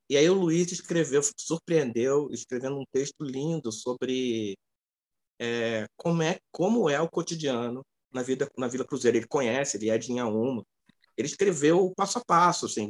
E 0.10 0.18
aí 0.18 0.28
o 0.30 0.34
Luiz 0.34 0.72
escreveu, 0.72 1.22
surpreendeu, 1.38 2.30
escrevendo 2.32 2.80
um 2.80 2.86
texto 2.92 3.24
lindo 3.24 3.72
sobre 3.72 4.58
é, 5.40 5.86
como, 5.96 6.24
é, 6.24 6.40
como 6.52 6.90
é 6.90 7.00
o 7.00 7.10
cotidiano 7.10 7.86
na 8.12 8.24
vida 8.24 8.50
na 8.58 8.68
Vila 8.68 8.86
Cruzeiro. 8.86 9.18
Ele 9.18 9.28
conhece, 9.28 9.78
ele 9.78 9.90
é 9.90 9.98
de 9.98 10.12
Inhaúma. 10.12 10.64
Ele 11.20 11.28
escreveu 11.28 11.94
passo 11.98 12.18
a 12.18 12.24
passo, 12.26 12.66
assim, 12.66 12.90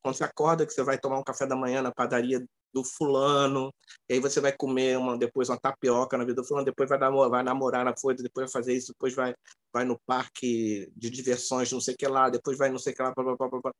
quando 0.00 0.14
você 0.14 0.22
acorda 0.22 0.64
que 0.64 0.72
você 0.72 0.84
vai 0.84 0.96
tomar 0.96 1.18
um 1.18 1.24
café 1.24 1.44
da 1.44 1.56
manhã 1.56 1.82
na 1.82 1.90
padaria 1.90 2.40
do 2.72 2.84
fulano, 2.84 3.74
e 4.08 4.14
aí 4.14 4.20
você 4.20 4.40
vai 4.40 4.56
comer 4.56 4.96
uma, 4.96 5.18
depois 5.18 5.48
uma 5.48 5.58
tapioca 5.58 6.16
na 6.16 6.24
vida 6.24 6.40
do 6.40 6.46
fulano, 6.46 6.64
depois 6.64 6.88
vai 6.88 7.00
namorar, 7.00 7.30
vai 7.30 7.42
namorar 7.42 7.84
na 7.84 7.96
folha, 7.96 8.16
depois 8.16 8.46
vai 8.46 8.62
fazer 8.62 8.76
isso, 8.76 8.92
depois 8.92 9.12
vai, 9.12 9.34
vai 9.72 9.84
no 9.84 9.98
parque 10.06 10.88
de 10.94 11.10
diversões, 11.10 11.72
não 11.72 11.80
sei 11.80 11.94
o 11.94 11.96
que 11.96 12.06
lá, 12.06 12.30
depois 12.30 12.56
vai 12.56 12.70
não 12.70 12.78
sei 12.78 12.92
o 12.92 12.96
que 12.96 13.02
lá, 13.02 13.12
blá, 13.12 13.24
blá, 13.24 13.48
blá, 13.48 13.60
blá. 13.60 13.72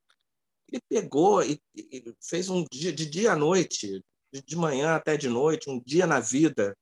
Ele 0.73 0.83
pegou 0.89 1.45
e, 1.45 1.61
e, 1.77 2.13
fez 2.21 2.49
um 2.49 2.65
dia, 2.73 2.93
de 2.93 3.07
dia 3.07 3.35
à 3.35 3.37
noite, 3.37 4.03
de 4.33 4.57
manhã 4.57 4.97
até 4.97 5.17
de 5.17 5.29
noite, 5.29 5.71
um 5.71 5.81
dia 5.87 6.05
na 6.05 6.19
vida, 6.19 6.77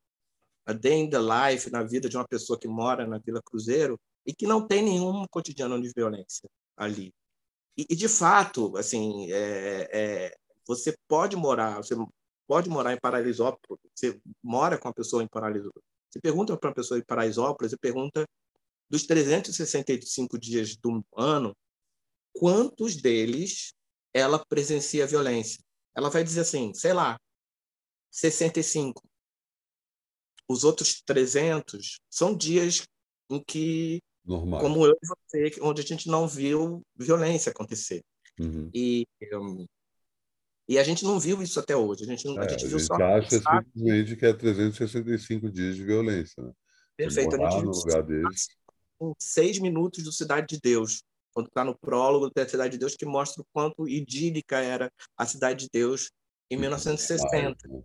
a 0.65 0.73
day 0.73 0.95
in 0.95 1.11
the 1.11 1.19
life, 1.19 1.71
na 1.71 1.83
vida 1.83 2.09
de 2.09 2.17
uma 2.17 2.27
pessoa 2.27 2.59
que 2.59 2.67
mora 2.67 3.07
na 3.07 3.19
Vila 3.19 3.43
Cruzeiro 3.45 4.01
e 4.25 4.33
que 4.33 4.47
não 4.47 4.67
tem 4.67 4.83
nenhum 4.83 5.27
cotidiano 5.31 5.79
de 5.79 5.93
violência 5.95 6.49
ali. 6.77 7.13
E, 7.77 7.87
e 7.91 7.97
de 7.97 8.09
fato, 8.09 8.77
assim, 8.77 9.31
é, 9.33 9.89
é, 9.93 10.37
você 10.67 10.95
pode 11.09 11.37
morar, 11.37 11.79
você 11.79 11.95
pode 12.47 12.69
morar 12.69 12.93
em 12.93 13.01
Paraisópolis, 13.01 13.81
você 13.95 14.21
mora 14.43 14.79
com 14.79 14.89
uma 14.89 14.95
pessoa 14.95 15.23
em 15.23 15.29
Paraisópolis. 15.29 15.85
Você 16.11 16.21
pergunta 16.21 16.57
para 16.57 16.69
uma 16.69 16.75
pessoa 16.75 16.99
em 16.99 17.05
Paraisópolis, 17.05 17.71
você 17.71 17.79
pergunta 17.79 18.27
dos 18.91 19.07
365 19.07 20.39
dias 20.39 20.77
do 20.77 21.03
ano, 21.17 21.57
quantos 22.35 22.97
deles 22.97 23.73
ela 24.13 24.45
presencia 24.45 25.07
violência? 25.07 25.65
Ela 25.97 26.11
vai 26.11 26.23
dizer 26.23 26.41
assim, 26.41 26.75
sei 26.75 26.93
lá, 26.93 27.19
65. 28.11 29.03
Os 30.47 30.65
outros 30.65 31.01
300 31.03 31.99
são 32.11 32.37
dias 32.37 32.83
em 33.31 33.43
que, 33.43 34.03
Normal. 34.25 34.61
como 34.61 34.87
eu 34.87 34.93
e 34.93 35.07
você, 35.07 35.61
onde 35.61 35.83
a 35.83 35.85
gente 35.85 36.09
não 36.09 36.29
viu 36.29 36.83
violência 36.97 37.51
acontecer. 37.51 38.03
Uhum. 38.39 38.71
E 38.73 39.07
um, 39.35 39.67
e 40.69 40.79
a 40.79 40.85
gente 40.85 41.05
não 41.05 41.19
viu 41.19 41.43
isso 41.43 41.59
até 41.59 41.77
hoje. 41.77 42.05
A 42.05 42.07
gente, 42.07 42.27
é, 42.27 42.41
a 42.41 42.49
gente 42.49 42.67
viu 42.67 42.77
a 42.77 42.81
gente 42.81 42.87
só. 42.87 42.95
acha 42.95 43.31
simplesmente 43.31 44.17
que 44.17 44.27
é 44.27 44.33
365 44.33 45.51
dias 45.51 45.77
de 45.77 45.85
violência. 45.85 46.43
Né? 46.43 46.53
Perfeito. 46.97 47.37
A 47.37 47.51
gente 47.51 47.65
no 47.65 47.73
lugar 47.73 48.03
deles. 48.03 48.49
em 49.01 49.13
seis 49.19 49.59
minutos 49.59 50.05
do 50.05 50.13
Cidade 50.13 50.47
de 50.55 50.61
Deus, 50.61 51.03
quando 51.33 51.49
está 51.49 51.65
no 51.65 51.77
prólogo 51.77 52.31
da 52.35 52.49
Cidade 52.49 52.73
de 52.73 52.79
Deus, 52.79 52.95
que 52.95 53.05
mostra 53.05 53.43
o 53.43 53.47
quanto 53.53 53.89
idílica 53.89 54.59
era 54.59 54.91
a 55.17 55.27
Cidade 55.27 55.65
de 55.65 55.71
Deus 55.73 56.11
em 56.51 56.57
1960. 56.57 57.69
Né? 57.69 57.83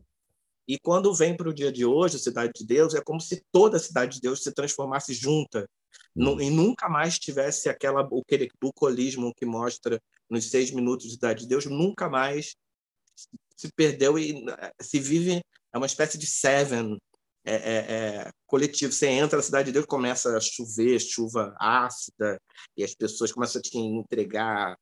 E 0.67 0.77
quando 0.77 1.13
vem 1.13 1.35
para 1.35 1.49
o 1.49 1.53
dia 1.53 1.71
de 1.71 1.83
hoje, 1.85 2.17
a 2.17 2.19
Cidade 2.19 2.53
de 2.55 2.65
Deus, 2.65 2.93
é 2.93 3.01
como 3.01 3.19
se 3.19 3.41
toda 3.51 3.77
a 3.77 3.79
Cidade 3.79 4.15
de 4.15 4.21
Deus 4.21 4.43
se 4.43 4.51
transformasse 4.53 5.13
junta 5.13 5.67
uhum. 6.17 6.41
e 6.41 6.49
nunca 6.49 6.89
mais 6.89 7.19
tivesse 7.19 7.69
aquela 7.69 8.07
o 8.11 8.23
bucolismo 8.59 9.33
que 9.35 9.45
mostra 9.45 10.01
nos 10.29 10.49
seis 10.49 10.71
minutos 10.71 11.07
de 11.07 11.13
Cidade 11.13 11.41
de 11.41 11.47
Deus, 11.47 11.65
nunca 11.65 12.09
mais 12.09 12.55
se 13.55 13.71
perdeu 13.75 14.19
e 14.19 14.45
eh, 14.47 14.73
se 14.81 14.99
vive 14.99 15.41
é 15.73 15.77
uma 15.77 15.85
espécie 15.85 16.17
de 16.17 16.27
seven 16.27 16.97
é, 17.45 17.55
é, 17.55 17.75
é, 17.77 18.31
coletivo. 18.45 18.91
Você 18.91 19.07
entra 19.07 19.37
na 19.37 19.43
cidade 19.43 19.67
de 19.67 19.71
Deus, 19.73 19.85
começa 19.85 20.35
a 20.35 20.39
chover, 20.39 20.99
chuva 20.99 21.55
ácida, 21.59 22.39
e 22.75 22.83
as 22.83 22.93
pessoas 22.93 23.31
começam 23.31 23.59
a 23.59 23.61
te 23.61 23.77
entregar, 23.77 24.77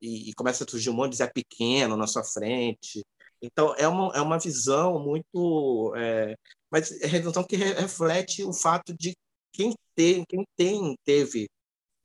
e, 0.00 0.30
e 0.30 0.34
começa 0.34 0.64
a 0.64 0.68
surgir 0.68 0.90
um 0.90 0.94
monte 0.94 1.12
de 1.12 1.18
Zé 1.18 1.26
Pequeno 1.26 1.96
na 1.96 2.06
sua 2.06 2.24
frente. 2.24 3.04
Então, 3.42 3.74
é 3.76 3.86
uma, 3.86 4.12
é 4.14 4.20
uma 4.20 4.38
visão 4.38 4.98
muito. 4.98 5.92
É, 5.96 6.34
mas 6.70 6.90
é 7.02 7.06
uma 7.18 7.28
visão 7.28 7.44
que 7.44 7.56
reflete 7.56 8.42
o 8.44 8.52
fato 8.52 8.94
de 8.94 9.14
quem 9.52 9.74
tem, 9.94 10.24
quem 10.26 10.46
tem 10.56 10.96
teve 11.04 11.48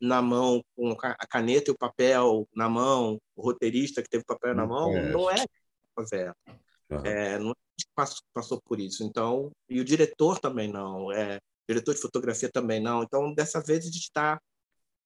na 0.01 0.21
mão, 0.21 0.61
com 0.75 0.95
a 1.01 1.27
caneta 1.27 1.71
e 1.71 1.73
o 1.73 1.77
papel 1.77 2.47
na 2.55 2.69
mão, 2.69 3.19
o 3.35 3.41
roteirista 3.41 4.01
que 4.01 4.09
teve 4.09 4.23
o 4.23 4.27
papel 4.27 4.53
na 4.53 4.65
mão, 4.65 4.95
é. 4.95 5.11
não 5.11 5.29
é 5.29 5.45
favela. 5.95 6.35
Uhum. 6.89 7.05
É, 7.05 7.39
não 7.39 7.51
é 7.51 7.65
passou, 7.95 8.21
passou 8.33 8.61
por 8.61 8.79
isso. 8.79 9.03
Então, 9.03 9.51
e 9.69 9.79
o 9.79 9.85
diretor 9.85 10.39
também 10.39 10.71
não, 10.71 11.11
é, 11.11 11.39
diretor 11.67 11.93
de 11.93 12.01
fotografia 12.01 12.49
também 12.51 12.79
não. 12.81 13.03
Então, 13.03 13.33
dessa 13.33 13.61
vez 13.61 13.83
a 13.83 13.87
gente 13.87 13.99
está 13.99 14.39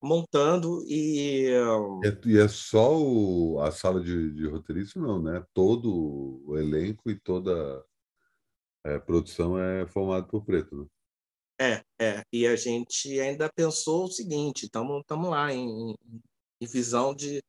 montando 0.02 0.82
e 0.88 1.50
e 2.26 2.38
é 2.38 2.48
só 2.48 2.98
o, 2.98 3.60
a 3.62 3.72
sala 3.72 4.02
de, 4.02 4.32
de 4.34 4.48
roteirista 4.48 5.00
não, 5.00 5.22
né? 5.22 5.44
Todo 5.54 6.42
o 6.46 6.58
elenco 6.58 7.10
e 7.10 7.20
toda 7.20 7.84
a 8.86 8.92
é, 8.92 9.00
produção 9.00 9.60
é 9.60 9.86
formado 9.88 10.28
por 10.28 10.46
preto, 10.46 10.76
né? 10.76 10.86
É, 11.60 11.84
é. 12.00 12.24
E 12.32 12.48
a 12.48 12.56
gente 12.56 13.20
ainda 13.20 13.52
pensou 13.54 14.06
o 14.06 14.12
seguinte: 14.12 14.66
estamos 14.66 15.30
lá 15.30 15.54
em, 15.54 15.94
em, 16.62 16.68
visão 16.68 17.14
de. 17.14 17.44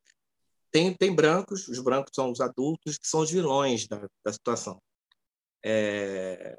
Tem, 0.72 0.92
tem 0.94 1.14
brancos, 1.14 1.68
os 1.68 1.78
brancos 1.80 2.12
são 2.14 2.30
os 2.30 2.40
adultos, 2.40 2.98
que 2.98 3.06
são 3.06 3.20
os 3.20 3.30
vilões 3.30 3.86
da, 3.86 4.06
da 4.24 4.32
situação. 4.32 4.80
É, 5.64 6.58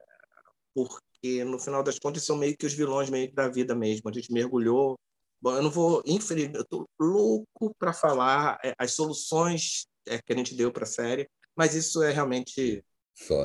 porque, 0.73 1.43
no 1.43 1.59
final 1.59 1.83
das 1.83 1.99
contas, 1.99 2.23
são 2.23 2.37
meio 2.37 2.55
que 2.57 2.65
os 2.65 2.73
vilões 2.73 3.09
meio 3.09 3.33
da 3.33 3.49
vida 3.49 3.75
mesmo. 3.75 4.09
A 4.09 4.13
gente 4.13 4.31
mergulhou. 4.31 4.97
Bom, 5.41 5.55
eu 5.55 5.63
não 5.63 5.71
vou. 5.71 6.01
Infelizmente, 6.05 6.55
eu 6.55 6.61
estou 6.61 6.89
louco 6.99 7.75
para 7.77 7.93
falar 7.93 8.59
é, 8.63 8.73
as 8.77 8.93
soluções 8.93 9.87
é, 10.05 10.21
que 10.21 10.31
a 10.31 10.37
gente 10.37 10.55
deu 10.55 10.71
para 10.71 10.83
a 10.83 10.87
série, 10.87 11.29
mas 11.55 11.75
isso 11.75 12.01
é 12.01 12.11
realmente. 12.11 12.83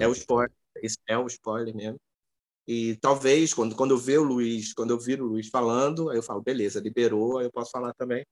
É 0.01 0.07
o 0.07 0.13
spoiler. 0.13 0.53
Isso 0.83 0.99
é 1.09 1.19
o 1.19 1.27
spoiler 1.27 1.75
mesmo. 1.75 1.99
E 2.67 2.97
talvez, 2.97 3.55
quando, 3.55 3.77
quando 3.77 3.93
eu 3.93 3.99
ver 3.99 4.19
o 4.19 4.25
Luiz, 4.25 4.73
quando 4.75 4.91
eu 4.91 4.99
vir 4.99 5.23
o 5.23 5.27
Luiz 5.27 5.49
falando, 5.49 6.11
aí 6.11 6.19
eu 6.19 6.23
falo, 6.23 6.43
beleza, 6.43 6.81
liberou, 6.81 7.39
aí 7.39 7.47
eu 7.47 7.53
posso 7.53 7.71
falar 7.71 7.95
também. 7.95 8.25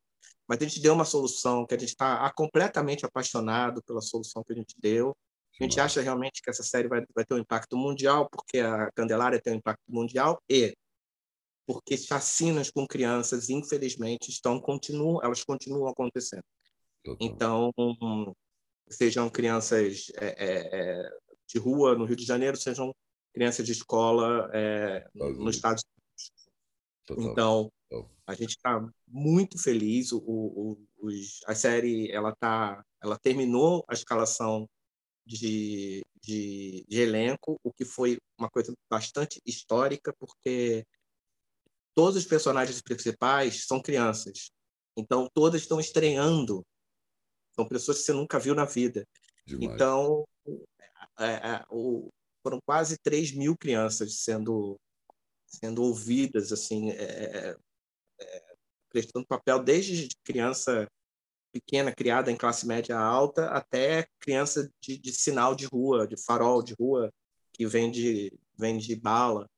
Mas 0.48 0.58
a 0.60 0.64
gente 0.64 0.80
deu 0.80 0.92
uma 0.92 1.04
solução 1.04 1.64
que 1.66 1.74
a 1.74 1.78
gente 1.78 1.90
está 1.90 2.30
completamente 2.36 3.06
apaixonado 3.06 3.82
pela 3.84 4.00
solução 4.00 4.42
que 4.42 4.52
a 4.52 4.56
gente 4.56 4.74
deu. 4.78 5.16
A 5.60 5.62
gente 5.62 5.78
acha 5.78 6.02
realmente 6.02 6.42
que 6.42 6.50
essa 6.50 6.64
série 6.64 6.88
vai, 6.88 7.04
vai 7.14 7.24
ter 7.24 7.34
um 7.34 7.38
impacto 7.38 7.76
mundial, 7.76 8.28
porque 8.28 8.58
a 8.58 8.90
Candelária 8.92 9.40
tem 9.40 9.52
um 9.52 9.56
impacto 9.56 9.84
mundial, 9.88 10.42
e 10.50 10.74
porque 11.66 11.96
chacinas 11.96 12.70
com 12.70 12.86
crianças, 12.86 13.48
infelizmente, 13.48 14.30
estão 14.30 14.60
continuam, 14.60 15.20
elas 15.22 15.44
continuam 15.44 15.88
acontecendo. 15.88 16.44
Total. 17.04 17.16
Então, 17.20 17.72
sejam 18.88 19.30
crianças 19.30 20.10
é, 20.16 20.26
é, 20.26 20.68
é, 20.72 21.10
de 21.48 21.58
rua 21.58 21.94
no 21.94 22.04
Rio 22.04 22.16
de 22.16 22.24
Janeiro, 22.24 22.56
sejam 22.56 22.94
crianças 23.34 23.66
de 23.66 23.72
escola 23.72 24.48
é, 24.54 25.06
nos 25.14 25.56
Estados 25.56 25.82
Unidos. 25.84 26.32
Total. 27.04 27.32
Então, 27.32 27.72
a 28.26 28.34
gente 28.34 28.50
está 28.50 28.80
muito 29.06 29.60
feliz. 29.60 30.12
O, 30.12 30.18
o, 30.18 30.86
os, 30.98 31.40
a 31.46 31.54
série 31.54 32.10
ela 32.10 32.34
tá, 32.34 32.82
ela 33.02 33.18
terminou 33.18 33.84
a 33.88 33.92
escalação 33.92 34.68
de, 35.26 36.02
de, 36.22 36.84
de, 36.88 37.00
elenco, 37.00 37.58
o 37.62 37.72
que 37.72 37.84
foi 37.84 38.18
uma 38.38 38.48
coisa 38.48 38.72
bastante 38.90 39.40
histórica, 39.44 40.14
porque 40.18 40.86
todos 41.94 42.16
os 42.16 42.26
personagens 42.26 42.80
principais 42.80 43.66
são 43.66 43.82
crianças. 43.82 44.50
Então, 44.96 45.28
todas 45.34 45.60
estão 45.60 45.80
estreando. 45.80 46.64
São 47.54 47.66
pessoas 47.66 47.98
que 47.98 48.04
você 48.04 48.12
nunca 48.12 48.38
viu 48.38 48.54
na 48.54 48.64
vida. 48.64 49.06
Demais. 49.46 49.74
Então, 49.74 50.24
é, 51.18 51.26
é, 51.26 51.64
o, 51.70 52.10
foram 52.44 52.60
quase 52.66 52.98
3 52.98 53.32
mil 53.32 53.56
crianças 53.56 54.20
sendo, 54.20 54.78
sendo 55.46 55.82
ouvidas, 55.82 56.52
assim, 56.52 56.90
é, 56.90 57.02
é, 57.02 57.56
é, 58.20 58.54
prestando 58.90 59.26
papel 59.26 59.64
desde 59.64 60.10
criança 60.22 60.86
pequena, 61.50 61.94
criada 61.94 62.30
em 62.30 62.36
classe 62.36 62.66
média 62.66 62.98
alta, 62.98 63.46
até 63.46 64.06
criança 64.20 64.70
de, 64.80 64.98
de 64.98 65.12
sinal 65.12 65.54
de 65.54 65.64
rua, 65.64 66.06
de 66.06 66.16
farol 66.22 66.62
de 66.62 66.74
rua, 66.78 67.10
que 67.52 67.66
vende, 67.66 68.38
vende 68.58 68.94
bala 68.94 69.48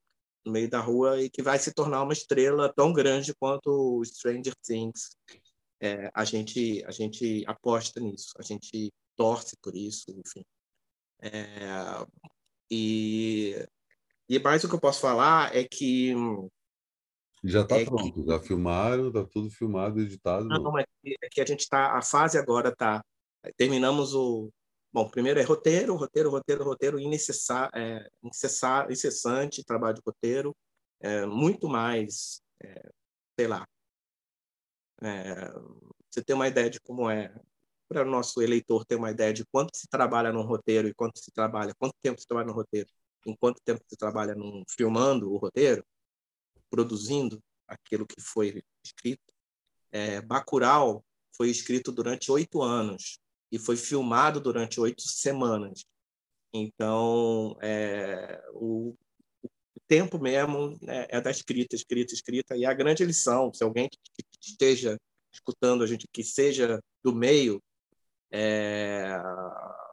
no 0.45 0.53
meio 0.53 0.70
da 0.70 0.78
rua 0.78 1.20
e 1.20 1.28
que 1.28 1.43
vai 1.43 1.59
se 1.59 1.74
tornar 1.74 2.03
uma 2.03 2.12
estrela 2.12 2.72
tão 2.72 2.93
grande 2.93 3.34
quanto 3.34 3.99
o 3.99 4.05
Stranger 4.05 4.55
Things. 4.62 5.16
É, 5.80 6.11
a 6.14 6.24
gente 6.24 6.84
a 6.87 6.91
gente 6.91 7.45
aposta 7.47 8.01
nisso, 8.01 8.32
a 8.39 8.43
gente 8.43 8.93
torce 9.16 9.57
por 9.61 9.74
isso, 9.74 10.05
enfim. 10.11 10.45
É, 11.20 11.66
e, 12.71 13.67
e 14.29 14.39
mais 14.39 14.64
o 14.64 14.69
que 14.69 14.75
eu 14.75 14.81
posso 14.81 15.01
falar 15.01 15.55
é 15.55 15.64
que 15.64 16.14
já 17.45 17.62
está 17.62 17.79
é 17.79 17.85
pronto, 17.85 18.12
que... 18.12 18.27
já 18.27 18.41
filmaram, 18.41 19.09
está 19.09 19.25
tudo 19.25 19.51
filmado, 19.51 20.01
editado. 20.01 20.47
Não, 20.47 20.61
não. 20.61 20.79
é 20.79 20.85
que 21.31 21.41
a 21.41 21.47
gente 21.47 21.61
está, 21.61 21.97
a 21.97 22.03
fase 22.03 22.39
agora 22.39 22.71
está, 22.71 23.05
terminamos 23.57 24.14
o, 24.14 24.51
bom, 24.93 25.09
primeiro 25.09 25.39
é 25.39 25.43
roteiro, 25.43 25.95
roteiro, 25.95 26.31
roteiro, 26.31 26.64
roteiro, 26.64 26.99
incessar, 26.99 27.71
é, 27.75 28.09
incessar, 28.23 28.91
incessante, 28.91 29.64
trabalho 29.64 29.97
de 29.97 30.03
roteiro, 30.05 30.57
é, 31.01 31.27
muito 31.27 31.69
mais, 31.69 32.41
é, 32.62 32.91
sei 33.39 33.47
lá, 33.47 33.67
é, 35.03 35.53
você 36.11 36.25
tem 36.25 36.35
uma 36.35 36.49
ideia 36.49 36.71
de 36.71 36.81
como 36.81 37.11
é, 37.11 37.31
para 37.89 38.03
o 38.03 38.11
nosso 38.11 38.43
eleitor 38.43 38.84
ter 38.84 38.97
uma 38.97 39.11
ideia 39.11 39.32
de 39.32 39.45
quanto 39.47 39.76
se 39.76 39.89
trabalha 39.89 40.32
num 40.32 40.43
roteiro 40.43 40.89
e 40.89 40.95
quanto 40.95 41.18
se 41.18 41.30
trabalha, 41.30 41.74
quanto 41.78 41.95
tempo 42.03 42.20
se 42.20 42.26
trabalha 42.26 42.49
no 42.49 42.55
roteiro, 42.55 42.89
em 43.26 43.37
quanto 43.37 43.61
tempo 43.64 43.82
se 43.89 43.97
trabalha 43.97 44.34
num, 44.34 44.62
filmando 44.68 45.32
o 45.32 45.37
roteiro, 45.37 45.84
produzindo 46.70 47.41
aquilo 47.66 48.07
que 48.07 48.20
foi 48.20 48.62
escrito. 48.84 49.32
É, 49.91 50.20
Bacurau 50.20 51.05
foi 51.37 51.51
escrito 51.51 51.93
durante 51.93 52.30
oito 52.30 52.62
anos 52.62 53.18
e 53.51 53.59
foi 53.59 53.76
filmado 53.76 54.41
durante 54.41 54.80
oito 54.80 55.03
semanas. 55.03 55.84
Então, 56.53 57.57
é, 57.61 58.43
o, 58.53 58.97
o, 59.43 59.80
tempo 59.87 60.18
mesmo 60.18 60.78
é, 60.89 61.16
é, 61.18 61.20
da 61.20 61.30
escrita, 61.30 61.76
escrita, 61.76 62.14
escrita. 62.14 62.57
E 62.57 62.64
a 62.64 62.72
grande 62.72 63.05
lição, 63.05 63.53
se 63.53 63.62
alguém 63.62 63.89
que 63.89 64.24
esteja 64.41 64.97
escutando 65.32 65.84
a 65.84 65.87
gente, 65.87 66.07
que 66.12 66.24
seja 66.24 66.80
do 67.05 67.14
meio, 67.14 67.62
é, 68.31 69.18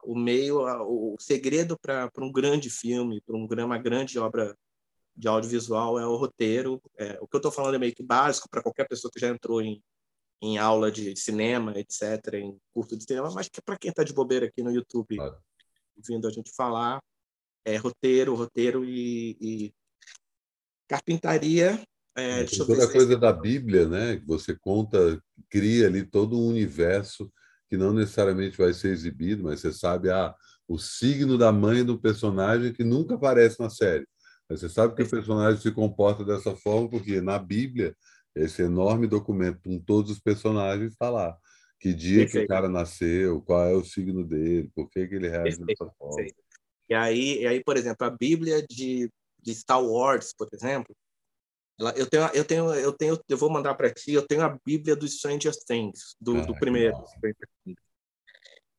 o 0.03 0.15
meio, 0.15 0.61
o 0.83 1.15
segredo 1.19 1.77
para 1.77 2.09
um 2.19 2.31
grande 2.31 2.69
filme, 2.69 3.21
para 3.21 3.35
um, 3.35 3.47
uma 3.65 3.77
grande 3.77 4.17
obra 4.19 4.55
de 5.15 5.27
audiovisual 5.27 5.99
é 5.99 6.05
o 6.05 6.15
roteiro. 6.15 6.81
É, 6.97 7.17
o 7.21 7.27
que 7.27 7.35
eu 7.35 7.39
estou 7.39 7.51
falando 7.51 7.75
é 7.75 7.79
meio 7.79 7.93
que 7.93 8.03
básico 8.03 8.49
para 8.49 8.61
qualquer 8.61 8.87
pessoa 8.87 9.11
que 9.13 9.19
já 9.19 9.29
entrou 9.29 9.61
em, 9.61 9.81
em 10.41 10.57
aula 10.57 10.91
de 10.91 11.15
cinema, 11.15 11.73
etc., 11.77 12.33
em 12.33 12.57
curso 12.73 12.97
de 12.97 13.03
cinema, 13.03 13.31
mas 13.31 13.47
que 13.47 13.61
para 13.61 13.77
quem 13.77 13.89
está 13.89 14.03
de 14.03 14.13
bobeira 14.13 14.47
aqui 14.47 14.63
no 14.63 14.71
YouTube, 14.71 15.15
claro. 15.15 15.37
vindo 16.07 16.27
a 16.27 16.31
gente 16.31 16.51
falar, 16.55 17.01
é 17.63 17.77
roteiro, 17.77 18.35
roteiro 18.35 18.83
e, 18.83 19.37
e 19.39 19.73
carpintaria. 20.87 21.81
É, 22.15 22.41
é 22.41 22.45
toda 22.45 22.83
a 22.83 22.91
coisa 22.91 23.17
da 23.17 23.31
Bíblia, 23.31 23.87
né? 23.87 24.17
Que 24.17 24.25
você 24.25 24.55
conta, 24.55 25.21
cria 25.49 25.87
ali 25.87 26.05
todo 26.05 26.37
um 26.37 26.47
universo 26.47 27.31
que 27.73 27.77
não 27.77 27.91
necessariamente 27.91 28.55
vai 28.55 28.71
ser 28.71 28.89
exibido, 28.89 29.41
mas 29.41 29.59
você 29.59 29.73
sabe 29.73 30.11
ah, 30.11 30.35
o 30.67 30.77
signo 30.77 31.39
da 31.39 31.51
mãe 31.51 31.83
do 31.83 31.99
personagem 31.99 32.71
que 32.71 32.83
nunca 32.83 33.15
aparece 33.15 33.59
na 33.59 33.67
série. 33.67 34.05
Você 34.47 34.69
sabe 34.69 34.93
que 34.93 35.01
o 35.01 35.09
personagem 35.09 35.59
se 35.59 35.71
comporta 35.71 36.23
dessa 36.23 36.55
forma 36.55 36.87
porque 36.87 37.19
na 37.19 37.39
Bíblia, 37.39 37.95
esse 38.35 38.61
enorme 38.61 39.07
documento 39.07 39.59
com 39.63 39.79
todos 39.79 40.11
os 40.11 40.19
personagens 40.19 40.91
está 40.91 41.09
lá. 41.09 41.35
Que 41.79 41.91
dia 41.95 42.19
Perfeito. 42.19 42.45
que 42.45 42.45
o 42.45 42.55
cara 42.55 42.69
nasceu, 42.69 43.41
qual 43.41 43.67
é 43.67 43.73
o 43.73 43.83
signo 43.83 44.23
dele, 44.23 44.69
por 44.75 44.87
que, 44.87 45.07
que 45.07 45.15
ele 45.15 45.27
reage 45.27 45.57
dessa 45.65 45.91
forma. 45.97 46.27
E 46.87 46.93
aí, 46.93 47.41
e 47.41 47.47
aí, 47.47 47.63
por 47.63 47.75
exemplo, 47.75 48.05
a 48.05 48.11
Bíblia 48.11 48.63
de, 48.69 49.09
de 49.41 49.55
Star 49.55 49.83
Wars, 49.83 50.31
por 50.37 50.47
exemplo, 50.53 50.95
eu 51.95 52.07
tenho, 52.07 52.27
eu 52.33 52.45
tenho, 52.45 52.73
eu 52.73 52.93
tenho, 52.93 53.19
eu 53.27 53.37
vou 53.37 53.49
mandar 53.49 53.73
para 53.75 53.93
ti. 53.93 54.13
Eu 54.13 54.25
tenho 54.25 54.43
a 54.43 54.57
Bíblia 54.65 54.95
dos 54.95 55.17
Stranger 55.17 55.53
Things, 55.65 56.15
do, 56.19 56.37
ah, 56.37 56.45
do 56.45 56.55
primeiro. 56.55 56.95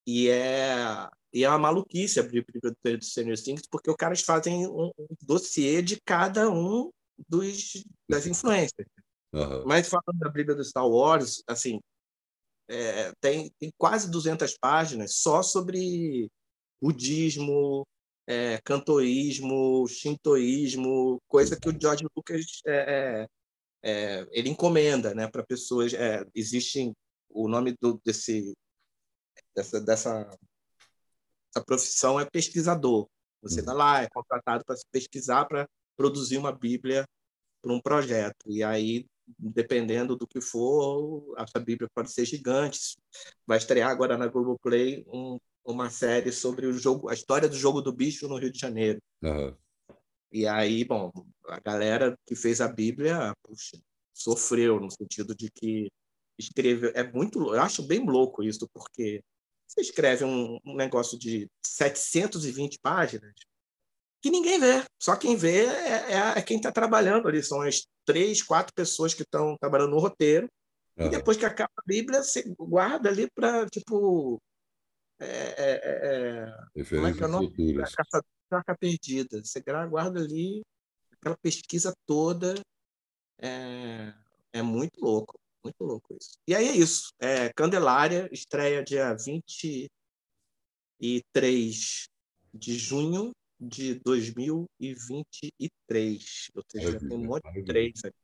E 0.07 0.29
é 0.29 1.09
e 1.35 1.43
é 1.43 1.49
uma 1.49 1.59
maluquice 1.59 2.21
abrir 2.21 2.47
o 2.63 2.71
do 2.71 3.05
Stranger 3.05 3.43
Things, 3.43 3.67
porque 3.69 3.91
os 3.91 3.97
caras 3.97 4.21
fazem 4.21 4.69
um, 4.69 4.93
um 4.97 5.07
dossiê 5.21 5.83
de 5.83 6.01
cada 6.01 6.49
um 6.49 6.93
dos, 7.29 7.85
das 8.09 8.25
influências. 8.25 8.87
Uhum. 9.33 9.65
Mas 9.67 9.89
falando 9.89 10.21
da 10.21 10.29
Bíblia 10.29 10.55
do 10.55 10.63
Star 10.65 10.89
Wars, 10.89 11.43
assim, 11.49 11.81
é, 12.69 13.13
tem, 13.21 13.53
tem 13.59 13.73
quase 13.77 14.09
200 14.09 14.57
páginas 14.59 15.17
só 15.17 15.43
sobre 15.43 16.31
budismo, 16.81 17.85
é, 18.27 18.61
cantoísmo, 18.65 19.87
shintoísmo, 19.89 21.21
coisa 21.29 21.59
que 21.59 21.69
o 21.69 21.81
George 21.81 22.07
Lucas 22.17 22.63
é, 22.67 23.27
é, 23.83 23.91
é 24.21 24.27
ele 24.33 24.49
encomenda 24.51 25.15
né, 25.15 25.29
para 25.29 25.45
pessoas. 25.45 25.93
É, 25.95 26.25
existem 26.35 26.95
o 27.29 27.49
nome 27.49 27.77
do, 27.81 28.01
desse, 28.05 28.55
dessa, 29.55 29.81
dessa 29.81 30.39
essa 31.55 31.65
profissão 31.65 32.19
é 32.19 32.25
pesquisador. 32.29 33.09
Você 33.43 33.61
está 33.61 33.73
uhum. 33.73 33.79
lá, 33.79 34.03
é 34.03 34.09
contratado 34.09 34.65
para 34.65 34.77
pesquisar, 34.91 35.45
para 35.45 35.69
produzir 35.97 36.37
uma 36.37 36.51
Bíblia 36.51 37.07
para 37.63 37.73
um 37.73 37.81
projeto. 37.81 38.45
E 38.47 38.65
aí, 38.65 39.07
dependendo 39.39 40.17
do 40.17 40.27
que 40.27 40.41
for, 40.41 41.35
essa 41.39 41.61
Bíblia 41.61 41.89
pode 41.95 42.11
ser 42.11 42.25
gigante. 42.25 42.97
Vai 43.47 43.59
estrear 43.59 43.91
agora 43.91 44.19
na 44.19 44.27
Globoplay 44.27 45.05
um, 45.07 45.39
uma 45.65 45.91
série 45.91 46.31
sobre 46.31 46.67
o 46.67 46.73
jogo, 46.73 47.09
a 47.09 47.15
história 47.15 47.49
do 47.49 47.57
jogo 47.57 47.81
do 47.81 47.93
bicho 47.93 48.29
no 48.29 48.37
Rio 48.37 48.51
de 48.51 48.59
Janeiro. 48.59 49.01
Uhum. 49.23 49.57
E 50.33 50.47
aí, 50.47 50.85
bom, 50.85 51.13
a 51.49 51.61
galera 51.61 52.19
que 52.27 52.35
fez 52.35 52.61
a 52.61 52.69
Bíblia, 52.69 53.33
puxa, 53.43 53.79
sofreu 54.13 54.81
no 54.81 54.91
sentido 54.91 55.35
de 55.35 55.51
que 55.51 55.91
escreveu. 56.39 56.93
É 56.95 57.11
muito, 57.11 57.55
eu 57.55 57.61
acho 57.61 57.83
bem 57.83 58.05
louco 58.05 58.43
isso, 58.43 58.69
porque 58.73 59.23
você 59.67 59.81
escreve 59.81 60.25
um, 60.25 60.59
um 60.65 60.75
negócio 60.75 61.19
de 61.19 61.49
720 61.65 62.79
páginas 62.81 63.33
que 64.25 64.31
ninguém 64.31 64.59
vê. 64.59 64.83
Só 64.99 65.17
quem 65.17 65.37
vê 65.37 65.67
é, 65.67 66.13
é, 66.13 66.39
é 66.39 66.43
quem 66.43 66.57
está 66.57 66.73
trabalhando 66.73 67.29
ali. 67.29 67.43
São 67.43 67.61
as 67.61 67.87
três, 68.07 68.43
quatro 68.43 68.73
pessoas 68.73 69.13
que 69.13 69.23
estão 69.23 69.57
trabalhando 69.59 69.91
no 69.91 69.99
roteiro. 69.99 70.49
Uhum. 70.97 71.07
E 71.07 71.11
depois 71.11 71.37
que 71.37 71.45
acaba 71.45 71.73
a 71.77 71.83
Bíblia, 71.87 72.23
você 72.23 72.43
guarda 72.59 73.09
ali 73.09 73.29
para, 73.35 73.67
tipo. 73.69 74.41
É, 75.25 75.55
é, 75.59 75.81
é, 76.77 76.81
é 76.81 76.85
como 76.85 77.07
é 77.07 77.13
que 77.13 77.23
é 77.23 77.27
o 77.27 77.29
nome? 77.29 77.55
Caça 78.51 78.77
Perdida. 78.79 79.43
Você 79.43 79.61
guarda 79.61 80.21
ali 80.21 80.63
aquela 81.13 81.37
pesquisa 81.39 81.95
toda. 82.07 82.55
É, 83.41 84.13
é 84.53 84.61
muito 84.63 85.01
louco. 85.01 85.41
Muito 85.63 85.83
louco 85.83 86.15
isso. 86.21 86.39
E 86.47 86.55
aí 86.55 86.69
é 86.69 86.77
isso. 86.77 87.09
É, 87.19 87.51
Candelária 87.55 88.29
estreia 88.31 88.85
dia 88.85 89.15
23 89.15 92.05
de 92.53 92.79
junho 92.79 93.33
de 93.59 93.95
2023. 94.05 96.51
Ou 96.55 96.63
seja, 96.69 96.99
tem 96.99 97.17
um 97.17 97.25
monte 97.25 97.51
de 97.53 97.65
três 97.65 98.05
aqui. 98.05 98.15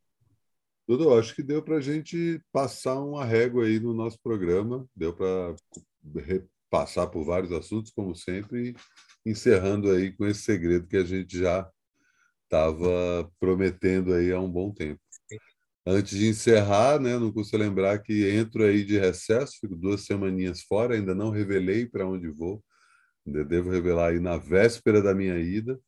Dudu, 0.86 1.14
acho 1.14 1.34
que 1.34 1.42
deu 1.42 1.62
para 1.62 1.76
a 1.76 1.80
gente 1.80 2.42
passar 2.52 3.00
uma 3.00 3.24
régua 3.24 3.64
aí 3.64 3.78
no 3.78 3.94
nosso 3.94 4.18
programa, 4.20 4.86
deu 4.94 5.14
para 5.14 5.54
passar 6.70 7.08
por 7.08 7.24
vários 7.24 7.52
assuntos, 7.52 7.90
como 7.90 8.14
sempre, 8.14 8.74
encerrando 9.26 9.90
aí 9.90 10.12
com 10.12 10.26
esse 10.26 10.42
segredo 10.42 10.86
que 10.86 10.96
a 10.96 11.04
gente 11.04 11.38
já 11.38 11.68
estava 12.44 13.30
prometendo 13.38 14.14
aí 14.14 14.32
há 14.32 14.40
um 14.40 14.50
bom 14.50 14.72
tempo. 14.72 15.00
Antes 15.86 16.18
de 16.18 16.28
encerrar, 16.28 17.00
né, 17.00 17.18
não 17.18 17.32
custa 17.32 17.56
lembrar 17.56 17.98
que 18.00 18.30
entro 18.30 18.64
aí 18.64 18.84
de 18.84 18.98
recesso, 18.98 19.58
fico 19.60 19.74
duas 19.76 20.04
semaninhas 20.04 20.62
fora, 20.62 20.94
ainda 20.94 21.14
não 21.14 21.30
revelei 21.30 21.86
para 21.86 22.06
onde 22.06 22.28
vou, 22.28 22.62
ainda 23.26 23.44
devo 23.44 23.70
revelar 23.70 24.10
aí 24.10 24.20
na 24.20 24.36
véspera 24.36 25.02
da 25.02 25.14
minha 25.14 25.38
ida, 25.38 25.80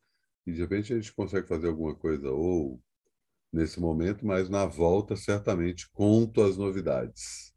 e 0.46 0.52
de 0.52 0.60
repente 0.60 0.92
a 0.92 0.96
gente 0.96 1.14
consegue 1.14 1.46
fazer 1.46 1.68
alguma 1.68 1.94
coisa 1.94 2.30
ou 2.30 2.80
nesse 3.52 3.80
momento, 3.80 4.26
mas 4.26 4.48
na 4.48 4.64
volta 4.64 5.14
certamente 5.14 5.90
conto 5.92 6.42
as 6.42 6.56
novidades. 6.56 7.51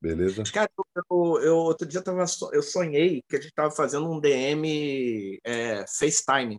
Beleza? 0.00 0.42
Cara, 0.52 0.70
eu, 1.10 1.40
eu 1.40 1.56
outro 1.56 1.86
dia 1.86 2.00
tava, 2.00 2.24
eu 2.52 2.62
sonhei 2.62 3.22
que 3.28 3.36
a 3.36 3.40
gente 3.40 3.50
estava 3.50 3.70
fazendo 3.70 4.08
um 4.08 4.20
DM 4.20 5.40
é, 5.44 5.84
FaceTime, 5.86 6.56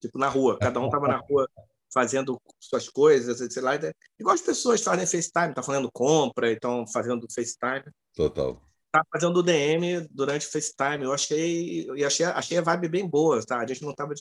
tipo 0.00 0.18
na 0.18 0.28
rua, 0.28 0.56
cada 0.58 0.78
um 0.78 0.86
estava 0.86 1.08
na 1.08 1.16
rua 1.16 1.48
fazendo 1.92 2.40
suas 2.60 2.88
coisas, 2.88 3.38
sei 3.52 3.62
lá. 3.62 3.74
Igual 4.18 4.34
as 4.34 4.42
pessoas 4.42 4.82
fazem 4.82 5.06
FaceTime, 5.06 5.54
tá 5.54 5.62
fazendo 5.62 5.90
compra, 5.92 6.52
estão 6.52 6.86
fazendo 6.86 7.26
FaceTime. 7.32 7.90
Total. 8.14 8.60
Tá 8.92 9.02
fazendo 9.12 9.42
DM 9.42 10.06
durante 10.10 10.46
o 10.46 10.50
FaceTime. 10.50 11.04
Eu 11.04 11.12
achei, 11.12 11.88
eu 11.88 12.06
achei, 12.06 12.26
achei 12.26 12.58
a 12.58 12.62
vibe 12.62 12.88
bem 12.88 13.08
boa, 13.08 13.44
tá? 13.44 13.58
A 13.60 13.66
gente 13.66 13.82
não 13.82 13.94
tava, 13.94 14.14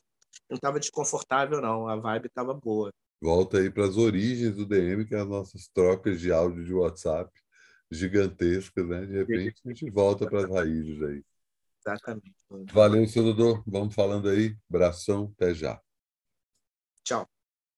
não 0.49 0.57
tava 0.57 0.79
desconfortável, 0.79 1.61
não. 1.61 1.87
A 1.87 1.97
vibe 1.97 2.29
tava 2.29 2.53
boa. 2.53 2.91
Volta 3.21 3.59
aí 3.59 3.69
para 3.69 3.85
as 3.85 3.97
origens 3.97 4.55
do 4.55 4.65
DM, 4.65 5.05
que 5.05 5.13
é 5.13 5.19
as 5.19 5.27
nossas 5.27 5.67
trocas 5.67 6.19
de 6.19 6.31
áudio 6.31 6.63
de 6.63 6.73
WhatsApp 6.73 7.31
gigantescas, 7.97 8.87
né? 8.87 9.05
De 9.05 9.13
repente 9.13 9.61
a 9.65 9.69
gente 9.69 9.89
volta 9.89 10.27
para 10.27 10.45
as 10.45 10.49
raízes 10.49 11.01
aí. 11.03 11.23
Exatamente. 11.85 12.35
Valeu, 12.73 13.07
seu 13.07 13.23
Dodô. 13.23 13.63
Vamos 13.67 13.93
falando 13.93 14.29
aí. 14.29 14.57
Abração, 14.69 15.31
até 15.35 15.53
já. 15.53 15.79
Tchau. 17.03 17.34